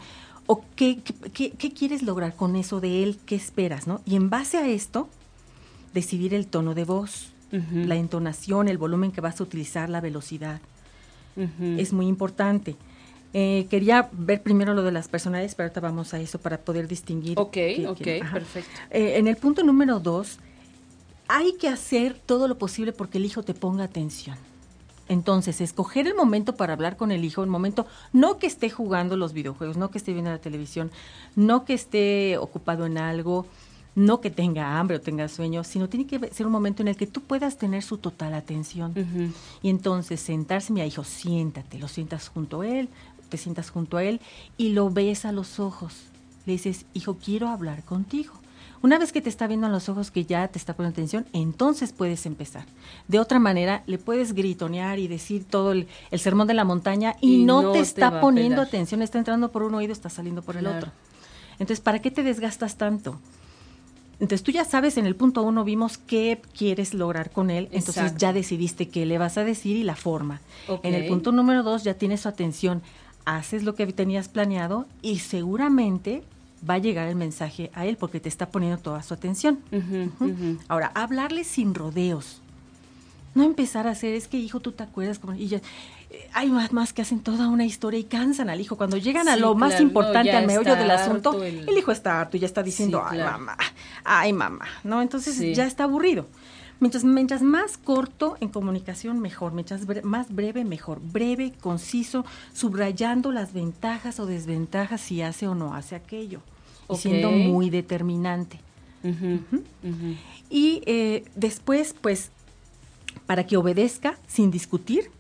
O 0.51 0.65
qué, 0.75 0.99
qué, 1.33 1.73
quieres 1.73 2.03
lograr 2.03 2.35
con 2.35 2.57
eso 2.57 2.81
de 2.81 3.05
él, 3.05 3.19
qué 3.25 3.37
esperas, 3.37 3.87
¿no? 3.87 4.01
Y 4.05 4.17
en 4.17 4.31
base 4.31 4.59
a 4.59 4.67
esto, 4.67 5.09
decidir 5.95 6.35
el 6.35 6.49
tono 6.49 6.75
de 6.75 6.83
voz, 6.83 7.29
la 7.73 7.95
entonación, 7.95 8.67
el 8.67 8.77
volumen 8.77 9.13
que 9.13 9.21
vas 9.21 9.41
a 9.41 9.45
utilizar, 9.45 9.89
la 9.89 10.01
velocidad. 10.01 10.61
Es 11.77 11.93
muy 11.93 12.09
importante. 12.09 12.75
Eh, 13.33 13.69
quería 13.71 14.09
ver 14.11 14.43
primero 14.43 14.75
lo 14.75 14.83
de 14.83 14.91
las 14.91 15.07
personalidades, 15.07 15.55
pero 15.55 15.69
ahorita 15.69 15.79
vamos 15.79 16.15
a 16.15 16.21
eso 16.21 16.41
para 16.41 16.59
poder 16.59 16.89
distinguir. 16.89 17.39
Ok, 17.39 17.57
ok, 17.87 18.03
perfecto. 18.33 18.81
Eh, 18.91 19.19
en 19.19 19.29
el 19.29 19.37
punto 19.37 19.63
número 19.63 20.01
dos, 20.01 20.41
hay 21.29 21.53
que 21.61 21.69
hacer 21.69 22.17
todo 22.27 22.49
lo 22.49 22.59
posible 22.59 22.91
porque 22.91 23.19
el 23.19 23.25
hijo 23.25 23.45
te 23.45 23.55
ponga 23.55 23.85
atención. 23.85 24.37
Entonces, 25.11 25.61
escoger 25.61 26.07
el 26.07 26.15
momento 26.15 26.55
para 26.55 26.73
hablar 26.73 26.97
con 26.97 27.11
el 27.11 27.25
hijo, 27.25 27.43
el 27.43 27.51
momento 27.51 27.85
no 28.13 28.39
que 28.39 28.47
esté 28.47 28.71
jugando 28.71 29.17
los 29.17 29.33
videojuegos, 29.33 29.77
no 29.77 29.91
que 29.91 29.99
esté 29.99 30.13
viendo 30.13 30.31
la 30.31 30.39
televisión, 30.39 30.93
no 31.35 31.65
que 31.65 31.75
esté 31.75 32.39
ocupado 32.39 32.87
en 32.87 32.97
algo, 32.97 33.45
no 33.97 34.21
que 34.21 34.31
tenga 34.31 34.79
hambre 34.79 34.99
o 34.99 35.01
tenga 35.01 35.27
sueño, 35.27 35.65
sino 35.65 35.89
tiene 35.89 36.07
que 36.07 36.33
ser 36.33 36.47
un 36.47 36.53
momento 36.53 36.83
en 36.83 36.89
el 36.89 36.97
que 36.97 37.09
tú 37.09 37.23
puedas 37.23 37.59
tener 37.59 37.83
su 37.83 37.99
total 37.99 38.35
atención. 38.35 38.95
Y 39.63 39.71
entonces 39.71 40.21
sentarse, 40.21 40.73
mi 40.73 40.81
hijo, 40.81 41.03
siéntate, 41.03 41.81
lo 41.81 41.89
sientas 41.89 42.29
junto 42.29 42.61
a 42.61 42.69
él, 42.69 42.89
te 43.29 43.37
sientas 43.37 43.71
junto 43.71 43.97
a 43.97 44.05
él 44.05 44.21
y 44.57 44.69
lo 44.69 44.91
ves 44.91 45.25
a 45.25 45.33
los 45.33 45.59
ojos. 45.59 46.05
Le 46.47 46.53
dices, 46.53 46.87
hijo, 46.95 47.17
quiero 47.17 47.49
hablar 47.49 47.83
contigo. 47.83 48.35
Una 48.83 48.99
vez 48.99 49.13
que 49.13 49.21
te 49.21 49.29
está 49.29 49.47
viendo 49.47 49.67
a 49.67 49.71
los 49.71 49.91
ojos 49.91 50.11
que 50.11 50.25
ya 50.25 50.49
te 50.49 50.59
está 50.59 50.75
poniendo 50.75 50.95
atención, 50.95 51.27
entonces 51.35 51.93
puedes 51.93 52.25
empezar. 52.25 52.65
De 53.09 53.19
otra 53.19 53.39
manera, 53.39 53.83
le 53.87 53.99
puedes 53.99 54.33
gritonear 54.33 54.99
y 54.99 55.07
decir 55.07 55.45
todo 55.45 55.73
el, 55.73 55.87
sermón 56.13 56.47
de 56.47 56.55
la 56.55 56.65
montaña 56.65 57.17
y, 57.21 57.45
no, 57.45 57.73
te 57.73 57.81
está 57.81 58.21
poniendo 58.21 58.63
atención, 58.63 59.03
está 59.03 59.19
entrando 59.19 59.53
por 59.53 59.65
un 59.65 59.75
oído, 59.75 59.93
está 59.93 60.09
saliendo 60.09 60.41
por 60.41 60.57
el 60.57 60.67
otro. 60.67 60.93
Entonces, 61.59 61.81
¿para 61.81 61.99
qué 61.99 62.11
te 62.11 62.23
desgastas 62.23 62.77
tanto? 62.77 63.21
Entonces 64.21 64.43
tú 64.43 64.51
ya 64.51 64.67
sabes, 64.67 64.99
en 64.99 65.07
el 65.07 65.17
punto 65.17 65.43
uno 65.43 65.65
vimos 65.65 65.97
qué 65.97 66.41
quieres 66.57 66.93
lograr 66.93 67.31
con 67.31 67.49
él, 67.49 67.69
entonces 67.73 68.17
ya 68.17 68.35
decidiste 68.35 68.89
qué 68.89 69.07
le 69.07 69.17
vas 69.17 69.39
a 69.39 69.45
decir 69.45 69.77
y 69.77 69.83
la 69.83 69.97
forma. 69.97 70.41
En 70.83 70.95
el 70.95 71.07
punto 71.07 71.33
número 71.33 71.63
dos 71.63 71.85
ya 71.85 71.95
tienes 71.95 72.21
su 72.21 72.29
atención, 72.29 72.83
haces 73.25 73.63
lo 73.63 73.75
que 73.75 73.87
tenías 73.87 74.29
planeado 74.29 74.87
y 75.01 75.21
seguramente 75.21 76.23
va 76.69 76.75
a 76.75 76.79
llegar 76.79 77.09
el 77.09 77.17
mensaje 77.17 77.71
a 77.75 77.87
él 77.87 77.97
porque 77.97 78.21
te 78.21 78.29
está 78.29 78.51
poniendo 78.51 78.79
toda 78.79 79.03
su 79.03 79.15
atención. 79.15 79.61
Ahora, 80.69 80.91
hablarle 80.95 81.45
sin 81.45 81.75
rodeos. 81.75 82.41
No 83.35 83.45
empezar 83.45 83.87
a 83.87 83.93
hacer, 83.93 84.15
es 84.15 84.27
que 84.27 84.39
hijo, 84.39 84.59
tú 84.61 84.73
te 84.73 84.83
acuerdas 84.83 85.21
como... 85.21 85.35
Y 85.35 85.47
ya, 85.47 85.59
eh, 86.11 86.29
hay 86.33 86.51
más, 86.51 86.73
más 86.73 86.93
que 86.93 87.03
hacen 87.03 87.21
toda 87.21 87.47
una 87.47 87.65
historia 87.65 88.01
y 88.01 88.05
cansan 88.05 88.51
al 88.51 88.61
hijo. 88.61 88.77
Cuando 88.77 88.97
llegan 88.97 89.29
a 89.29 89.37
lo 89.37 89.55
más 89.55 89.81
importante, 89.81 90.33
al 90.33 90.47
meollo 90.47 90.75
del 90.75 90.91
asunto, 90.91 91.43
el... 91.43 91.69
hijo 91.69 91.93
está 91.93 92.21
harto 92.21 92.37
y 92.37 92.41
ya 92.41 92.47
está 92.47 92.65
diciendo, 92.65 93.03
ay 93.07 93.19
mamá, 93.19 93.57
ay 94.03 94.33
mamá, 94.33 94.67
¿no? 94.83 95.01
Entonces 95.01 95.57
ya 95.57 95.65
está 95.65 95.85
aburrido. 95.85 96.27
Mientras, 96.81 97.05
mientras 97.05 97.43
más 97.43 97.77
corto 97.77 98.37
en 98.41 98.49
comunicación, 98.49 99.21
mejor. 99.21 99.53
Mientras 99.53 99.83
más 100.03 100.35
breve, 100.35 100.65
mejor. 100.65 100.99
Breve, 101.01 101.53
conciso, 101.61 102.25
subrayando 102.55 103.31
las 103.31 103.53
ventajas 103.53 104.19
o 104.19 104.27
desventajas 104.27 105.01
si 105.03 105.21
hace 105.23 105.47
o 105.47 105.55
no 105.55 105.75
hace 105.75 105.95
aquello. 105.95 106.41
Y 106.93 106.97
siendo 106.97 107.31
muy 107.31 107.71
determinante. 107.71 108.61
Y 110.49 110.83
eh, 110.87 111.25
después, 111.35 111.95
pues, 112.01 112.31
para 113.27 113.47
que 113.47 113.57
obedezca 113.57 114.19
sin 114.27 114.51
discutir, 114.51 115.11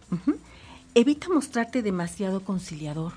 evita 0.94 1.28
mostrarte 1.28 1.82
demasiado 1.82 2.42
conciliador. 2.44 3.12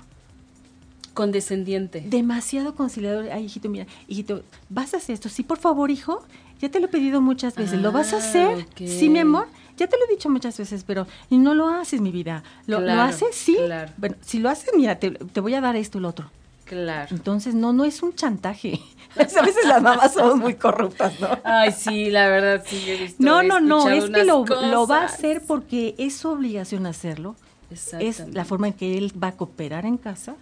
Condescendiente. 1.12 2.00
Demasiado 2.00 2.74
conciliador. 2.74 3.30
Ay, 3.30 3.44
hijito, 3.44 3.68
mira, 3.68 3.86
hijito, 4.08 4.42
¿vas 4.68 4.94
a 4.94 4.96
hacer 4.96 5.14
esto? 5.14 5.28
Sí, 5.28 5.42
por 5.42 5.58
favor, 5.58 5.90
hijo. 5.90 6.24
Ya 6.60 6.70
te 6.70 6.80
lo 6.80 6.86
he 6.86 6.88
pedido 6.88 7.20
muchas 7.20 7.54
veces. 7.56 7.80
¿Lo 7.80 7.92
vas 7.92 8.12
a 8.12 8.16
ah, 8.16 8.18
hacer? 8.20 8.66
Sí, 8.76 9.08
mi 9.08 9.20
amor. 9.20 9.46
Ya 9.76 9.86
te 9.86 9.96
lo 9.96 10.04
he 10.06 10.08
dicho 10.08 10.30
muchas 10.30 10.56
veces, 10.56 10.84
pero 10.84 11.06
no 11.30 11.54
lo 11.54 11.68
haces, 11.68 12.00
mi 12.00 12.10
vida. 12.10 12.42
¿Lo, 12.66 12.80
¿lo 12.80 12.92
haces? 12.92 13.34
Sí. 13.34 13.56
Claro. 13.56 13.92
Bueno, 13.96 14.16
si 14.22 14.38
lo 14.38 14.48
haces, 14.48 14.70
mira, 14.76 14.98
te, 14.98 15.10
te 15.10 15.40
voy 15.40 15.54
a 15.54 15.60
dar 15.60 15.76
esto 15.76 15.98
y 15.98 16.00
lo 16.00 16.08
otro. 16.08 16.30
Claro. 16.64 17.08
Entonces, 17.10 17.54
no, 17.54 17.72
no 17.72 17.84
es 17.84 18.02
un 18.02 18.14
chantaje. 18.14 18.80
a 19.16 19.42
veces 19.42 19.66
las 19.66 19.82
mamás 19.82 20.14
somos 20.14 20.36
muy 20.36 20.54
corruptas, 20.54 21.20
¿no? 21.20 21.28
Ay, 21.44 21.72
sí, 21.72 22.10
la 22.10 22.28
verdad, 22.28 22.64
sí, 22.66 22.82
he 22.86 22.96
visto. 22.96 23.22
No, 23.22 23.42
no, 23.42 23.60
no, 23.60 23.88
es 23.88 24.10
que 24.10 24.24
lo, 24.24 24.44
lo, 24.44 24.86
va 24.86 25.02
a 25.02 25.04
hacer 25.04 25.42
porque 25.46 25.94
es 25.98 26.16
su 26.16 26.28
obligación 26.28 26.86
hacerlo. 26.86 27.36
Es 27.70 28.20
la 28.32 28.44
forma 28.44 28.68
en 28.68 28.72
que 28.74 28.96
él 28.96 29.12
va 29.22 29.28
a 29.28 29.32
cooperar 29.32 29.84
en 29.84 29.98
casa. 29.98 30.36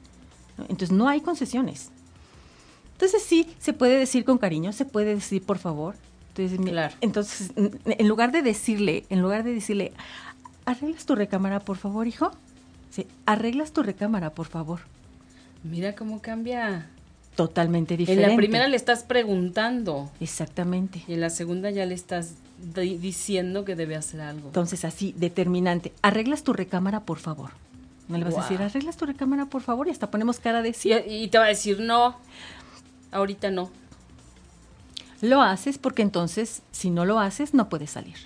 Entonces, 0.59 0.93
no 0.93 1.09
hay 1.09 1.21
concesiones. 1.21 1.91
Entonces, 2.93 3.23
sí, 3.23 3.49
se 3.59 3.73
puede 3.73 3.99
decir 3.99 4.25
con 4.25 4.39
cariño, 4.39 4.73
se 4.73 4.85
puede 4.85 5.15
decir 5.15 5.43
por 5.43 5.59
favor. 5.59 5.97
Entonces, 6.35 6.61
claro. 6.61 6.95
entonces 7.01 7.53
en 7.57 8.09
lugar 8.09 8.33
de 8.33 8.41
decirle, 8.41 9.05
en 9.11 9.21
lugar 9.21 9.45
de 9.45 9.53
decirle, 9.53 9.93
arreglas 10.65 11.05
tu 11.05 11.15
recámara, 11.15 11.61
por 11.61 11.77
favor, 11.77 12.07
hijo. 12.07 12.31
Sí, 12.91 13.07
arreglas 13.27 13.73
tu 13.73 13.83
recámara, 13.83 14.31
por 14.31 14.47
favor. 14.47 14.81
Mira 15.65 15.95
cómo 15.95 16.21
cambia. 16.21 16.89
Totalmente 17.37 17.97
diferente. 17.97 18.25
En 18.25 18.31
la 18.31 18.37
primera 18.37 18.69
le 18.69 18.77
estás 18.77 19.05
preguntando. 19.05 20.11
Exactamente. 20.21 21.03
Y 21.09 21.15
en 21.15 21.21
la 21.21 21.31
segunda 21.31 21.71
ya 21.71 21.87
le 21.87 21.95
estás 21.95 22.35
diciendo 22.75 23.65
que 23.65 23.75
debe 23.75 23.97
hacer 23.97 24.21
algo. 24.21 24.49
Entonces, 24.49 24.85
así, 24.85 25.15
determinante. 25.17 25.93
Arreglas 26.03 26.43
tu 26.43 26.53
recámara, 26.53 27.01
por 27.01 27.19
favor. 27.19 27.51
No 28.09 28.19
le 28.19 28.25
vas 28.25 28.37
a 28.37 28.43
decir, 28.43 28.61
arreglas 28.61 28.97
tu 28.97 29.07
recámara, 29.07 29.47
por 29.47 29.63
favor, 29.63 29.89
y 29.89 29.91
hasta 29.91 30.11
ponemos 30.11 30.39
cara 30.39 30.61
de 30.61 30.75
sí. 30.75 30.93
Y, 31.07 31.29
te 31.29 31.39
va 31.39 31.45
a 31.45 31.49
decir, 31.49 31.81
no, 31.81 32.17
ahorita 33.11 33.51
no. 33.51 33.71
Lo 35.23 35.41
haces 35.41 35.79
porque 35.79 36.03
entonces, 36.03 36.63
si 36.73 36.91
no 36.91 37.05
lo 37.05 37.19
haces, 37.21 37.55
no 37.55 37.69
puedes 37.69 37.91
salir. 37.91 38.17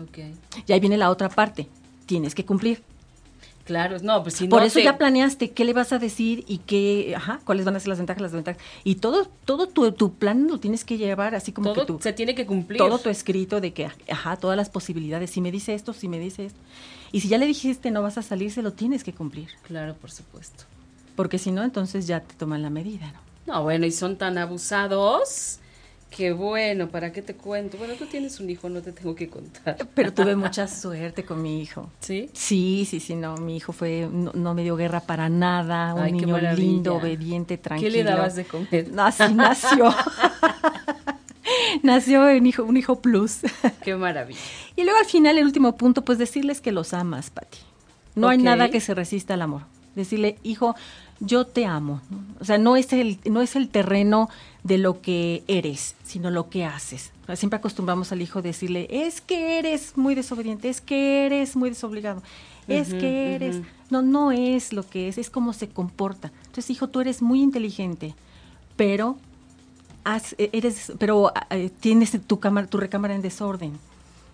Ok. 0.00 0.18
Y 0.66 0.72
ahí 0.72 0.80
viene 0.80 0.96
la 0.96 1.10
otra 1.10 1.28
parte. 1.28 1.68
Tienes 2.06 2.34
que 2.34 2.44
cumplir. 2.44 2.82
Claro, 3.64 3.96
no, 4.02 4.22
pues 4.22 4.34
si 4.34 4.46
Por 4.46 4.62
eso 4.62 4.78
ya 4.78 4.98
planeaste 4.98 5.52
qué 5.52 5.64
le 5.64 5.72
vas 5.72 5.92
a 5.92 5.98
decir 5.98 6.44
y 6.46 6.58
qué, 6.58 7.14
ajá, 7.16 7.40
cuáles 7.44 7.64
van 7.64 7.76
a 7.76 7.80
ser 7.80 7.88
las 7.88 7.98
ventajas, 7.98 8.20
las 8.20 8.32
ventajas. 8.32 8.62
Y 8.84 8.96
todo, 8.96 9.26
todo 9.46 9.68
tu, 9.68 9.90
tu 9.92 10.14
plan 10.14 10.48
lo 10.48 10.60
tienes 10.60 10.84
que 10.84 10.98
llevar 10.98 11.34
así 11.34 11.52
como 11.52 11.72
todo 11.72 11.86
que 11.86 11.92
tú. 11.92 11.98
se 12.02 12.12
tiene 12.12 12.34
que 12.34 12.44
cumplir. 12.44 12.76
Todo 12.76 12.98
tu 12.98 13.08
escrito 13.08 13.62
de 13.62 13.72
que, 13.72 13.90
ajá, 14.10 14.36
todas 14.36 14.56
las 14.58 14.68
posibilidades. 14.68 15.30
Si 15.30 15.40
me 15.40 15.50
dice 15.50 15.72
esto, 15.72 15.94
si 15.94 16.08
me 16.08 16.18
dice 16.18 16.44
esto. 16.44 16.60
Y 17.10 17.20
si 17.20 17.28
ya 17.28 17.38
le 17.38 17.46
dijiste 17.46 17.90
no 17.90 18.02
vas 18.02 18.18
a 18.18 18.22
salir, 18.22 18.50
se 18.52 18.60
lo 18.60 18.74
tienes 18.74 19.02
que 19.02 19.14
cumplir. 19.14 19.48
Claro, 19.62 19.94
por 19.94 20.10
supuesto. 20.10 20.64
Porque 21.16 21.38
si 21.38 21.50
no, 21.50 21.62
entonces 21.62 22.06
ya 22.06 22.20
te 22.20 22.34
toman 22.34 22.60
la 22.60 22.70
medida, 22.70 23.12
¿no? 23.12 23.54
No, 23.54 23.62
bueno, 23.62 23.86
y 23.86 23.92
son 23.92 24.16
tan 24.16 24.36
abusados 24.36 25.60
Qué 26.16 26.32
bueno, 26.32 26.88
¿para 26.90 27.12
qué 27.12 27.22
te 27.22 27.34
cuento? 27.34 27.76
Bueno, 27.76 27.94
tú 27.94 28.06
tienes 28.06 28.38
un 28.38 28.48
hijo, 28.48 28.68
no 28.68 28.80
te 28.82 28.92
tengo 28.92 29.16
que 29.16 29.28
contar. 29.28 29.76
Pero 29.94 30.12
tuve 30.12 30.36
mucha 30.36 30.68
suerte 30.68 31.24
con 31.24 31.42
mi 31.42 31.60
hijo. 31.60 31.90
¿Sí? 31.98 32.30
Sí, 32.32 32.86
sí, 32.88 33.00
sí, 33.00 33.16
no, 33.16 33.36
mi 33.36 33.56
hijo 33.56 33.72
fue, 33.72 34.08
no, 34.12 34.54
me 34.54 34.62
dio 34.62 34.76
guerra 34.76 35.00
para 35.00 35.28
nada, 35.28 35.92
un 35.94 36.04
niño 36.04 36.38
lindo, 36.52 36.94
obediente, 36.94 37.58
tranquilo. 37.58 37.90
¿Qué 37.90 37.96
le 37.96 38.04
dabas 38.04 38.36
de 38.36 38.44
comer? 38.44 38.92
Así 38.96 39.34
nació. 39.34 39.92
nació 41.82 42.26
un 42.26 42.46
hijo, 42.46 42.62
un 42.62 42.76
hijo 42.76 43.00
plus. 43.00 43.38
Qué 43.82 43.96
maravilla. 43.96 44.38
Y 44.76 44.84
luego 44.84 45.00
al 45.00 45.06
final, 45.06 45.36
el 45.36 45.44
último 45.44 45.76
punto, 45.76 46.04
pues 46.04 46.18
decirles 46.18 46.60
que 46.60 46.70
los 46.70 46.94
amas, 46.94 47.30
Pati. 47.30 47.58
No 48.14 48.28
hay 48.28 48.38
nada 48.38 48.70
que 48.70 48.80
se 48.80 48.94
resista 48.94 49.34
al 49.34 49.42
amor. 49.42 49.62
Decirle, 49.96 50.38
hijo, 50.44 50.76
yo 51.20 51.46
te 51.46 51.66
amo. 51.66 52.00
O 52.40 52.44
sea, 52.44 52.58
no 52.58 52.76
es 52.76 52.92
el, 52.92 53.18
no 53.24 53.42
es 53.42 53.56
el 53.56 53.68
terreno 53.68 54.28
de 54.62 54.78
lo 54.78 55.00
que 55.00 55.42
eres, 55.46 55.94
sino 56.02 56.30
lo 56.30 56.48
que 56.48 56.64
haces. 56.64 57.12
Siempre 57.34 57.58
acostumbramos 57.58 58.12
al 58.12 58.22
hijo 58.22 58.40
a 58.40 58.42
decirle, 58.42 58.86
es 58.90 59.20
que 59.20 59.58
eres 59.58 59.96
muy 59.96 60.14
desobediente, 60.14 60.68
es 60.68 60.80
que 60.80 61.26
eres 61.26 61.56
muy 61.56 61.70
desobligado, 61.70 62.22
es 62.68 62.92
que 62.92 63.34
eres... 63.34 63.60
No, 63.90 64.02
no 64.02 64.32
es 64.32 64.72
lo 64.72 64.88
que 64.88 65.08
es, 65.08 65.18
es 65.18 65.30
cómo 65.30 65.52
se 65.52 65.68
comporta. 65.68 66.32
Entonces, 66.46 66.70
hijo, 66.70 66.88
tú 66.88 67.00
eres 67.00 67.22
muy 67.22 67.42
inteligente, 67.42 68.14
pero 68.76 69.16
e, 70.38 70.50
eres, 70.52 70.92
pero 70.98 71.32
eh, 71.50 71.70
tienes 71.80 72.18
tu 72.26 72.40
cámara, 72.40 72.66
tu 72.66 72.78
recámara 72.78 73.14
en 73.14 73.22
desorden. 73.22 73.78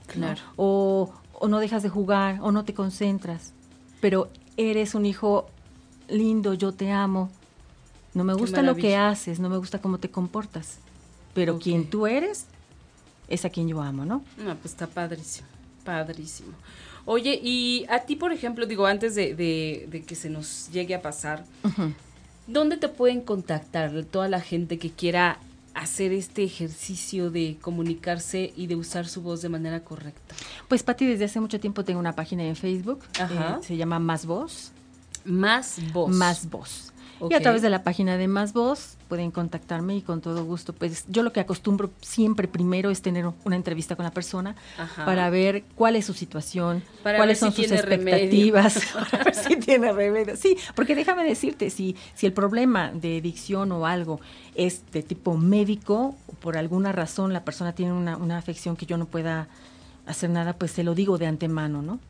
Claro. 0.06 0.40
O, 0.56 1.12
o 1.34 1.48
no 1.48 1.58
dejas 1.58 1.82
de 1.82 1.88
jugar, 1.88 2.38
o 2.42 2.52
no 2.52 2.64
te 2.64 2.74
concentras. 2.74 3.52
Pero 4.00 4.30
eres 4.56 4.94
un 4.94 5.06
hijo 5.06 5.48
lindo, 6.10 6.54
yo 6.54 6.72
te 6.72 6.90
amo, 6.90 7.30
no 8.14 8.24
me 8.24 8.34
gusta 8.34 8.62
lo 8.62 8.76
que 8.76 8.96
haces, 8.96 9.38
no 9.38 9.48
me 9.48 9.56
gusta 9.56 9.80
cómo 9.80 9.98
te 9.98 10.10
comportas, 10.10 10.78
pero 11.34 11.58
quien 11.58 11.88
tú 11.88 12.06
eres 12.06 12.46
es 13.28 13.44
a 13.44 13.50
quien 13.50 13.68
yo 13.68 13.80
amo, 13.80 14.04
¿no? 14.04 14.24
No, 14.36 14.56
pues 14.56 14.72
está 14.72 14.86
padrísimo, 14.86 15.48
padrísimo. 15.84 16.52
Oye, 17.04 17.40
y 17.42 17.86
a 17.88 18.00
ti, 18.00 18.16
por 18.16 18.32
ejemplo, 18.32 18.66
digo, 18.66 18.86
antes 18.86 19.14
de, 19.14 19.34
de, 19.34 20.02
que 20.02 20.14
se 20.14 20.28
nos 20.28 20.68
llegue 20.70 20.94
a 20.94 21.02
pasar, 21.02 21.44
¿dónde 22.46 22.76
te 22.76 22.88
pueden 22.88 23.20
contactar 23.20 24.04
toda 24.04 24.28
la 24.28 24.40
gente 24.40 24.78
que 24.78 24.90
quiera 24.90 25.38
hacer 25.74 26.12
este 26.12 26.42
ejercicio 26.42 27.30
de 27.30 27.56
comunicarse 27.60 28.52
y 28.56 28.66
de 28.66 28.76
usar 28.76 29.06
su 29.08 29.22
voz 29.22 29.40
de 29.40 29.48
manera 29.48 29.80
correcta? 29.80 30.34
Pues 30.68 30.82
Pati, 30.82 31.06
desde 31.06 31.24
hace 31.24 31.40
mucho 31.40 31.60
tiempo 31.60 31.84
tengo 31.84 32.00
una 32.00 32.12
página 32.12 32.44
en 32.44 32.56
Facebook, 32.56 33.00
eh, 33.18 33.56
se 33.62 33.76
llama 33.76 33.98
Más 33.98 34.26
Voz. 34.26 34.72
Más 35.24 35.78
Voz. 35.92 36.10
Más 36.10 36.48
Voz. 36.48 36.92
Y 37.28 37.34
a 37.34 37.40
través 37.40 37.60
de 37.60 37.68
la 37.68 37.82
página 37.82 38.16
de 38.16 38.28
Más 38.28 38.52
Voz 38.52 38.96
pueden 39.08 39.30
contactarme 39.30 39.96
y 39.96 40.00
con 40.00 40.20
todo 40.20 40.44
gusto. 40.44 40.72
Pues 40.72 41.04
yo 41.08 41.22
lo 41.22 41.32
que 41.32 41.40
acostumbro 41.40 41.90
siempre 42.00 42.48
primero 42.48 42.90
es 42.90 43.02
tener 43.02 43.26
una 43.44 43.56
entrevista 43.56 43.96
con 43.96 44.04
la 44.04 44.10
persona 44.10 44.56
para 44.96 45.28
ver 45.28 45.64
cuál 45.74 45.96
es 45.96 46.06
su 46.06 46.14
situación, 46.14 46.82
cuáles 47.02 47.38
son 47.38 47.52
sus 47.52 47.70
expectativas, 47.70 48.80
para 49.10 49.24
ver 49.24 49.34
si 49.34 49.56
tiene 49.56 49.92
remedio. 49.92 50.36
Sí, 50.36 50.56
porque 50.74 50.94
déjame 50.94 51.24
decirte, 51.24 51.68
si, 51.68 51.96
si 52.14 52.26
el 52.26 52.32
problema 52.32 52.90
de 52.92 53.18
adicción 53.18 53.72
o 53.72 53.86
algo 53.86 54.20
es 54.54 54.90
de 54.92 55.02
tipo 55.02 55.36
médico, 55.36 56.16
o 56.26 56.32
por 56.34 56.56
alguna 56.56 56.92
razón 56.92 57.32
la 57.32 57.44
persona 57.44 57.74
tiene 57.74 57.92
una, 57.92 58.16
una 58.16 58.38
afección 58.38 58.76
que 58.76 58.86
yo 58.86 58.96
no 58.96 59.06
pueda 59.06 59.48
hacer 60.06 60.30
nada, 60.30 60.54
pues 60.54 60.70
se 60.72 60.82
lo 60.82 60.94
digo 60.94 61.18
de 61.18 61.26
antemano, 61.26 61.82
¿no? 61.82 62.00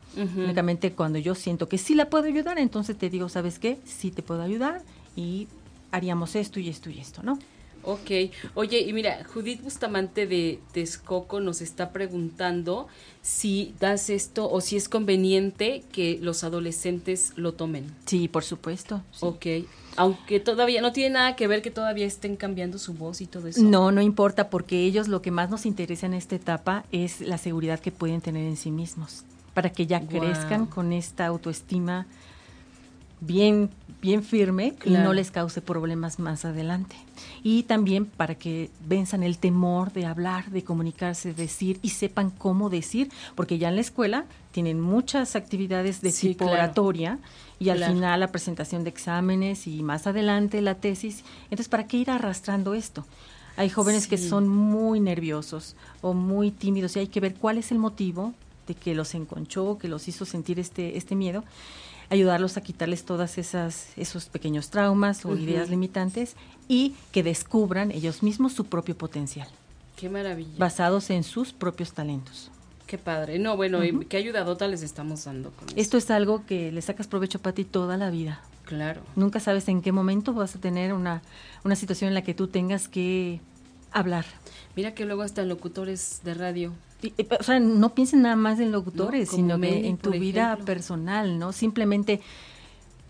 Únicamente 0.43 0.93
cuando 0.93 1.19
yo 1.19 1.35
siento 1.35 1.69
que 1.69 1.77
sí 1.77 1.95
la 1.95 2.09
puedo 2.09 2.25
ayudar, 2.25 2.57
entonces 2.59 2.97
te 2.97 3.09
digo, 3.09 3.29
¿sabes 3.29 3.59
qué? 3.59 3.79
Sí 3.85 4.11
te 4.11 4.21
puedo 4.21 4.41
ayudar 4.41 4.81
y 5.15 5.47
haríamos 5.91 6.35
esto 6.35 6.59
y 6.59 6.69
esto 6.69 6.89
y 6.89 6.99
esto, 6.99 7.23
¿no? 7.23 7.37
Ok. 7.83 8.11
Oye, 8.53 8.79
y 8.81 8.93
mira, 8.93 9.23
Judith 9.25 9.61
Bustamante 9.61 10.27
de 10.27 10.59
Texcoco 10.71 11.39
nos 11.39 11.61
está 11.61 11.91
preguntando 11.91 12.87
si 13.21 13.73
das 13.79 14.09
esto 14.09 14.49
o 14.49 14.61
si 14.61 14.77
es 14.77 14.89
conveniente 14.89 15.83
que 15.91 16.19
los 16.21 16.43
adolescentes 16.43 17.33
lo 17.35 17.53
tomen. 17.53 17.85
Sí, 18.05 18.27
por 18.27 18.43
supuesto. 18.43 19.01
Ok. 19.19 19.45
Aunque 19.97 20.39
todavía 20.39 20.81
no 20.81 20.93
tiene 20.93 21.15
nada 21.15 21.35
que 21.35 21.47
ver 21.47 21.61
que 21.61 21.71
todavía 21.71 22.05
estén 22.05 22.35
cambiando 22.35 22.77
su 22.77 22.93
voz 22.93 23.21
y 23.21 23.27
todo 23.27 23.47
eso. 23.47 23.61
No, 23.61 23.91
no 23.91 24.01
importa, 24.01 24.49
porque 24.49 24.85
ellos 24.85 25.07
lo 25.07 25.21
que 25.21 25.31
más 25.31 25.49
nos 25.49 25.65
interesa 25.65 26.05
en 26.05 26.13
esta 26.13 26.35
etapa 26.35 26.85
es 26.91 27.19
la 27.19 27.37
seguridad 27.37 27.79
que 27.79 27.91
pueden 27.91 28.21
tener 28.21 28.47
en 28.47 28.55
sí 28.55 28.71
mismos, 28.71 29.25
para 29.53 29.71
que 29.71 29.87
ya 29.87 29.99
crezcan 29.99 30.65
con 30.65 30.93
esta 30.93 31.25
autoestima 31.25 32.07
bien, 33.21 33.69
bien 34.01 34.23
firme 34.23 34.73
y 34.83 34.91
no 34.91 35.13
les 35.13 35.31
cause 35.31 35.61
problemas 35.61 36.19
más 36.19 36.43
adelante. 36.43 36.95
Y 37.43 37.63
también 37.63 38.05
para 38.05 38.35
que 38.35 38.69
venzan 38.85 39.23
el 39.23 39.37
temor 39.37 39.93
de 39.93 40.05
hablar, 40.05 40.49
de 40.49 40.63
comunicarse, 40.63 41.33
decir 41.33 41.79
y 41.81 41.89
sepan 41.89 42.31
cómo 42.31 42.69
decir, 42.69 43.09
porque 43.35 43.57
ya 43.57 43.69
en 43.69 43.75
la 43.75 43.81
escuela 43.81 44.25
tienen 44.51 44.81
muchas 44.81 45.35
actividades 45.35 46.01
de 46.01 46.11
tipo 46.11 46.45
oratoria 46.45 47.19
y 47.59 47.69
al 47.69 47.83
final 47.83 48.19
la 48.19 48.31
presentación 48.31 48.83
de 48.83 48.89
exámenes 48.89 49.67
y 49.67 49.83
más 49.83 50.07
adelante 50.07 50.61
la 50.61 50.75
tesis. 50.75 51.23
Entonces, 51.45 51.69
¿para 51.69 51.87
qué 51.87 51.97
ir 51.97 52.09
arrastrando 52.09 52.73
esto? 52.73 53.05
Hay 53.55 53.69
jóvenes 53.69 54.07
que 54.07 54.17
son 54.17 54.47
muy 54.47 54.99
nerviosos 54.99 55.75
o 56.01 56.13
muy 56.13 56.51
tímidos 56.51 56.95
y 56.95 56.99
hay 56.99 57.07
que 57.07 57.19
ver 57.19 57.35
cuál 57.35 57.57
es 57.59 57.71
el 57.71 57.77
motivo 57.77 58.33
de 58.65 58.73
que 58.73 58.95
los 58.95 59.13
enconchó, 59.13 59.77
que 59.77 59.87
los 59.87 60.07
hizo 60.07 60.25
sentir 60.25 60.59
este, 60.59 60.97
este 60.97 61.15
miedo 61.15 61.43
ayudarlos 62.11 62.57
a 62.57 62.61
quitarles 62.61 63.05
todas 63.05 63.37
esas 63.37 63.87
esos 63.97 64.25
pequeños 64.25 64.69
traumas 64.69 65.25
o 65.25 65.35
ideas 65.35 65.69
limitantes 65.69 66.35
y 66.67 66.93
que 67.11 67.23
descubran 67.23 67.89
ellos 67.91 68.21
mismos 68.21 68.53
su 68.53 68.65
propio 68.65 68.95
potencial. 68.97 69.47
Qué 69.95 70.09
maravilla. 70.09 70.51
Basados 70.57 71.09
en 71.09 71.23
sus 71.23 71.53
propios 71.53 71.93
talentos. 71.93 72.51
Qué 72.85 72.97
padre. 72.97 73.39
No, 73.39 73.55
bueno, 73.55 73.79
qué 74.09 74.17
ayudadota 74.17 74.67
les 74.67 74.83
estamos 74.83 75.23
dando 75.23 75.51
con 75.51 75.69
esto. 75.77 75.97
es 75.97 76.11
algo 76.11 76.45
que 76.45 76.73
le 76.73 76.81
sacas 76.81 77.07
provecho 77.07 77.39
para 77.39 77.55
ti 77.55 77.63
toda 77.63 77.95
la 77.95 78.09
vida. 78.09 78.41
Claro. 78.65 79.01
Nunca 79.15 79.39
sabes 79.39 79.69
en 79.69 79.81
qué 79.81 79.93
momento 79.93 80.33
vas 80.33 80.55
a 80.55 80.59
tener 80.59 80.91
una, 80.91 81.21
una 81.63 81.77
situación 81.77 82.09
en 82.09 82.13
la 82.13 82.23
que 82.23 82.33
tú 82.33 82.47
tengas 82.47 82.89
que 82.89 83.39
hablar. 83.93 84.25
Mira 84.75 84.93
que 84.93 85.05
luego 85.05 85.21
hasta 85.21 85.43
locutores 85.43 86.19
de 86.25 86.33
radio 86.33 86.73
o 87.39 87.43
sea, 87.43 87.59
no 87.59 87.93
piensen 87.93 88.21
nada 88.21 88.35
más 88.35 88.59
en 88.59 88.71
locutores, 88.71 89.29
sino 89.29 89.59
que 89.59 89.87
en 89.87 89.97
tu 89.97 90.11
vida 90.11 90.57
personal, 90.57 91.39
¿no? 91.39 91.51
Simplemente 91.51 92.21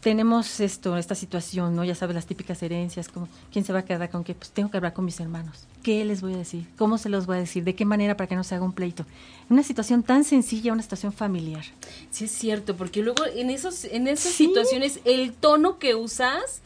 tenemos 0.01 0.59
esto, 0.59 0.97
esta 0.97 1.15
situación, 1.15 1.75
¿no? 1.75 1.83
Ya 1.83 1.95
sabes, 1.95 2.15
las 2.15 2.25
típicas 2.25 2.61
herencias, 2.63 3.07
como 3.07 3.27
quién 3.51 3.63
se 3.63 3.71
va 3.71 3.79
a 3.79 3.85
quedar 3.85 4.09
con 4.09 4.23
qué, 4.23 4.33
pues 4.33 4.49
tengo 4.49 4.69
que 4.71 4.77
hablar 4.77 4.93
con 4.93 5.05
mis 5.05 5.19
hermanos. 5.19 5.67
¿Qué 5.83 6.03
les 6.03 6.21
voy 6.21 6.33
a 6.33 6.37
decir? 6.37 6.65
¿Cómo 6.77 6.97
se 6.97 7.07
los 7.07 7.27
voy 7.27 7.37
a 7.37 7.39
decir? 7.39 7.63
¿De 7.63 7.75
qué 7.75 7.85
manera 7.85 8.17
para 8.17 8.27
que 8.27 8.35
no 8.35 8.43
se 8.43 8.55
haga 8.55 8.65
un 8.65 8.73
pleito? 8.73 9.05
Una 9.49 9.63
situación 9.63 10.01
tan 10.01 10.23
sencilla, 10.23 10.73
una 10.73 10.81
situación 10.81 11.13
familiar. 11.13 11.63
Sí, 12.09 12.25
es 12.25 12.31
cierto, 12.31 12.75
porque 12.75 13.01
luego 13.01 13.23
en 13.35 13.51
esos, 13.51 13.85
en 13.85 14.07
esas 14.07 14.33
situaciones, 14.33 14.99
el 15.05 15.33
tono 15.33 15.77
que 15.77 15.93
usas, 15.93 16.61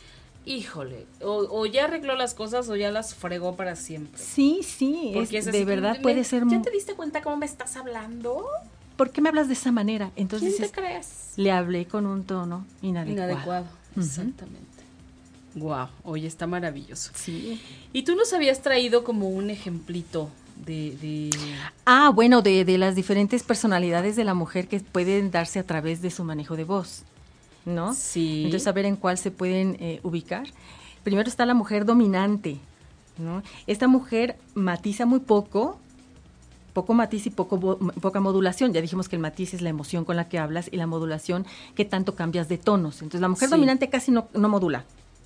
híjole, 0.46 1.06
o, 1.22 1.66
ya 1.66 1.86
arregló 1.86 2.16
las 2.16 2.34
cosas 2.34 2.70
o 2.70 2.76
ya 2.76 2.91
las 2.91 3.16
fregó 3.16 3.56
para 3.56 3.76
siempre. 3.76 4.22
Sí, 4.22 4.62
sí, 4.64 5.12
porque 5.14 5.39
es, 5.39 5.46
de 5.46 5.66
verdad 5.66 6.02
puede 6.02 6.24
ser. 6.24 6.43
¿Ya 6.48 6.62
te 6.62 6.72
diste 6.72 6.93
cuenta 6.93 7.22
cómo 7.22 7.38
me 7.38 7.46
estás 7.46 7.76
hablando? 7.76 8.46
¿por 8.96 9.12
qué 9.12 9.22
me 9.22 9.30
hablas 9.30 9.48
de 9.48 9.54
esa 9.54 9.72
manera? 9.72 10.12
Entonces, 10.16 10.56
¿Quién 10.56 10.70
te 10.70 10.76
crees? 10.76 11.34
Le 11.36 11.52
hablé 11.52 11.86
con 11.86 12.06
un 12.06 12.24
tono 12.24 12.66
inadecuado. 12.82 13.32
Inadecuado, 13.32 13.66
exactamente. 13.98 14.66
Wow, 15.56 15.88
oye, 16.04 16.28
está 16.28 16.48
maravilloso. 16.48 17.12
Sí. 17.16 17.62
Y 17.93 18.04
tú 18.04 18.16
nos 18.16 18.34
habías 18.34 18.62
traído 18.62 19.04
como 19.04 19.30
un 19.30 19.50
ejemplito 19.50 20.30
de... 20.66 21.30
Ah, 21.86 22.12
bueno, 22.14 22.41
de, 22.41 22.66
de, 22.66 22.78
las 22.78 22.96
diferentes 22.96 23.43
personalidades 23.43 24.16
de 24.16 24.24
la 24.24 24.34
mujer 24.34 24.68
que 24.68 24.80
pueden 24.80 25.32
darse 25.32 25.60
a 25.60 25.64
través 25.64 26.02
de 26.02 26.12
su 26.12 26.24
manejo 26.24 26.56
de 26.56 26.64
voz, 26.64 27.04
¿no? 27.66 27.93
Sí. 27.93 28.43
Entonces, 28.45 28.68
a 28.68 28.72
ver 28.72 28.86
en 28.86 28.95
cuál 28.95 29.18
se 29.18 29.32
pueden 29.32 29.78
eh, 29.80 29.99
ubicar. 30.03 30.47
Primero 31.03 31.30
está 31.30 31.45
la 31.45 31.53
mujer 31.53 31.86
dominante, 31.86 32.59
¿no? 33.18 33.43
Esta 33.68 33.88
mujer 33.88 34.38
matiza 34.53 35.05
muy 35.05 35.20
poco, 35.20 35.78
poco 36.74 36.93
matiz 36.93 37.26
y 37.28 37.30
poco, 37.30 37.78
poca 38.01 38.20
modulación. 38.20 38.74
Ya 38.74 38.82
dijimos 38.82 39.07
que 39.07 39.16
el 39.16 39.22
matiz 39.22 39.53
es 39.53 39.61
la 39.61 39.70
emoción 39.70 40.03
con 40.03 40.16
la 40.16 40.28
que 40.28 40.39
hablas 40.39 40.70
y 40.72 40.78
la 40.78 40.88
modulación 40.88 41.45
que 41.76 41.86
tanto 41.86 42.16
cambias 42.16 42.49
de 42.49 42.57
tonos. 42.57 43.01
Entonces 43.01 43.22
la 43.22 43.30
mujer 43.30 43.49
dominante 43.49 43.89
casi 43.89 44.11
no, 44.11 44.28
no, 44.34 44.49
modula. 44.49 44.86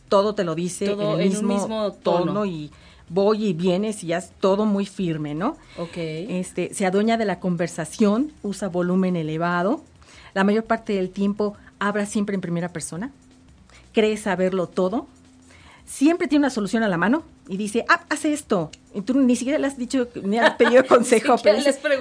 Todo 0.09 0.35
te 0.35 0.43
lo 0.43 0.55
dice 0.55 0.91
en 0.91 1.01
el 1.01 1.43
mismo, 1.43 1.91
tono. 1.93 2.45
y 2.45 2.71
voy 3.09 3.45
y 3.45 3.53
vienes 3.53 4.03
y 4.03 4.07
ya 4.07 4.17
es 4.17 4.31
todo 4.39 4.65
muy 4.65 4.85
firme, 4.85 5.33
¿no? 5.33 5.57
Ok. 5.77 5.97
Este, 5.97 6.73
se 6.73 6.85
adueña 6.85 7.17
de 7.17 7.25
la 7.25 7.39
conversación, 7.39 8.31
usa 8.43 8.69
volumen 8.69 9.15
elevado. 9.15 9.81
La 10.33 10.43
mayor 10.43 10.65
parte 10.65 10.93
del 10.93 11.09
tiempo 11.09 11.55
habla 11.79 12.05
siempre 12.05 12.35
en 12.35 12.41
primera 12.41 12.69
persona. 12.69 13.11
Cree 13.93 14.17
saberlo 14.17 14.67
todo 14.67 15.07
siempre 15.89 16.27
tiene 16.27 16.43
una 16.43 16.51
solución 16.51 16.83
a 16.83 16.87
la 16.87 16.97
mano 16.97 17.23
y 17.47 17.57
dice, 17.57 17.83
ah, 17.89 18.05
hace 18.09 18.31
esto. 18.31 18.69
Y 18.93 19.01
tú 19.01 19.19
ni 19.19 19.35
siquiera 19.35 19.57
le 19.57 19.65
has 19.65 19.77
dicho, 19.77 20.07
ni 20.23 20.37
has 20.37 20.53
pedido 20.57 20.85
consejo, 20.85 21.35
pero 21.41 21.57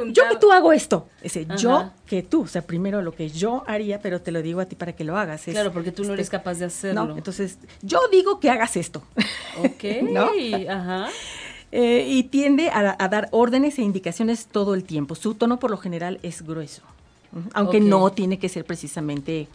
yo 0.08 0.28
que 0.28 0.36
tú 0.36 0.52
hago 0.52 0.72
esto. 0.72 1.08
Ese 1.22 1.46
yo 1.56 1.90
que 2.06 2.22
tú, 2.22 2.42
o 2.42 2.46
sea, 2.46 2.62
primero 2.62 3.00
lo 3.00 3.12
que 3.12 3.30
yo 3.30 3.64
haría, 3.66 4.00
pero 4.00 4.20
te 4.20 4.30
lo 4.30 4.42
digo 4.42 4.60
a 4.60 4.66
ti 4.66 4.76
para 4.76 4.92
que 4.92 5.04
lo 5.04 5.16
hagas. 5.16 5.42
claro, 5.44 5.72
porque 5.72 5.90
tú 5.90 6.04
no 6.04 6.12
eres 6.12 6.26
este, 6.26 6.36
capaz 6.36 6.58
de 6.58 6.66
hacerlo. 6.66 7.16
entonces, 7.16 7.58
yo 7.80 8.00
digo 8.12 8.38
que 8.40 8.50
hagas 8.50 8.76
esto. 8.76 9.02
Ok, 9.58 9.84
ajá. 10.68 11.08
Eh, 11.72 12.06
y 12.06 12.22
tiende 12.24 12.70
a, 12.70 13.08
dar 13.08 13.28
órdenes 13.32 13.78
e 13.78 13.82
indicaciones 13.82 14.46
todo 14.46 14.74
el 14.74 14.84
tiempo. 14.84 15.16
Su 15.16 15.34
tono 15.34 15.58
por 15.58 15.70
lo 15.70 15.78
general 15.78 16.20
es 16.22 16.42
grueso, 16.42 16.82
aunque 17.54 17.80
no 17.80 18.12
tiene 18.12 18.38
que 18.38 18.48
ser 18.48 18.64
precisamente 18.64 19.48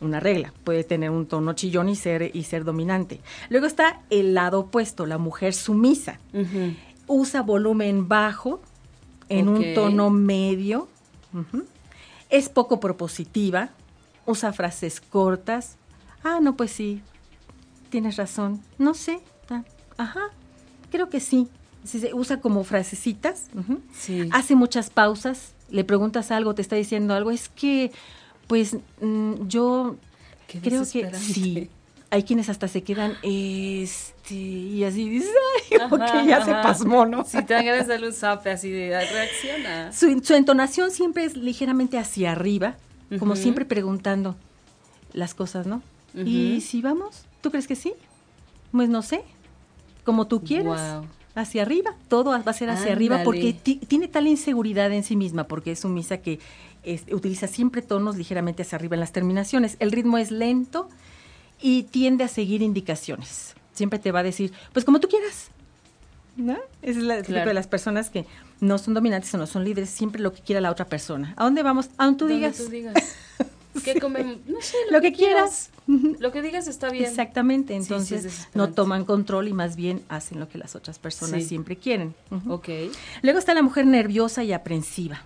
una 0.00 0.20
regla. 0.20 0.52
Puede 0.64 0.84
tener 0.84 1.10
un 1.10 1.26
tono 1.26 1.52
chillón 1.54 1.88
y 1.88 1.96
ser, 1.96 2.30
y 2.34 2.42
ser 2.44 2.64
dominante. 2.64 3.20
Luego 3.48 3.66
está 3.66 4.02
el 4.10 4.34
lado 4.34 4.60
opuesto, 4.60 5.06
la 5.06 5.18
mujer 5.18 5.54
sumisa. 5.54 6.18
Usa 7.06 7.42
volumen 7.42 8.08
bajo 8.08 8.60
en 9.28 9.48
un 9.48 9.74
tono 9.74 10.10
medio. 10.10 10.88
Es 12.30 12.48
poco 12.48 12.80
propositiva. 12.80 13.70
Usa 14.26 14.52
frases 14.52 15.00
cortas. 15.00 15.76
Ah, 16.22 16.38
no, 16.40 16.56
pues 16.56 16.70
sí. 16.70 17.02
Tienes 17.90 18.16
razón. 18.16 18.62
No 18.78 18.94
sé. 18.94 19.20
Ajá. 19.96 20.30
Creo 20.90 21.08
que 21.08 21.20
sí. 21.20 21.48
Se 21.84 22.14
usa 22.14 22.40
como 22.40 22.64
frasecitas. 22.64 23.50
Hace 24.32 24.54
muchas 24.54 24.90
pausas. 24.90 25.54
Le 25.70 25.84
preguntas 25.84 26.30
algo, 26.30 26.54
te 26.54 26.62
está 26.62 26.76
diciendo 26.76 27.14
algo. 27.14 27.30
Es 27.30 27.48
que 27.48 27.92
pues 28.46 28.76
mm, 29.00 29.46
yo 29.48 29.96
creo 30.46 30.82
que 30.90 31.14
sí. 31.14 31.70
Hay 32.10 32.22
quienes 32.22 32.48
hasta 32.48 32.68
se 32.68 32.84
quedan, 32.84 33.14
este, 33.24 34.34
y 34.34 34.84
así 34.84 35.08
dices, 35.08 35.30
ay, 35.72 36.28
ya 36.28 36.44
se 36.44 36.52
pasmó, 36.52 37.06
¿no? 37.06 37.24
Si 37.24 37.42
te 37.42 37.54
dan 37.54 37.66
ganas 37.66 37.88
de 37.88 38.50
así 38.52 38.70
de 38.70 38.90
reacciona. 38.90 39.92
Su, 39.92 40.34
entonación 40.34 40.92
siempre 40.92 41.24
es 41.24 41.36
ligeramente 41.36 41.98
hacia 41.98 42.30
arriba, 42.30 42.76
como 43.18 43.34
siempre 43.34 43.64
preguntando 43.64 44.36
las 45.12 45.34
cosas, 45.34 45.66
¿no? 45.66 45.82
Y 46.14 46.60
si 46.60 46.82
vamos, 46.82 47.24
¿tú 47.40 47.50
crees 47.50 47.66
que 47.66 47.74
sí? 47.74 47.94
Pues 48.70 48.88
no 48.88 49.02
sé, 49.02 49.22
como 50.04 50.26
tú 50.26 50.42
quieras. 50.44 51.02
Hacia 51.36 51.62
arriba, 51.62 51.96
todo 52.06 52.30
va 52.30 52.36
a 52.44 52.52
ser 52.52 52.70
hacia 52.70 52.92
arriba 52.92 53.22
porque 53.24 53.52
tiene 53.52 54.06
tal 54.06 54.28
inseguridad 54.28 54.92
en 54.92 55.02
sí 55.02 55.16
misma, 55.16 55.48
porque 55.48 55.72
es 55.72 55.80
sumisa 55.80 56.18
que 56.18 56.38
utiliza 57.10 57.46
siempre 57.46 57.82
tonos 57.82 58.16
ligeramente 58.16 58.62
hacia 58.62 58.76
arriba 58.76 58.94
en 58.94 59.00
las 59.00 59.12
terminaciones. 59.12 59.76
El 59.80 59.92
ritmo 59.92 60.18
es 60.18 60.30
lento 60.30 60.88
y 61.60 61.84
tiende 61.84 62.24
a 62.24 62.28
seguir 62.28 62.62
indicaciones. 62.62 63.54
Siempre 63.72 63.98
te 63.98 64.12
va 64.12 64.20
a 64.20 64.22
decir, 64.22 64.52
pues 64.72 64.84
como 64.84 65.00
tú 65.00 65.08
quieras. 65.08 65.50
¿No? 66.36 66.58
Esa 66.82 66.98
es 66.98 67.28
la 67.28 67.44
de 67.44 67.54
las 67.54 67.66
personas 67.68 68.10
que 68.10 68.26
no 68.60 68.78
son 68.78 68.94
dominantes 68.94 69.32
o 69.34 69.38
no 69.38 69.46
son 69.46 69.64
líderes, 69.64 69.90
siempre 69.90 70.20
lo 70.20 70.32
que 70.32 70.42
quiera 70.42 70.60
la 70.60 70.70
otra 70.70 70.86
persona. 70.86 71.34
¿A 71.36 71.44
dónde 71.44 71.62
vamos? 71.62 71.90
A 71.96 72.06
donde 72.06 72.18
tú 72.18 72.26
digas. 72.26 72.58
¿Qué 73.84 73.98
comemos? 74.00 74.36
No 74.46 74.60
sé, 74.60 74.76
lo, 74.90 75.00
que, 75.00 75.12
quieras. 75.12 75.70
Lo 75.86 76.30
que 76.30 76.42
digas 76.42 76.68
está 76.68 76.90
bien. 76.90 77.04
Exactamente, 77.04 77.74
entonces 77.74 78.48
no 78.54 78.72
toman 78.72 79.04
control 79.04 79.48
y 79.48 79.52
más 79.52 79.74
bien 79.74 80.02
hacen 80.08 80.38
lo 80.38 80.48
que 80.48 80.58
las 80.58 80.76
otras 80.76 80.98
personas 80.98 81.44
siempre 81.44 81.76
quieren. 81.76 82.14
Ok. 82.48 82.68
Luego 83.22 83.38
está 83.38 83.52
la 83.54 83.62
mujer 83.62 83.86
nerviosa 83.86 84.44
y 84.44 84.52
aprensiva. 84.52 85.22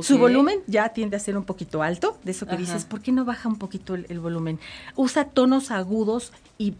Su 0.00 0.18
volumen 0.18 0.60
ya 0.66 0.88
tiende 0.90 1.16
a 1.16 1.20
ser 1.20 1.36
un 1.36 1.44
poquito 1.44 1.82
alto, 1.82 2.18
de 2.24 2.30
eso 2.32 2.46
que 2.46 2.56
dices, 2.56 2.84
¿por 2.84 3.00
qué 3.00 3.12
no 3.12 3.24
baja 3.24 3.48
un 3.48 3.56
poquito 3.56 3.94
el, 3.94 4.20
volumen? 4.20 4.58
Usa 4.96 5.24
tonos 5.24 5.70
agudos 5.70 6.32
y, 6.58 6.72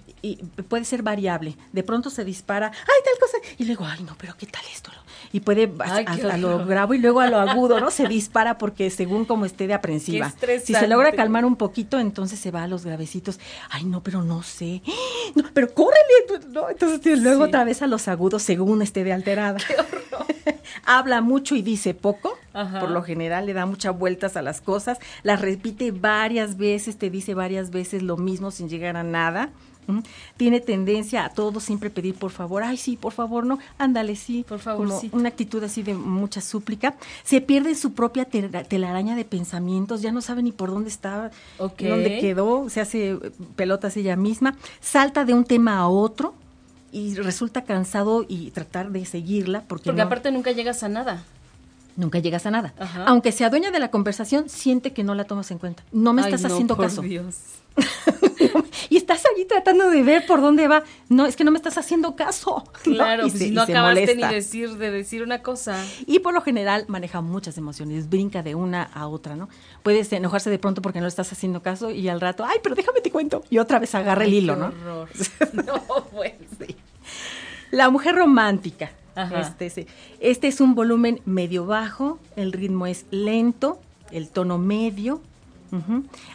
puede 0.69 0.85
ser 0.85 1.03
variable. 1.03 1.57
De 1.73 1.83
pronto 1.83 2.11
se 2.11 2.25
dispara, 2.25 2.69
¡ay, 2.69 3.01
tal 3.05 3.19
cosa! 3.21 3.39
Y 3.59 3.65
luego, 3.65 3.85
¡ay, 3.85 4.03
no, 4.05 4.17
pero 4.19 4.35
qué 4.37 4.47
tal 4.47 4.63
esto! 4.73 4.91
Y 5.35 5.41
puede 5.41 5.73
a, 5.79 6.37
lo 6.37 6.67
gravo 6.67 6.95
y 6.95 6.99
luego 6.99 7.21
a 7.21 7.27
lo 7.27 7.39
agudo, 7.41 7.81
¿no? 7.81 7.91
Se 7.91 8.07
dispara 8.07 8.59
porque 8.59 8.91
según 8.91 9.25
como 9.25 9.47
esté 9.47 9.67
de 9.67 9.75
aprensiva. 9.75 10.33
Si 10.63 10.75
se 10.75 10.87
logra 10.89 11.13
calmar 11.13 11.45
un 11.45 11.57
poquito, 11.57 11.99
entonces 11.99 12.39
se 12.39 12.51
va 12.51 12.65
a 12.65 12.69
los 12.69 12.85
gravecitos. 12.85 13.41
¡Ay, 13.71 13.85
no, 13.85 14.03
pero 14.03 14.23
no 14.23 14.43
sé! 14.43 14.83
No, 15.35 15.45
pero 15.55 15.73
córrele! 15.73 16.47
¿no? 16.51 16.69
Entonces 16.69 17.19
luego 17.21 17.45
otra 17.45 17.65
vez 17.65 17.81
a 17.81 17.87
los 17.87 18.07
agudos 18.09 18.43
según 18.43 18.83
esté 18.83 19.05
de 19.05 19.13
alterada. 19.13 19.59
¡Qué 19.59 19.75
horror! 19.75 20.27
Habla 20.85 21.23
mucho 21.23 21.55
y 21.55 21.63
dice 21.63 21.95
poco. 21.95 22.39
Por 22.53 22.91
lo 22.91 23.03
general 23.03 23.47
le 23.47 23.55
da 23.55 23.67
muchas 23.67 23.99
vueltas 23.99 24.37
a 24.37 24.43
las 24.43 24.61
cosas. 24.61 24.99
Las 25.23 25.41
repite 25.41 25.91
varias 25.91 26.57
veces, 26.57 26.99
te 26.99 27.11
dice 27.11 27.35
varias 27.35 27.71
veces 27.71 28.03
lo 28.03 28.17
mismo 28.17 28.51
sin 28.51 28.69
llegar 28.69 28.97
a 28.97 29.03
nada. 29.03 29.51
Tiene 30.37 30.61
tendencia 30.61 31.25
a 31.25 31.31
todo 31.31 31.59
siempre 31.59 31.91
pedir 31.91 32.15
por 32.15 32.31
favor, 32.31 32.63
ay 32.63 32.77
sí, 32.77 32.97
por 32.97 33.13
favor, 33.13 33.45
no, 33.45 33.59
ándale, 33.79 34.15
sí, 34.15 34.45
por 34.49 34.61
favor, 34.61 34.89
sí. 35.01 35.11
una 35.13 35.29
actitud 35.29 35.63
así 35.65 35.83
de 35.83 35.95
mucha 35.95 36.41
súplica. 36.41 36.95
Se 37.25 37.41
pierde 37.41 37.75
su 37.75 37.93
propia 37.93 38.25
telaraña 38.25 39.17
de 39.17 39.25
pensamientos, 39.25 40.01
ya 40.01 40.13
no 40.13 40.21
sabe 40.21 40.43
ni 40.45 40.53
por 40.53 40.71
dónde 40.71 40.89
está, 40.89 41.33
dónde 41.59 42.19
quedó, 42.21 42.69
se 42.69 42.81
hace 42.81 43.19
pelotas 43.57 43.97
ella 43.97 44.15
misma, 44.15 44.57
salta 44.81 45.25
de 45.25 45.35
un 45.35 45.45
tema 45.45 45.79
a 45.79 45.89
otro, 45.89 46.35
y 46.93 47.15
resulta 47.15 47.65
cansado 47.65 48.25
y 48.29 48.51
tratar 48.51 48.91
de 48.91 49.07
seguirla 49.07 49.63
porque 49.67 49.85
porque 49.85 50.03
aparte 50.03 50.31
nunca 50.31 50.53
llegas 50.53 50.83
a 50.83 50.91
nada 50.91 51.25
nunca 51.97 52.19
llegas 52.19 52.47
a 52.47 52.51
nada. 52.51 52.75
Aunque 53.07 53.33
sea 53.33 53.51
dueña 53.51 53.71
de 53.71 53.79
la 53.79 53.91
conversación 53.91 54.49
siente 54.49 54.93
que 54.93 55.05
no 55.05 55.15
la 55.15 55.25
tomas 55.25 55.51
en 55.51 55.59
cuenta. 55.59 55.83
No 55.93 56.13
me 56.13 56.23
estás 56.23 56.45
haciendo 56.45 56.77
por 56.77 56.87
caso. 56.87 57.03
Dios. 57.03 57.37
y 58.91 58.99
estás 58.99 59.23
allí 59.33 59.47
tratando 59.47 59.89
de 59.89 60.03
ver 60.03 60.27
por 60.27 60.41
dónde 60.41 60.69
va. 60.69 60.85
No 61.09 61.27
es 61.27 61.37
que 61.37 61.45
no 61.45 61.51
me 61.51 61.57
estás 61.57 61.79
haciendo 61.79 62.17
caso 62.17 62.65
claro 62.83 63.23
¿no? 63.25 63.29
Pues 63.31 63.43
si 63.43 63.51
no 63.51 63.63
acabaste 63.63 64.15
ni 64.15 64.23
decir 64.25 64.77
de 64.77 64.91
decir 64.91 65.23
una 65.23 65.43
cosa. 65.43 65.83
Y 66.07 66.19
por 66.19 66.35
lo 66.35 66.43
general 66.43 66.85
maneja 66.89 67.21
muchas 67.23 67.57
emociones 67.57 68.11
brinca 68.11 68.43
de 68.43 68.55
una 68.55 68.83
a 68.83 69.09
otra 69.09 69.37
no 69.37 69.49
puedes 69.83 70.13
enojarse 70.13 70.51
de 70.51 70.59
pronto 70.59 70.83
porque 70.83 70.99
no 70.99 71.05
le 71.05 71.09
estás 71.09 71.33
haciendo 71.33 71.63
caso 71.63 71.91
y 71.91 72.09
al 72.09 72.21
rato 72.21 72.45
ay 72.45 72.59
pero 72.63 72.75
déjame 72.75 73.01
te 73.01 73.11
cuento 73.11 73.43
y 73.49 73.59
otra 73.59 73.79
vez 73.79 73.95
agarra 73.95 74.25
el 74.25 74.35
hilo 74.35 74.57
no 74.57 74.71
no 75.53 76.07
pues 76.13 76.35
sí. 76.59 76.77
La 77.71 77.89
mujer 77.89 78.15
romántica. 78.15 78.91
Este, 79.17 79.87
este 80.21 80.49
es 80.49 80.61
un 80.61 80.75
volumen 80.75 81.21
medio 81.25 81.67
bajo, 81.67 82.19
el 82.37 82.53
ritmo 82.53 82.87
es 82.87 83.07
lento, 83.11 83.79
el 84.11 84.29
tono 84.29 84.59
medio, 84.59 85.21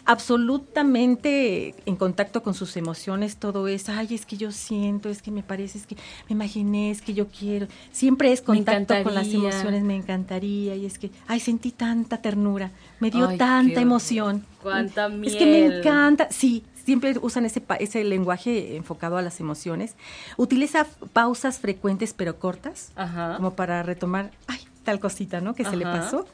Absolutamente 0.04 1.74
en 1.86 1.94
contacto 1.94 2.42
con 2.42 2.54
sus 2.54 2.76
emociones, 2.76 3.36
todo 3.36 3.68
es, 3.68 3.88
ay, 3.88 4.08
es 4.10 4.26
que 4.26 4.36
yo 4.36 4.50
siento, 4.50 5.08
es 5.08 5.22
que 5.22 5.30
me 5.30 5.44
parece, 5.44 5.78
es 5.78 5.86
que 5.86 5.94
me 6.28 6.34
imaginé, 6.34 6.90
es 6.90 7.02
que 7.02 7.14
yo 7.14 7.28
quiero. 7.28 7.68
Siempre 7.92 8.32
es 8.32 8.42
contacto 8.42 9.00
con 9.04 9.14
las 9.14 9.32
emociones, 9.32 9.84
me 9.84 9.94
encantaría, 9.94 10.74
y 10.74 10.86
es 10.86 10.98
que, 10.98 11.12
ay, 11.28 11.38
sentí 11.38 11.70
tanta 11.70 12.16
ternura, 12.16 12.72
me 12.98 13.12
dio 13.12 13.28
tanta 13.36 13.80
emoción. 13.80 14.44
Cuánta 14.60 15.06
Es 15.06 15.36
que 15.36 15.46
me 15.46 15.78
encanta, 15.78 16.26
sí, 16.30 16.64
siempre 16.88 17.14
usan 17.20 17.44
ese, 17.44 17.62
ese 17.80 18.02
lenguaje 18.02 18.74
enfocado 18.74 19.18
a 19.18 19.22
las 19.22 19.40
emociones. 19.40 19.94
Utiliza 20.38 20.86
pausas 21.12 21.58
frecuentes 21.58 22.14
pero 22.14 22.38
cortas, 22.38 22.92
como 23.36 23.52
para 23.52 23.82
retomar, 23.82 24.30
ay, 24.46 24.60
tal 24.84 24.98
cosita, 24.98 25.42
¿no? 25.42 25.54
Que 25.54 25.66
se 25.66 25.76
le 25.76 25.84
pasó. 25.84 26.26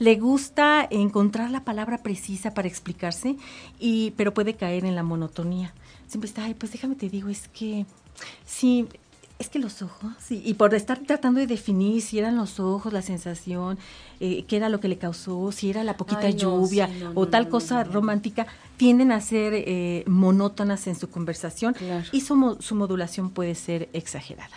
Le 0.00 0.16
gusta 0.16 0.84
encontrar 0.90 1.52
la 1.52 1.62
palabra 1.62 1.98
precisa 1.98 2.52
para 2.52 2.66
explicarse, 2.66 3.36
y, 3.78 4.10
pero 4.16 4.34
puede 4.34 4.54
caer 4.54 4.84
en 4.84 4.96
la 4.96 5.04
monotonía. 5.04 5.72
Siempre 6.08 6.26
está, 6.26 6.46
ay, 6.46 6.54
pues 6.54 6.72
déjame 6.72 6.96
te 6.96 7.08
digo, 7.08 7.28
es 7.28 7.46
que 7.46 7.86
sí, 8.44 8.88
es 9.38 9.48
que 9.48 9.60
los 9.60 9.82
ojos, 9.82 10.12
sí, 10.18 10.42
y 10.44 10.54
por 10.54 10.74
estar 10.74 10.98
tratando 10.98 11.38
de 11.38 11.46
definir 11.46 12.02
si 12.02 12.18
eran 12.18 12.34
los 12.34 12.58
ojos, 12.58 12.92
la 12.92 13.02
sensación, 13.02 13.78
eh, 14.20 14.44
qué 14.46 14.56
era 14.56 14.68
lo 14.68 14.80
que 14.80 14.88
le 14.88 14.98
causó, 14.98 15.52
si 15.52 15.70
era 15.70 15.84
la 15.84 15.96
poquita 15.96 16.30
lluvia 16.30 16.88
o 17.14 17.28
tal 17.28 17.48
cosa 17.48 17.84
romántica, 17.84 18.46
tienden 18.76 19.12
a 19.12 19.20
ser 19.20 19.52
eh, 19.54 20.04
monótonas 20.06 20.86
en 20.86 20.94
su 20.94 21.08
conversación 21.08 21.74
y 22.12 22.20
su, 22.20 22.56
su, 22.60 22.74
modulación 22.74 23.30
puede 23.30 23.54
ser 23.54 23.88
exagerada. 23.92 24.54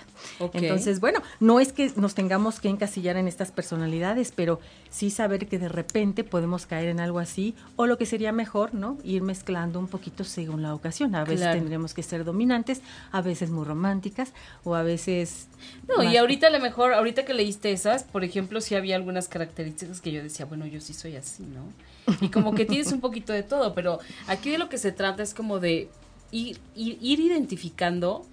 Entonces, 0.54 1.00
bueno, 1.00 1.22
no 1.40 1.60
es 1.60 1.72
que 1.72 1.92
nos 1.96 2.16
tengamos 2.16 2.60
que 2.60 2.68
encasillar 2.68 3.16
en 3.16 3.28
estas 3.28 3.52
personalidades, 3.52 4.34
pero 4.36 4.60
sí 4.90 5.10
saber 5.10 5.48
que 5.48 5.58
de 5.58 5.70
repente 5.70 6.24
podemos 6.24 6.66
caer 6.66 6.90
en 6.90 7.00
algo 7.00 7.20
así 7.20 7.56
o 7.78 7.86
lo 7.86 7.98
que 7.98 8.06
sería 8.06 8.32
mejor, 8.32 8.74
¿no? 8.74 8.98
Ir 9.04 9.22
mezclando 9.22 9.80
un 9.80 9.88
poquito 9.88 10.24
según 10.24 10.62
la 10.62 10.74
ocasión. 10.74 11.16
A 11.16 11.24
veces 11.24 11.52
tendremos 11.52 11.94
que 11.94 12.04
ser 12.04 12.26
dominantes, 12.26 12.82
a 13.12 13.22
veces 13.22 13.50
muy 13.50 13.66
románticas 13.66 14.34
o 14.64 14.76
a 14.76 14.84
veces... 14.84 15.48
No, 15.88 16.04
y 16.04 16.18
ahorita 16.18 16.48
a 16.48 16.50
lo 16.50 16.60
mejor, 16.60 16.94
ahorita 16.94 17.26
que 17.26 17.34
leíste 17.34 17.72
esas, 17.72 18.04
por 18.04 18.24
ejemplo, 18.24 18.62
si 18.62 18.76
había 18.76 18.96
algunas 18.96 19.28
características 19.28 19.49
que 19.54 20.12
yo 20.12 20.24
decía, 20.24 20.46
bueno, 20.46 20.66
yo 20.66 20.82
sí 20.82 20.94
soy 20.94 21.16
así, 21.16 21.44
¿no? 21.44 21.74
Y 22.22 22.30
como 22.30 22.54
que 22.54 22.66
tienes 22.66 22.92
un 22.92 23.02
poquito 23.02 23.34
de 23.34 23.44
todo, 23.44 23.74
pero 23.74 24.00
aquí 24.28 24.50
de 24.50 24.58
lo 24.58 24.70
que 24.70 24.78
se 24.78 24.92
trata 24.92 25.24
es 25.24 25.34
como 25.34 25.60
de 25.60 25.90
ir, 26.32 26.60
ir, 26.76 27.20
identificando 27.20 28.26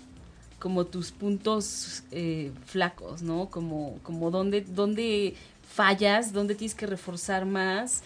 como 0.58 0.86
tus 0.86 1.12
puntos 1.12 2.04
eh, 2.10 2.52
flacos, 2.64 3.22
¿no? 3.22 3.50
Como, 3.50 3.98
como 4.02 4.30
dónde, 4.30 4.62
dónde 4.62 5.34
fallas, 5.68 6.32
dónde 6.32 6.54
tienes 6.54 6.74
que 6.74 6.86
reforzar 6.86 7.44
más. 7.44 8.02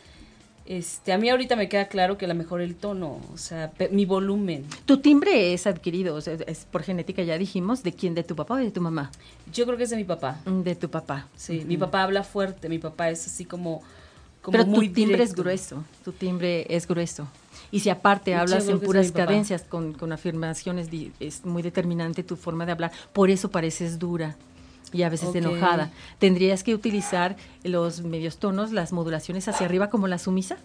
Este, 0.66 1.12
a 1.12 1.18
mí 1.18 1.28
ahorita 1.28 1.56
me 1.56 1.68
queda 1.68 1.88
claro 1.88 2.16
que 2.16 2.26
a 2.26 2.28
lo 2.28 2.34
mejor 2.34 2.60
el 2.60 2.76
tono, 2.76 3.20
o 3.32 3.36
sea, 3.36 3.72
mi 3.90 4.04
volumen. 4.04 4.64
Tu 4.84 4.98
timbre 4.98 5.52
es 5.52 5.66
adquirido, 5.66 6.14
o 6.14 6.20
sea, 6.20 6.34
es 6.46 6.66
por 6.70 6.82
genética, 6.82 7.22
ya 7.22 7.38
dijimos, 7.38 7.82
¿de 7.82 7.92
quién? 7.92 8.14
¿De 8.14 8.22
tu 8.22 8.36
papá 8.36 8.54
o 8.54 8.58
de 8.58 8.70
tu 8.70 8.80
mamá? 8.80 9.10
Yo 9.52 9.66
creo 9.66 9.76
que 9.76 9.84
es 9.84 9.90
de 9.90 9.96
mi 9.96 10.04
papá. 10.04 10.40
De 10.46 10.76
tu 10.76 10.88
papá. 10.88 11.26
Sí, 11.34 11.64
mi 11.66 11.76
papá 11.76 12.04
habla 12.04 12.22
fuerte, 12.22 12.68
mi 12.68 12.78
papá 12.78 13.10
es 13.10 13.26
así 13.26 13.44
como 13.44 13.82
pero 14.50 14.64
tu 14.64 14.92
timbre 14.92 15.22
es 15.22 15.34
grueso, 15.34 15.84
tu 16.04 16.12
timbre 16.12 16.66
es 16.68 16.86
grueso. 16.86 17.28
Y 17.70 17.80
si 17.80 17.90
aparte 17.90 18.34
hablas 18.34 18.68
en 18.68 18.80
puras 18.80 19.12
cadencias, 19.12 19.62
con, 19.62 19.92
con 19.92 20.12
afirmaciones, 20.12 20.88
es 21.20 21.44
muy 21.44 21.62
determinante 21.62 22.22
tu 22.22 22.36
forma 22.36 22.64
de 22.64 22.72
hablar, 22.72 22.90
por 23.12 23.30
eso 23.30 23.50
pareces 23.50 23.98
dura 23.98 24.36
y 24.92 25.02
a 25.02 25.08
veces 25.08 25.34
enojada. 25.34 25.90
Tendrías 26.18 26.62
que 26.62 26.74
utilizar 26.74 27.36
los 27.64 28.02
medios 28.02 28.38
tonos, 28.38 28.72
las 28.72 28.92
modulaciones 28.92 29.48
hacia 29.48 29.66
arriba 29.66 29.90
como 29.90 30.08
la 30.08 30.18
sumisa. 30.18 30.56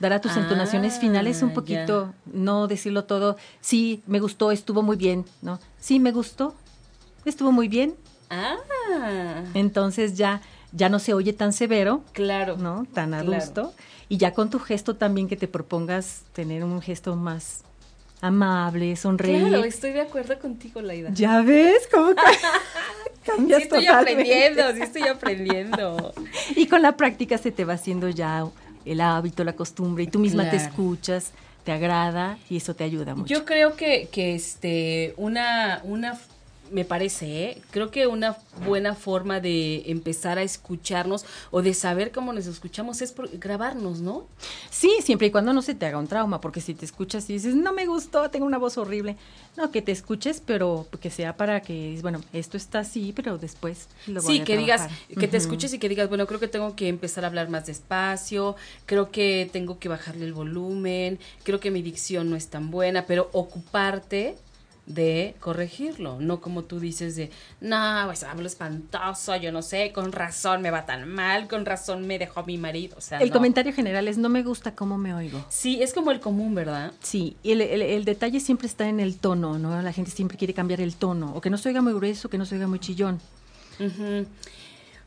Dar 0.00 0.12
a 0.12 0.20
tus 0.20 0.36
entonaciones 0.36 0.98
finales 0.98 1.42
un 1.42 1.50
ah, 1.50 1.54
poquito, 1.54 2.14
no 2.26 2.66
decirlo 2.66 3.04
todo, 3.04 3.36
sí, 3.60 4.02
me 4.06 4.18
gustó, 4.18 4.50
estuvo 4.50 4.82
muy 4.82 4.96
bien, 4.96 5.24
¿no? 5.42 5.60
Sí, 5.78 6.00
me 6.00 6.10
gustó, 6.10 6.56
estuvo 7.24 7.52
muy 7.52 7.68
bien. 7.68 7.94
Ah. 8.28 8.56
Entonces 9.54 10.16
ya 10.16 10.40
ya 10.72 10.88
no 10.88 10.98
se 10.98 11.14
oye 11.14 11.32
tan 11.32 11.52
severo, 11.52 12.02
claro, 12.12 12.56
¿no? 12.56 12.86
Tan 12.92 13.14
adusto. 13.14 13.74
Y 14.08 14.16
ya 14.16 14.32
con 14.32 14.50
tu 14.50 14.58
gesto 14.58 14.96
también 14.96 15.28
que 15.28 15.36
te 15.36 15.48
propongas 15.48 16.22
tener 16.32 16.64
un 16.64 16.80
gesto 16.80 17.14
más 17.14 17.62
amable, 18.22 18.96
sonreír. 18.96 19.48
Claro, 19.48 19.64
estoy 19.64 19.90
de 19.90 20.00
acuerdo 20.00 20.38
contigo, 20.38 20.80
Laida. 20.80 21.10
¿Ya 21.12 21.42
ves 21.42 21.88
cómo 21.92 22.14
cambias 23.26 23.58
sí 23.58 23.62
estoy 23.64 23.86
aprendiendo, 23.86 24.72
sí 24.74 24.82
estoy 24.82 25.02
aprendiendo. 25.02 26.14
y 26.56 26.66
con 26.66 26.80
la 26.80 26.96
práctica 26.96 27.36
se 27.36 27.50
te 27.50 27.64
va 27.64 27.74
haciendo 27.74 28.08
ya 28.08 28.46
el 28.84 29.00
hábito, 29.00 29.44
la 29.44 29.54
costumbre, 29.54 30.04
y 30.04 30.06
tú 30.06 30.20
misma 30.20 30.48
te 30.48 30.56
escuchas, 30.56 31.32
te 31.64 31.72
agrada 31.72 32.38
y 32.48 32.56
eso 32.56 32.74
te 32.74 32.84
ayuda 32.84 33.14
mucho. 33.14 33.32
Yo 33.34 33.44
creo 33.44 33.76
que, 33.76 34.08
que 34.10 34.34
este, 34.34 35.14
una, 35.16 35.80
una 35.84 36.18
me 36.72 36.84
parece, 36.84 37.44
¿eh? 37.44 37.62
creo 37.70 37.90
que 37.90 38.06
una 38.06 38.36
buena 38.66 38.94
forma 38.94 39.40
de 39.40 39.84
empezar 39.90 40.38
a 40.38 40.42
escucharnos 40.42 41.24
o 41.50 41.62
de 41.62 41.74
saber 41.74 42.12
cómo 42.12 42.32
nos 42.32 42.46
escuchamos 42.46 43.02
es 43.02 43.12
por 43.12 43.28
grabarnos, 43.38 44.00
¿no? 44.00 44.26
Sí, 44.70 44.90
siempre 45.02 45.28
y 45.28 45.30
cuando 45.30 45.52
no 45.52 45.62
se 45.62 45.74
te 45.74 45.86
haga 45.86 45.98
un 45.98 46.06
trauma, 46.06 46.40
porque 46.40 46.60
si 46.60 46.74
te 46.74 46.84
escuchas 46.84 47.28
y 47.30 47.34
dices, 47.34 47.54
no 47.54 47.72
me 47.72 47.86
gustó, 47.86 48.30
tengo 48.30 48.46
una 48.46 48.58
voz 48.58 48.78
horrible, 48.78 49.16
no, 49.56 49.70
que 49.70 49.82
te 49.82 49.92
escuches, 49.92 50.42
pero 50.44 50.86
que 51.00 51.10
sea 51.10 51.36
para 51.36 51.60
que, 51.60 51.98
bueno, 52.02 52.20
esto 52.32 52.56
está 52.56 52.80
así, 52.80 53.12
pero 53.14 53.38
después 53.38 53.88
lo 54.06 54.22
voy 54.22 54.38
Sí, 54.38 54.44
que 54.44 54.56
digas, 54.56 54.88
que 55.18 55.28
te 55.28 55.36
escuches 55.36 55.72
y 55.74 55.78
que 55.78 55.88
digas, 55.88 56.08
bueno, 56.08 56.26
creo 56.26 56.40
que 56.40 56.48
tengo 56.48 56.74
que 56.74 56.88
empezar 56.88 57.24
a 57.24 57.26
hablar 57.28 57.50
más 57.50 57.66
despacio, 57.66 58.56
creo 58.86 59.10
que 59.10 59.48
tengo 59.52 59.78
que 59.78 59.88
bajarle 59.88 60.24
el 60.24 60.32
volumen, 60.32 61.18
creo 61.42 61.60
que 61.60 61.70
mi 61.70 61.82
dicción 61.82 62.30
no 62.30 62.36
es 62.36 62.48
tan 62.48 62.70
buena, 62.70 63.06
pero 63.06 63.28
ocuparte 63.32 64.36
de 64.86 65.36
corregirlo, 65.38 66.18
no 66.20 66.40
como 66.40 66.64
tú 66.64 66.80
dices 66.80 67.14
de, 67.14 67.30
no, 67.60 68.02
pues 68.06 68.24
hablo 68.24 68.46
espantoso, 68.46 69.36
yo 69.36 69.52
no 69.52 69.62
sé, 69.62 69.92
con 69.92 70.10
razón 70.10 70.60
me 70.60 70.70
va 70.70 70.86
tan 70.86 71.08
mal, 71.08 71.46
con 71.46 71.64
razón 71.64 72.06
me 72.06 72.18
dejó 72.18 72.44
mi 72.44 72.58
marido, 72.58 72.96
o 72.98 73.00
sea, 73.00 73.18
El 73.18 73.30
comentario 73.30 73.72
general 73.72 74.08
es, 74.08 74.18
no 74.18 74.28
me 74.28 74.42
gusta 74.42 74.74
cómo 74.74 74.98
me 74.98 75.14
oigo. 75.14 75.44
Sí, 75.48 75.80
es 75.82 75.94
como 75.94 76.10
el 76.10 76.20
común, 76.20 76.54
¿verdad? 76.54 76.92
Sí, 77.00 77.36
y 77.42 77.52
el, 77.52 78.04
detalle 78.04 78.40
siempre 78.40 78.66
está 78.66 78.88
en 78.88 78.98
el 78.98 79.18
tono, 79.18 79.58
¿no? 79.58 79.80
La 79.80 79.92
gente 79.92 80.10
siempre 80.10 80.36
quiere 80.36 80.52
cambiar 80.52 80.80
el 80.80 80.96
tono, 80.96 81.32
o 81.34 81.40
que 81.40 81.50
no 81.50 81.58
se 81.58 81.68
oiga 81.68 81.80
muy 81.80 81.92
grueso, 81.92 82.28
que 82.28 82.38
no 82.38 82.44
se 82.44 82.56
oiga 82.56 82.66
muy 82.66 82.80
chillón. 82.80 83.20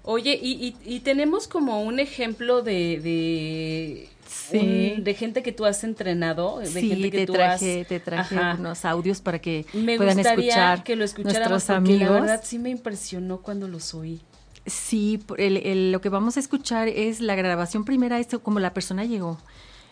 Oye, 0.03 0.39
y, 0.41 0.75
y, 0.85 0.99
tenemos 0.99 1.47
como 1.47 1.81
un 1.81 1.99
ejemplo 1.99 2.61
de 2.61 4.07
sí. 4.49 4.95
de 4.99 5.13
gente 5.13 5.43
que 5.43 5.51
tú 5.51 5.65
has 5.65 5.83
entrenado, 5.83 6.59
de 6.59 6.69
gente 6.69 7.11
que 7.11 7.19
te 7.19 7.25
tú 7.25 7.33
traje, 7.33 7.81
has... 7.81 7.87
te 7.87 7.99
traje 7.99 8.35
unos 8.57 8.85
audios 8.85 9.21
para 9.21 9.39
que 9.39 9.65
puedan 9.71 10.19
escuchar 10.19 10.83
que 10.83 10.95
lo 10.95 11.05
nuestros 11.05 11.69
amigos. 11.69 12.01
La 12.01 12.19
verdad 12.21 12.41
sí 12.43 12.59
me 12.59 12.69
impresionó 12.69 13.41
cuando 13.41 13.67
los 13.67 13.93
oí. 13.93 14.21
Sí, 14.65 15.19
lo 15.27 16.01
que 16.01 16.09
vamos 16.09 16.37
a 16.37 16.39
escuchar 16.39 16.87
es 16.87 17.19
la 17.19 17.35
grabación 17.35 17.85
primera, 17.85 18.19
es 18.19 18.27
como 18.41 18.59
la 18.59 18.73
persona 18.73 19.05
llegó. 19.05 19.37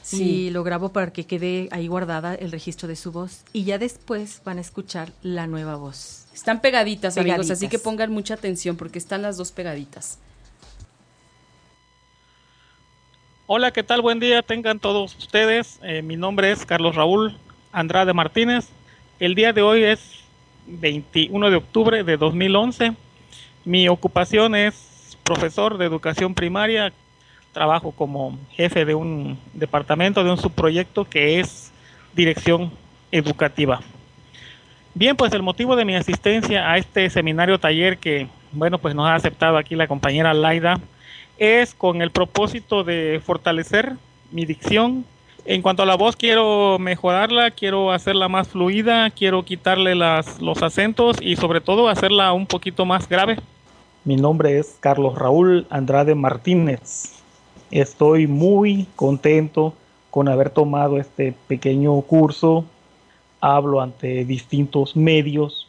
Sí. 0.02 0.24
Y 0.24 0.50
lo 0.50 0.64
grabo 0.64 0.90
para 0.90 1.14
que 1.14 1.26
quede 1.26 1.70
ahí 1.72 1.88
guardada 1.88 2.36
el 2.36 2.52
registro 2.52 2.90
de 2.90 2.96
su 2.96 3.12
voz. 3.12 3.44
Y 3.54 3.64
ya 3.64 3.78
después 3.78 4.42
van 4.44 4.58
a 4.58 4.62
escuchar 4.62 5.14
la 5.22 5.48
nueva 5.48 5.76
voz. 5.76 6.26
Están 6.34 6.60
pegaditas, 6.60 7.14
pegaditas. 7.16 7.40
amigos, 7.40 7.52
así 7.52 7.70
que 7.70 7.80
pongan 7.80 8.12
mucha 8.12 8.34
atención 8.34 8.76
porque 8.76 9.00
están 9.00 9.22
las 9.22 9.38
dos 9.38 9.52
pegaditas. 9.52 10.18
Hola, 13.46 13.72
¿qué 13.72 13.84
tal? 13.84 14.02
Buen 14.02 14.22
día, 14.22 14.42
tengan 14.42 14.80
todos 14.80 15.18
ustedes. 15.18 15.78
Eh, 15.84 16.02
mi 16.02 16.16
nombre 16.16 16.50
es 16.50 16.66
Carlos 16.66 16.96
Raúl 16.96 17.36
Andrade 17.74 18.14
Martínez. 18.14 18.70
El 19.20 19.36
día 19.36 19.52
de 19.52 19.62
hoy 19.62 19.84
es 19.84 20.24
21 20.66 21.50
de 21.50 21.58
octubre 21.58 22.06
de 22.06 22.16
2011. 22.16 22.94
Mi 23.66 23.90
ocupación 23.90 24.56
es 24.56 25.18
profesor 25.24 25.78
de 25.78 25.84
educación 25.84 26.34
primaria. 26.34 26.94
Trabajo 27.52 27.92
como 27.92 28.40
jefe 28.52 28.86
de 28.86 28.96
un 28.96 29.38
departamento, 29.52 30.24
de 30.24 30.32
un 30.32 30.38
subproyecto 30.38 31.04
que 31.04 31.42
es 31.42 31.74
dirección 32.16 32.72
educativa. 33.12 33.82
Bien, 34.94 35.18
pues 35.18 35.34
el 35.34 35.44
motivo 35.44 35.76
de 35.76 35.84
mi 35.84 35.98
asistencia 35.98 36.72
a 36.72 36.78
este 36.78 37.10
seminario 37.10 37.60
taller 37.60 37.98
que, 37.98 38.30
bueno, 38.54 38.78
pues 38.78 38.96
nos 38.96 39.06
ha 39.06 39.16
aceptado 39.16 39.58
aquí 39.58 39.76
la 39.76 39.90
compañera 39.90 40.34
Laida 40.34 40.80
es 41.38 41.74
con 41.74 42.02
el 42.02 42.12
propósito 42.12 42.84
de 42.84 43.22
fortalecer 43.24 43.94
mi 44.32 44.46
dicción. 44.46 45.06
En 45.46 45.62
cuanto 45.62 45.84
a 45.84 45.86
la 45.86 45.96
voz, 45.96 46.16
quiero 46.16 46.78
mejorarla, 46.80 47.52
quiero 47.52 47.92
hacerla 47.92 48.30
más 48.30 48.48
fluida, 48.48 49.10
quiero 49.10 49.44
quitarle 49.44 49.94
las, 49.94 50.42
los 50.42 50.64
acentos 50.64 51.18
y 51.22 51.36
sobre 51.36 51.60
todo 51.60 51.90
hacerla 51.90 52.32
un 52.32 52.46
poquito 52.46 52.86
más 52.86 53.10
grave. 53.10 53.38
Mi 54.06 54.16
nombre 54.16 54.58
es 54.58 54.78
Carlos 54.80 55.16
Raúl 55.16 55.68
Andrade 55.70 56.16
Martínez. 56.16 57.22
Estoy 57.72 58.28
muy 58.28 58.88
contento 58.96 59.74
con 60.10 60.30
haber 60.30 60.50
tomado 60.50 60.98
este 60.98 61.34
pequeño 61.48 62.00
curso. 62.02 62.66
Hablo 63.42 63.82
ante 63.82 64.24
distintos 64.26 64.96
medios 64.96 65.63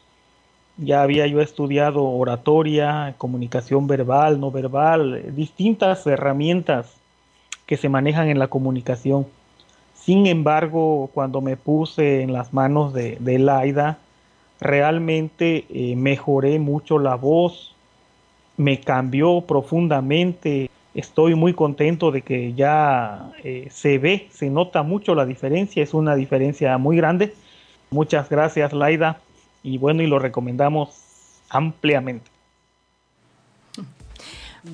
ya 0.77 1.01
había 1.01 1.25
yo 1.27 1.41
estudiado 1.41 2.03
oratoria, 2.03 3.15
comunicación 3.17 3.87
verbal, 3.87 4.39
no 4.39 4.51
verbal, 4.51 5.35
distintas 5.35 6.05
herramientas 6.05 6.93
que 7.65 7.77
se 7.77 7.89
manejan 7.89 8.27
en 8.27 8.39
la 8.39 8.47
comunicación. 8.47 9.25
Sin 9.93 10.27
embargo, 10.27 11.09
cuando 11.13 11.41
me 11.41 11.55
puse 11.57 12.21
en 12.21 12.33
las 12.33 12.53
manos 12.53 12.93
de, 12.93 13.17
de 13.19 13.39
Laida, 13.39 13.97
realmente 14.59 15.65
eh, 15.69 15.95
mejoré 15.95 16.59
mucho 16.59 16.99
la 16.99 17.15
voz, 17.15 17.73
me 18.57 18.79
cambió 18.79 19.41
profundamente. 19.41 20.69
Estoy 20.93 21.35
muy 21.35 21.53
contento 21.53 22.11
de 22.11 22.21
que 22.21 22.53
ya 22.53 23.31
eh, 23.43 23.67
se 23.71 23.97
ve, 23.97 24.27
se 24.31 24.49
nota 24.49 24.83
mucho 24.83 25.15
la 25.15 25.25
diferencia, 25.25 25.81
es 25.81 25.93
una 25.93 26.15
diferencia 26.15 26.77
muy 26.77 26.97
grande. 26.97 27.33
Muchas 27.89 28.29
gracias 28.29 28.73
Laida 28.73 29.21
y 29.65 29.79
bueno, 29.79 30.03
y 30.03 30.07
lo 30.07 30.19
recomendamos 30.19 30.89
ampliamente. 31.49 32.29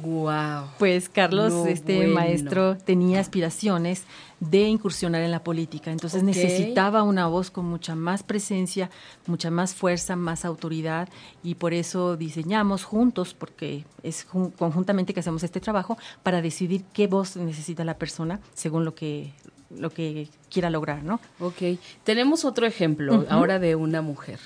Wow. 0.02 0.68
Pues 0.80 1.10
Carlos, 1.10 1.66
este 1.66 2.08
maestro 2.08 2.78
tenía 2.78 3.20
aspiraciones 3.20 4.04
de 4.40 4.64
incursionar 4.64 5.22
en 5.22 5.32
la 5.32 5.44
política, 5.44 5.92
entonces 5.92 6.24
necesitaba 6.24 7.04
una 7.04 7.28
voz 7.28 7.52
con 7.52 7.66
mucha 7.66 7.96
más 7.96 8.24
presencia, 8.24 8.90
mucha 9.28 9.52
más 9.52 9.76
fuerza, 9.76 10.16
más 10.16 10.46
autoridad 10.46 11.10
y 11.44 11.56
por 11.56 11.74
eso 11.74 12.16
diseñamos 12.16 12.84
juntos, 12.84 13.34
porque 13.34 13.86
es 14.04 14.26
conjuntamente 14.26 15.14
que 15.14 15.20
hacemos 15.20 15.44
este 15.44 15.60
trabajo 15.60 15.98
para 16.24 16.42
decidir 16.42 16.84
qué 16.94 17.08
voz 17.08 17.36
necesita 17.38 17.84
la 17.84 17.98
persona 17.98 18.40
según 18.54 18.86
lo 18.86 18.96
que 18.96 19.32
lo 19.70 19.90
que 19.90 20.28
quiera 20.50 20.70
lograr, 20.70 21.02
¿no? 21.02 21.22
Ok. 21.40 21.80
Tenemos 22.04 22.44
otro 22.44 22.66
ejemplo 22.66 23.26
ahora 23.30 23.58
de 23.58 23.76
una 23.76 24.02
mujer. 24.02 24.40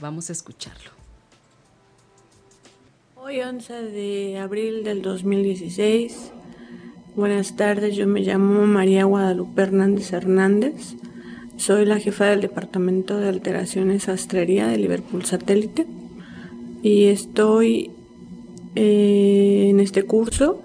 Vamos 0.00 0.28
a 0.28 0.34
escucharlo. 0.34 0.90
Hoy 3.14 3.40
11 3.40 3.72
de 3.72 4.38
abril 4.38 4.84
del 4.84 5.00
2016. 5.00 6.32
Buenas 7.14 7.56
tardes, 7.56 7.96
yo 7.96 8.06
me 8.06 8.20
llamo 8.20 8.66
María 8.66 9.04
Guadalupe 9.04 9.62
Hernández 9.62 10.12
Hernández. 10.12 10.96
Soy 11.56 11.86
la 11.86 11.98
jefa 11.98 12.26
del 12.26 12.42
Departamento 12.42 13.18
de 13.18 13.30
Alteraciones 13.30 14.02
Sastrería 14.02 14.66
de 14.66 14.76
Liverpool 14.76 15.24
Satélite 15.24 15.86
y 16.82 17.06
estoy 17.06 17.90
eh, 18.74 19.68
en 19.70 19.80
este 19.80 20.02
curso 20.02 20.62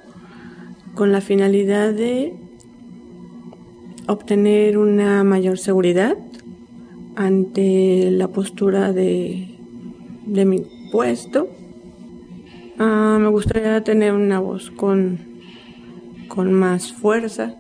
con 0.94 1.14
la 1.14 1.22
finalidad 1.22 1.94
de 1.94 2.34
obtener 4.08 4.78
una 4.78 5.24
mayor 5.24 5.58
seguridad 5.58 6.18
ante 7.16 8.10
la 8.12 8.28
postura 8.30 8.94
de, 8.94 9.58
mi 10.26 10.62
puesto 10.92 11.50
Ah, 12.84 13.20
me 13.22 13.28
gustaría 13.28 13.84
tener 13.84 14.12
una 14.12 14.40
voz 14.40 14.72
con, 14.72 15.20
con 16.28 16.52
más 16.52 16.92
fuerza, 16.92 17.54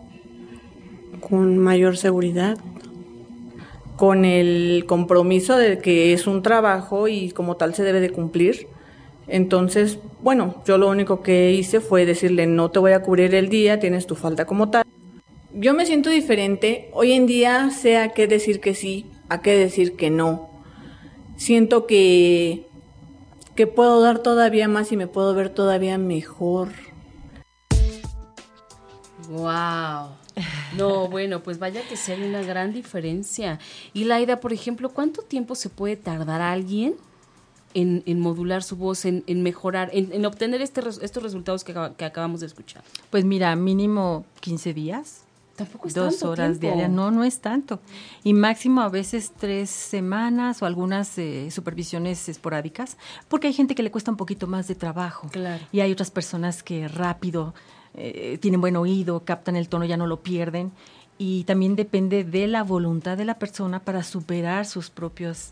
con 1.20 1.60
mayor 1.60 1.95
seguridad, 1.95 2.58
con 3.97 4.26
el 4.26 4.86
compromiso 4.88 5.58
de 5.58 5.78
que 5.78 6.14
es 6.14 6.26
un 6.26 6.41
trabajo 6.41 7.08
y 7.08 7.30
como 7.30 7.56
tal 7.56 7.76
se 7.76 7.84
debe 7.84 7.99
de 7.99 8.10
cumplir. 8.10 8.68
Entonces, 9.28 9.99
bueno, 10.24 10.64
yo 10.66 10.80
lo 10.80 10.89
único 10.89 11.22
que 11.22 11.52
hice 11.52 11.82
fue 11.82 12.08
decirle, 12.08 12.47
no 12.47 12.72
te 12.72 12.80
voy 12.80 12.93
a 12.93 13.04
cubrir 13.04 13.36
el 13.36 13.47
día, 13.47 13.80
tienes 13.80 14.08
tu 14.08 14.16
falta 14.16 14.45
como 14.45 14.72
tal. 14.72 14.84
Yo 15.54 15.76
me 15.76 15.86
siento 15.86 16.10
diferente. 16.10 16.89
Hoy 16.93 17.12
en 17.12 17.28
día 17.28 17.70
sé 17.70 17.97
a 17.97 18.10
qué 18.10 18.26
decir 18.26 18.60
que 18.60 18.74
sí, 18.74 19.06
a 19.32 19.42
qué 19.42 19.56
decir 19.56 19.96
que 19.96 20.10
no. 20.10 20.50
Siento 21.38 21.88
que 21.88 22.68
que 23.56 23.68
puedo 23.68 24.02
dar 24.02 24.20
todavía 24.20 24.68
más 24.68 24.92
y 24.92 24.98
me 24.98 25.08
puedo 25.08 25.34
ver 25.34 25.50
todavía 25.50 25.98
mejor. 25.98 26.70
Wow. 29.30 30.16
No, 30.78 31.10
bueno, 31.10 31.44
pues 31.44 31.60
vaya 31.60 31.82
que 31.88 31.98
sea 31.98 32.18
una 32.18 32.42
gran 32.42 32.74
diferencia. 32.74 33.60
Y 33.94 34.06
Laida, 34.06 34.40
por 34.40 34.54
ejemplo, 34.54 34.90
¿cuánto 34.90 35.22
tiempo 35.22 35.56
se 35.56 35.70
puede 35.70 35.98
tardar 35.98 36.42
alguien 36.42 36.96
en, 37.74 38.20
modular 38.20 38.64
su 38.64 38.78
voz, 38.78 39.06
en, 39.06 39.24
mejorar, 39.44 39.90
en, 39.94 40.26
obtener 40.26 40.62
este, 40.62 40.82
estos 41.02 41.24
resultados 41.24 41.64
que, 41.64 41.74
que, 41.98 42.06
acabamos 42.06 42.40
de 42.40 42.48
escuchar? 42.48 42.84
Pues 43.10 43.26
mira, 43.26 43.56
mínimo 43.56 44.26
15 44.40 44.74
días. 44.74 45.24
Tampoco 45.62 45.88
es 45.88 45.93
Dos 45.93 46.24
horas 46.24 46.59
diarias, 46.59 46.89
no, 46.89 47.12
no 47.12 47.24
es 47.24 47.39
tanto. 47.39 47.82
Y 48.24 48.34
máximo 48.34 48.82
a 48.82 48.89
veces 48.89 49.32
tres 49.38 49.70
semanas 49.70 50.59
o 50.64 50.66
algunas 50.66 51.16
eh, 51.20 51.51
supervisiones 51.51 52.28
esporádicas, 52.30 52.97
porque 53.28 53.45
hay 53.45 53.53
gente 53.53 53.76
que 53.76 53.84
le 53.84 53.91
cuesta 53.91 54.09
un 54.09 54.18
poquito 54.18 54.47
más 54.47 54.68
de 54.68 54.74
trabajo. 54.74 55.28
Claro. 55.32 55.64
Y 55.72 55.82
hay 55.82 55.91
otras 55.91 56.09
personas 56.09 56.64
que 56.64 56.88
rápido 56.88 57.53
eh, 57.93 58.39
tienen 58.41 58.59
buen 58.59 58.76
oído, 58.76 59.24
captan 59.24 59.55
el 59.55 59.70
tono, 59.70 59.86
ya 59.86 59.97
no 59.97 60.07
lo 60.07 60.24
pierden. 60.24 60.72
Y 61.20 61.43
también 61.43 61.76
depende 61.76 62.24
de 62.24 62.47
la 62.47 62.64
voluntad 62.64 63.16
de 63.20 63.26
la 63.26 63.38
persona 63.38 63.82
para 63.82 64.01
superar 64.01 64.66
sus 64.66 64.89
propios 64.89 65.51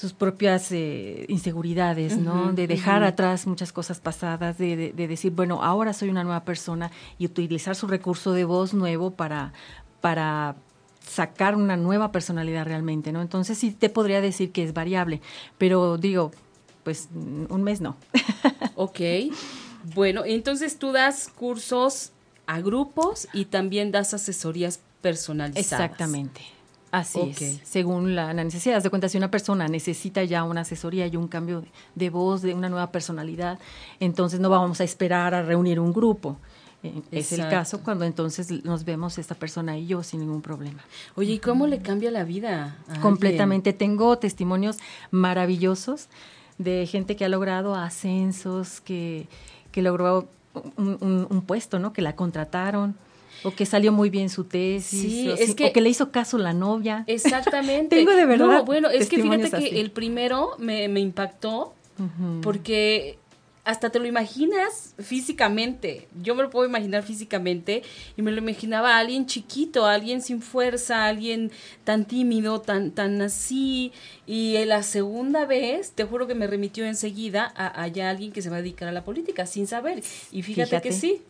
sus 0.00 0.14
propias 0.14 0.72
eh, 0.72 1.26
inseguridades, 1.28 2.16
¿no? 2.16 2.54
De 2.54 2.66
dejar 2.66 3.04
atrás 3.04 3.46
muchas 3.46 3.70
cosas 3.70 4.00
pasadas, 4.00 4.56
de, 4.56 4.94
decir, 4.96 5.30
bueno, 5.32 5.62
ahora 5.62 5.92
soy 5.92 6.08
una 6.08 6.24
nueva 6.24 6.42
persona 6.42 6.90
y 7.18 7.26
utilizar 7.26 7.76
su 7.76 7.86
recurso 7.86 8.32
de 8.32 8.44
voz 8.44 8.72
nuevo 8.72 9.10
para, 9.10 9.52
para 10.00 10.56
sacar 11.06 11.54
una 11.54 11.76
nueva 11.76 12.12
personalidad 12.12 12.64
realmente, 12.64 13.12
¿no? 13.12 13.20
Entonces 13.20 13.58
sí 13.58 13.72
te 13.72 13.90
podría 13.90 14.22
decir 14.22 14.52
que 14.52 14.64
es 14.64 14.72
variable, 14.72 15.20
pero 15.58 15.98
digo, 15.98 16.30
pues 16.82 17.10
un 17.12 17.62
mes 17.62 17.82
no. 17.82 17.98
ok. 18.76 19.00
Bueno, 19.94 20.22
entonces 20.24 20.78
tú 20.78 20.92
das 20.92 21.28
cursos 21.28 22.12
a 22.46 22.62
grupos 22.62 23.28
y 23.34 23.44
también 23.44 23.92
das 23.92 24.14
asesorías 24.14 24.80
personalizadas. 25.02 25.90
Exactamente. 25.90 26.40
Así 26.90 27.20
es, 27.20 27.60
según 27.62 28.16
la, 28.16 28.34
necesidad. 28.34 28.82
de 28.82 28.90
cuenta, 28.90 29.08
si 29.08 29.16
una 29.16 29.30
persona 29.30 29.68
necesita 29.68 30.24
ya 30.24 30.42
una 30.42 30.62
asesoría 30.62 31.06
y 31.06 31.16
un 31.16 31.28
cambio 31.28 31.64
de, 31.94 32.10
voz, 32.10 32.42
de 32.42 32.52
una 32.52 32.68
nueva 32.68 32.90
personalidad, 32.90 33.58
entonces 34.00 34.40
no 34.40 34.50
vamos 34.50 34.80
a 34.80 34.84
esperar 34.84 35.34
a 35.34 35.42
reunir 35.42 35.78
un 35.78 35.92
grupo. 35.92 36.36
Eh, 36.82 37.02
es 37.12 37.32
el 37.32 37.48
caso 37.48 37.82
cuando 37.84 38.04
entonces 38.06 38.50
nos 38.64 38.84
vemos 38.84 39.18
esta 39.18 39.34
persona 39.34 39.78
y 39.78 39.86
yo 39.86 40.02
sin 40.02 40.20
ningún 40.20 40.42
problema. 40.42 40.82
Oye, 41.14 41.34
¿y 41.34 41.38
cómo 41.38 41.66
le 41.66 41.80
cambia 41.80 42.10
la 42.10 42.24
vida? 42.24 42.78
Completamente. 43.00 43.72
Tengo 43.72 44.18
testimonios 44.18 44.78
maravillosos 45.10 46.08
de 46.58 46.86
gente 46.86 47.14
que 47.14 47.24
ha 47.24 47.28
logrado 47.28 47.76
ascensos, 47.76 48.80
que, 48.80 49.28
que 49.70 49.82
logró 49.82 50.28
un 50.76 51.44
puesto, 51.46 51.78
¿no? 51.78 51.92
Que 51.92 52.02
la 52.02 52.16
contrataron 52.16 52.96
o 53.42 53.50
que 53.52 53.66
salió 53.66 53.92
muy 53.92 54.10
bien 54.10 54.28
su 54.28 54.44
tesis, 54.44 55.28
o, 55.28 55.34
es 55.34 55.54
que, 55.54 55.80
le 55.80 55.88
hizo 55.88 56.10
caso 56.10 56.38
la 56.38 56.52
novia. 56.52 57.04
Exactamente. 57.06 57.96
Tengo 57.96 58.12
de 58.12 58.26
verdad. 58.26 58.46
No, 58.46 58.64
bueno, 58.64 58.88
es 58.90 59.08
que 59.08 59.22
fíjate 59.22 59.50
que 59.50 59.80
el 59.80 59.90
primero 59.90 60.56
me, 60.58 60.88
me 60.88 61.00
impactó 61.00 61.74
porque 62.42 63.18
hasta 63.64 63.90
te 63.90 63.98
lo 63.98 64.06
imaginas 64.06 64.94
físicamente. 64.98 66.08
Yo 66.22 66.34
me 66.34 66.42
lo 66.42 66.50
puedo 66.50 66.66
imaginar 66.66 67.02
físicamente 67.02 67.82
y 68.16 68.22
me 68.22 68.32
lo 68.32 68.38
imaginaba 68.38 68.96
a 68.96 68.98
alguien 68.98 69.26
chiquito, 69.26 69.86
alguien 69.86 70.22
sin 70.22 70.40
fuerza, 70.42 71.06
alguien 71.06 71.50
tan 71.84 72.06
tímido, 72.06 72.60
tan, 72.60 72.90
tan 72.90 73.20
así. 73.22 73.92
Y 74.26 74.64
la 74.64 74.82
segunda 74.82 75.44
vez, 75.44 75.92
te 75.92 76.04
juro 76.04 76.26
que 76.26 76.34
me 76.34 76.46
remitió 76.46 76.84
enseguida 76.84 77.52
a, 77.54 77.66
a 77.66 77.84
alguien 77.84 78.32
que 78.32 78.42
se 78.42 78.50
va 78.50 78.56
a 78.56 78.62
dedicar 78.62 78.88
a 78.88 78.92
la 78.92 79.04
política 79.04 79.46
sin 79.46 79.66
saber. 79.66 80.02
Y 80.32 80.42
fíjate. 80.42 80.80
que 80.80 80.92
sí. 80.92 81.22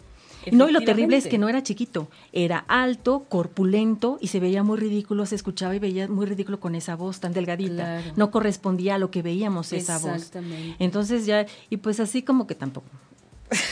No, 0.52 0.68
y 0.68 0.72
lo 0.72 0.80
terrible 0.80 1.16
es 1.16 1.26
que 1.26 1.38
no 1.38 1.48
era 1.48 1.62
chiquito, 1.62 2.08
era 2.32 2.58
alto, 2.68 3.24
corpulento 3.28 4.18
y 4.20 4.28
se 4.28 4.40
veía 4.40 4.62
muy 4.62 4.78
ridículo, 4.78 5.26
se 5.26 5.34
escuchaba 5.34 5.74
y 5.74 5.78
veía 5.78 6.08
muy 6.08 6.26
ridículo 6.26 6.60
con 6.60 6.74
esa 6.74 6.96
voz 6.96 7.20
tan 7.20 7.32
delgadita. 7.32 8.02
No 8.16 8.30
correspondía 8.30 8.96
a 8.96 8.98
lo 8.98 9.10
que 9.10 9.22
veíamos 9.22 9.72
esa 9.72 9.98
voz. 9.98 10.32
Entonces 10.78 11.26
ya, 11.26 11.46
y 11.68 11.78
pues 11.78 12.00
así 12.00 12.22
como 12.22 12.46
que 12.46 12.54
tampoco. 12.54 12.88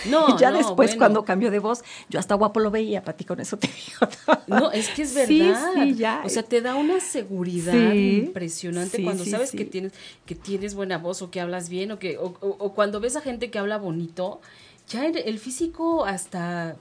No, 0.08 0.36
ya 0.38 0.50
después 0.50 0.96
cuando 0.96 1.24
cambió 1.24 1.50
de 1.50 1.58
voz, 1.58 1.82
yo 2.08 2.18
hasta 2.18 2.34
guapo 2.34 2.60
lo 2.60 2.70
veía, 2.70 3.02
Pati, 3.02 3.24
con 3.24 3.40
eso 3.40 3.56
te 3.56 3.68
digo. 3.68 4.12
No, 4.46 4.72
es 4.72 4.88
que 4.88 5.02
es 5.02 5.14
verdad. 5.28 5.72
Sí, 5.74 5.94
ya. 5.94 6.22
O 6.24 6.28
sea, 6.28 6.42
te 6.42 6.60
da 6.60 6.74
una 6.74 7.00
seguridad 7.00 7.92
impresionante 7.92 9.02
cuando 9.02 9.24
sabes 9.24 9.52
que 9.52 9.64
tienes 9.64 9.92
que 10.26 10.34
tienes 10.34 10.74
buena 10.74 10.98
voz 10.98 11.22
o 11.22 11.30
que 11.30 11.40
hablas 11.40 11.68
bien 11.68 11.92
o 11.92 11.98
que 11.98 12.18
o 12.18 12.72
cuando 12.74 13.00
ves 13.00 13.16
a 13.16 13.20
gente 13.20 13.50
que 13.50 13.58
habla 13.58 13.78
bonito 13.78 14.40
ya 14.88 15.06
el, 15.06 15.38
físico 15.38 16.04
hasta 16.04 16.76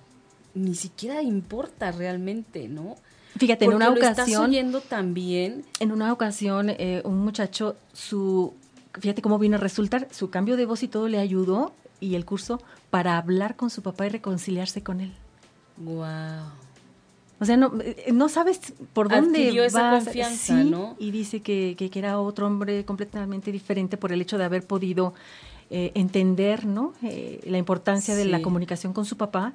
ni 0.53 0.75
siquiera 0.75 1.21
importa 1.21 1.91
realmente, 1.91 2.67
¿no? 2.67 2.95
Fíjate, 3.37 3.65
en 3.65 3.73
una 3.73 3.89
ocasión. 3.89 4.27
Estás 4.27 4.39
oyendo 4.39 4.81
también. 4.81 5.65
En 5.79 5.91
una 5.91 6.11
ocasión, 6.11 6.69
eh, 6.69 7.01
un 7.03 7.19
muchacho, 7.19 7.75
su. 7.93 8.53
Fíjate 8.99 9.21
cómo 9.21 9.37
vino 9.37 9.57
a 9.57 9.59
resultar, 9.59 10.07
su 10.11 10.29
cambio 10.29 10.57
de 10.57 10.65
voz 10.65 10.81
y 10.81 10.87
todo 10.87 11.07
le 11.07 11.19
ayudó 11.19 11.73
y 11.99 12.15
el 12.15 12.25
curso 12.25 12.59
para 12.89 13.17
hablar 13.17 13.55
con 13.55 13.69
su 13.69 13.83
papá 13.83 14.07
y 14.07 14.09
reconciliarse 14.09 14.81
con 14.81 15.01
él. 15.01 15.13
Wow. 15.77 16.49
O 17.39 17.45
sea, 17.45 17.57
no, 17.57 17.71
eh, 17.81 18.11
no 18.11 18.29
sabes 18.29 18.73
por 18.93 19.09
dónde 19.09 19.39
Adquirió 19.39 19.63
esa 19.63 19.91
confianza, 19.91 20.55
¿no? 20.63 20.95
Y 20.97 21.11
dice 21.11 21.41
que, 21.41 21.75
que, 21.77 21.91
que, 21.91 21.99
era 21.99 22.19
otro 22.19 22.47
hombre 22.47 22.83
completamente 22.85 23.51
diferente 23.51 23.97
por 23.97 24.11
el 24.11 24.21
hecho 24.21 24.39
de 24.39 24.45
haber 24.45 24.65
podido 24.65 25.13
eh, 25.69 25.91
entender 25.95 26.65
¿no? 26.65 26.93
Eh, 27.03 27.41
la 27.45 27.57
importancia 27.57 28.15
de 28.15 28.25
la 28.25 28.41
comunicación 28.41 28.93
con 28.93 29.05
su 29.05 29.17
papá 29.17 29.53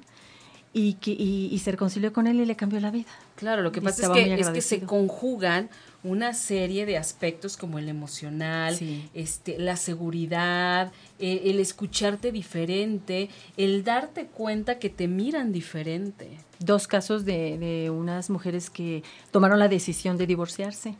y, 0.73 0.93
que, 0.95 1.11
y, 1.11 1.57
se 1.59 1.71
reconcilió 1.71 2.11
con 2.11 2.25
él 2.25 2.39
y 2.39 2.45
le 2.45 2.55
cambió 2.55 2.79
la 2.79 2.89
vida. 2.89 3.09
Claro, 3.35 3.61
lo 3.61 3.71
que 3.71 3.81
pasa 3.81 4.07
es 4.07 4.09
que, 4.09 4.33
es 4.33 4.49
que 4.49 4.61
se 4.61 4.81
conjugan 4.81 5.69
una 6.03 6.33
serie 6.33 6.85
de 6.85 6.97
aspectos 6.97 7.57
como 7.57 7.77
el 7.77 7.87
emocional, 7.89 8.77
este, 9.13 9.57
la 9.59 9.75
seguridad, 9.75 10.91
eh, 11.19 11.43
el 11.45 11.59
escucharte 11.59 12.31
diferente, 12.31 13.29
el 13.55 13.83
darte 13.83 14.25
cuenta 14.25 14.79
que 14.79 14.89
te 14.89 15.07
miran 15.07 15.51
diferente. 15.51 16.39
Dos 16.59 16.87
casos 16.87 17.23
de, 17.23 17.57
de 17.57 17.89
unas 17.89 18.29
mujeres 18.29 18.69
que 18.69 19.03
tomaron 19.31 19.59
la 19.59 19.67
decisión 19.67 20.17
de 20.17 20.27
divorciarse. 20.27 20.95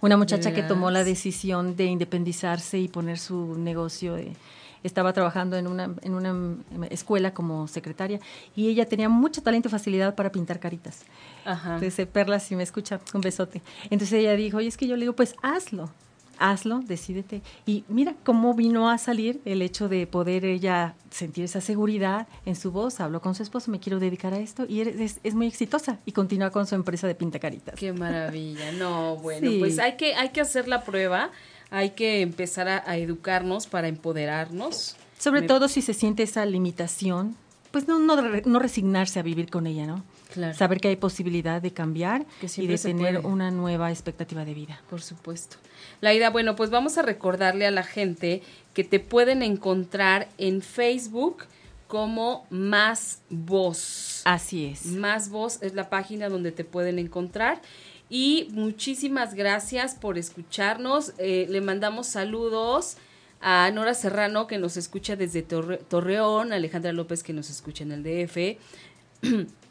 Una 0.00 0.16
muchacha 0.16 0.52
que 0.52 0.62
tomó 0.62 0.90
la 0.90 1.04
decisión 1.04 1.76
de 1.76 1.84
independizarse 1.86 2.78
y 2.78 2.88
poner 2.88 3.18
su 3.18 3.56
negocio 3.58 4.14
de 4.14 4.32
estaba 4.82 5.12
trabajando 5.12 5.56
en 5.56 5.66
una, 5.66 5.94
en 6.02 6.14
una 6.14 6.58
escuela 6.90 7.32
como 7.32 7.68
secretaria 7.68 8.20
y 8.56 8.68
ella 8.68 8.86
tenía 8.86 9.08
mucho 9.08 9.42
talento 9.42 9.68
y 9.68 9.70
facilidad 9.70 10.14
para 10.14 10.32
pintar 10.32 10.58
caritas. 10.58 11.04
Ajá. 11.44 11.74
Entonces, 11.74 11.98
eh, 12.00 12.06
Perla, 12.06 12.40
si 12.40 12.56
me 12.56 12.62
escucha, 12.62 13.00
un 13.14 13.20
besote. 13.20 13.62
Entonces 13.90 14.12
ella 14.14 14.34
dijo, 14.34 14.58
oye, 14.58 14.68
es 14.68 14.76
que 14.76 14.86
yo 14.86 14.96
le 14.96 15.02
digo, 15.02 15.14
pues 15.14 15.34
hazlo, 15.42 15.90
hazlo, 16.50 16.80
decídete. 16.80 17.42
Y 17.66 17.84
mira 17.88 18.14
cómo 18.24 18.54
vino 18.54 18.90
a 18.90 18.98
salir 18.98 19.40
el 19.44 19.62
hecho 19.62 19.88
de 19.88 20.06
poder 20.06 20.44
ella 20.44 20.94
sentir 21.10 21.44
esa 21.44 21.60
seguridad 21.60 22.26
en 22.44 22.56
su 22.56 22.72
voz. 22.72 23.00
Habló 23.00 23.20
con 23.20 23.34
su 23.34 23.42
esposo, 23.42 23.70
me 23.70 23.80
quiero 23.80 23.98
dedicar 23.98 24.34
a 24.34 24.38
esto 24.38 24.64
y 24.68 24.80
es, 24.80 25.20
es 25.22 25.34
muy 25.34 25.46
exitosa 25.46 25.98
y 26.04 26.12
continúa 26.12 26.50
con 26.50 26.66
su 26.66 26.74
empresa 26.74 27.06
de 27.06 27.14
pintacaritas. 27.14 27.78
Qué 27.78 27.92
maravilla. 27.92 28.72
No, 28.72 29.16
bueno, 29.16 29.50
pues 29.58 29.78
hay 29.78 29.96
que, 29.96 30.14
hay 30.14 30.30
que 30.30 30.40
hacer 30.40 30.68
la 30.68 30.82
prueba 30.82 31.30
hay 31.72 31.90
que 31.90 32.20
empezar 32.20 32.68
a, 32.68 32.96
educarnos 32.98 33.66
para 33.66 33.88
empoderarnos. 33.88 34.94
Sobre 35.18 35.40
todo 35.40 35.68
si 35.68 35.80
se 35.80 35.94
siente 35.94 36.22
esa 36.22 36.44
limitación, 36.44 37.34
pues 37.72 37.88
no, 37.88 37.98
no, 37.98 38.58
resignarse 38.58 39.18
a 39.18 39.22
vivir 39.22 39.50
con 39.50 39.66
ella, 39.66 39.86
¿no? 39.86 40.04
Claro. 40.32 40.54
Saber 40.54 40.80
que 40.80 40.88
hay 40.88 40.96
posibilidad 40.96 41.60
de 41.60 41.72
cambiar 41.72 42.24
y 42.56 42.66
de 42.66 42.78
tener 42.78 43.18
una 43.20 43.50
nueva 43.50 43.90
expectativa 43.90 44.44
de 44.44 44.54
vida. 44.54 44.80
Por 44.88 45.02
supuesto. 45.02 45.56
Laida, 46.00 46.30
bueno, 46.30 46.54
pues 46.54 46.70
vamos 46.70 46.98
a 46.98 47.02
recordarle 47.02 47.66
a 47.66 47.70
la 47.70 47.82
gente 47.82 48.42
que 48.74 48.84
te 48.84 49.00
pueden 49.00 49.42
encontrar 49.42 50.28
en 50.38 50.62
Facebook 50.62 51.44
como 51.88 52.46
Más 52.50 53.20
Voz. 53.28 54.22
Así 54.24 54.66
es. 54.66 54.86
Más 54.86 55.28
Voz 55.30 55.62
es 55.62 55.74
la 55.74 55.90
página 55.90 56.28
donde 56.28 56.52
te 56.52 56.64
pueden 56.64 56.98
encontrar. 56.98 57.60
Y 58.08 58.48
muchísimas 58.52 59.34
gracias 59.34 59.94
por 59.94 60.18
escucharnos. 60.18 61.14
Eh, 61.18 61.46
le 61.48 61.60
mandamos 61.62 62.06
saludos 62.06 62.96
a 63.42 63.70
Nora 63.72 63.92
Serrano 63.92 64.46
que 64.46 64.56
nos 64.56 64.76
escucha 64.76 65.16
desde 65.16 65.42
Torreón, 65.42 66.52
a 66.52 66.56
Alejandra 66.56 66.92
López 66.92 67.22
que 67.22 67.32
nos 67.32 67.50
escucha 67.50 67.84
en 67.84 67.92
el 67.92 68.02
DF, 68.02 68.58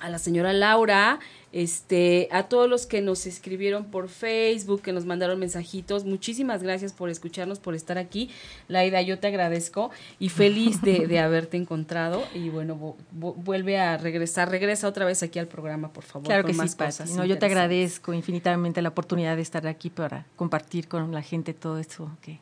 a 0.00 0.10
la 0.10 0.18
señora 0.18 0.52
Laura, 0.52 1.18
este, 1.50 2.28
a 2.32 2.42
todos 2.42 2.68
los 2.68 2.84
que 2.84 3.00
nos 3.00 3.26
escribieron 3.26 3.86
por 3.86 4.08
Facebook, 4.08 4.82
que 4.82 4.92
nos 4.92 5.06
mandaron 5.06 5.38
mensajitos, 5.38 6.04
muchísimas 6.04 6.62
gracias 6.62 6.92
por 6.92 7.08
escucharnos, 7.08 7.60
por 7.60 7.74
estar 7.74 7.96
aquí. 7.96 8.28
Laida, 8.68 9.00
yo 9.00 9.18
te 9.18 9.28
agradezco 9.28 9.90
y 10.18 10.28
feliz 10.28 10.82
de, 10.82 11.18
haberte 11.18 11.56
encontrado. 11.56 12.22
Y 12.34 12.50
bueno, 12.50 12.96
vuelve 13.12 13.78
a 13.78 13.96
regresar, 13.96 14.50
regresa 14.50 14.88
otra 14.88 15.06
vez 15.06 15.22
aquí 15.22 15.38
al 15.38 15.46
programa, 15.46 15.92
por 15.92 16.04
favor. 16.04 16.26
Claro 16.26 16.44
que 16.44 16.52
sí, 16.52 17.14
No, 17.16 17.24
yo 17.24 17.38
te 17.38 17.46
agradezco 17.46 18.12
infinitamente 18.12 18.82
la 18.82 18.90
oportunidad 18.90 19.36
de 19.36 19.42
estar 19.42 19.66
aquí 19.66 19.88
para 19.88 20.26
compartir 20.36 20.88
con 20.88 21.12
la 21.12 21.22
gente 21.22 21.54
todo 21.54 21.78
esto 21.78 22.10
que 22.20 22.40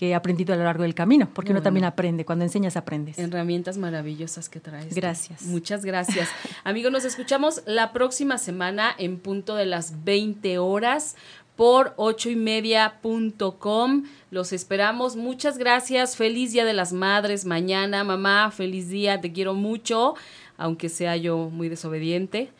que 0.00 0.08
he 0.08 0.14
aprendido 0.14 0.54
a 0.54 0.56
lo 0.56 0.64
largo 0.64 0.84
del 0.84 0.94
camino, 0.94 1.28
porque 1.30 1.52
uno 1.52 1.60
también 1.60 1.84
aprende, 1.84 2.24
cuando 2.24 2.42
enseñas 2.42 2.74
aprendes. 2.74 3.18
Herramientas 3.18 3.76
maravillosas 3.76 4.48
que 4.48 4.58
traes. 4.58 4.94
Gracias. 4.94 5.42
Muchas 5.42 5.84
gracias. 5.84 6.30
Amigos, 6.64 6.90
nos 6.90 7.04
escuchamos 7.04 7.60
la 7.66 7.92
próxima 7.92 8.38
semana 8.38 8.94
en 8.96 9.18
punto 9.18 9.56
de 9.56 9.66
las 9.66 10.02
20 10.02 10.56
horas 10.56 11.16
por 11.54 11.92
ocho 11.98 12.30
y 12.30 12.36
media.com. 12.36 14.04
Los 14.30 14.54
esperamos. 14.54 15.16
Muchas 15.16 15.58
gracias. 15.58 16.16
Feliz 16.16 16.52
Día 16.54 16.64
de 16.64 16.72
las 16.72 16.94
Madres 16.94 17.44
mañana. 17.44 18.02
Mamá, 18.02 18.50
feliz 18.52 18.88
día. 18.88 19.20
Te 19.20 19.32
quiero 19.32 19.52
mucho, 19.52 20.14
aunque 20.56 20.88
sea 20.88 21.18
yo 21.18 21.50
muy 21.50 21.68
desobediente. 21.68 22.50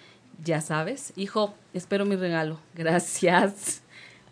Ya 0.45 0.61
sabes. 0.61 1.14
Hijo, 1.16 1.55
espero 1.72 2.05
mi 2.05 2.16
regalo. 2.16 2.61
Gracias. 2.74 3.80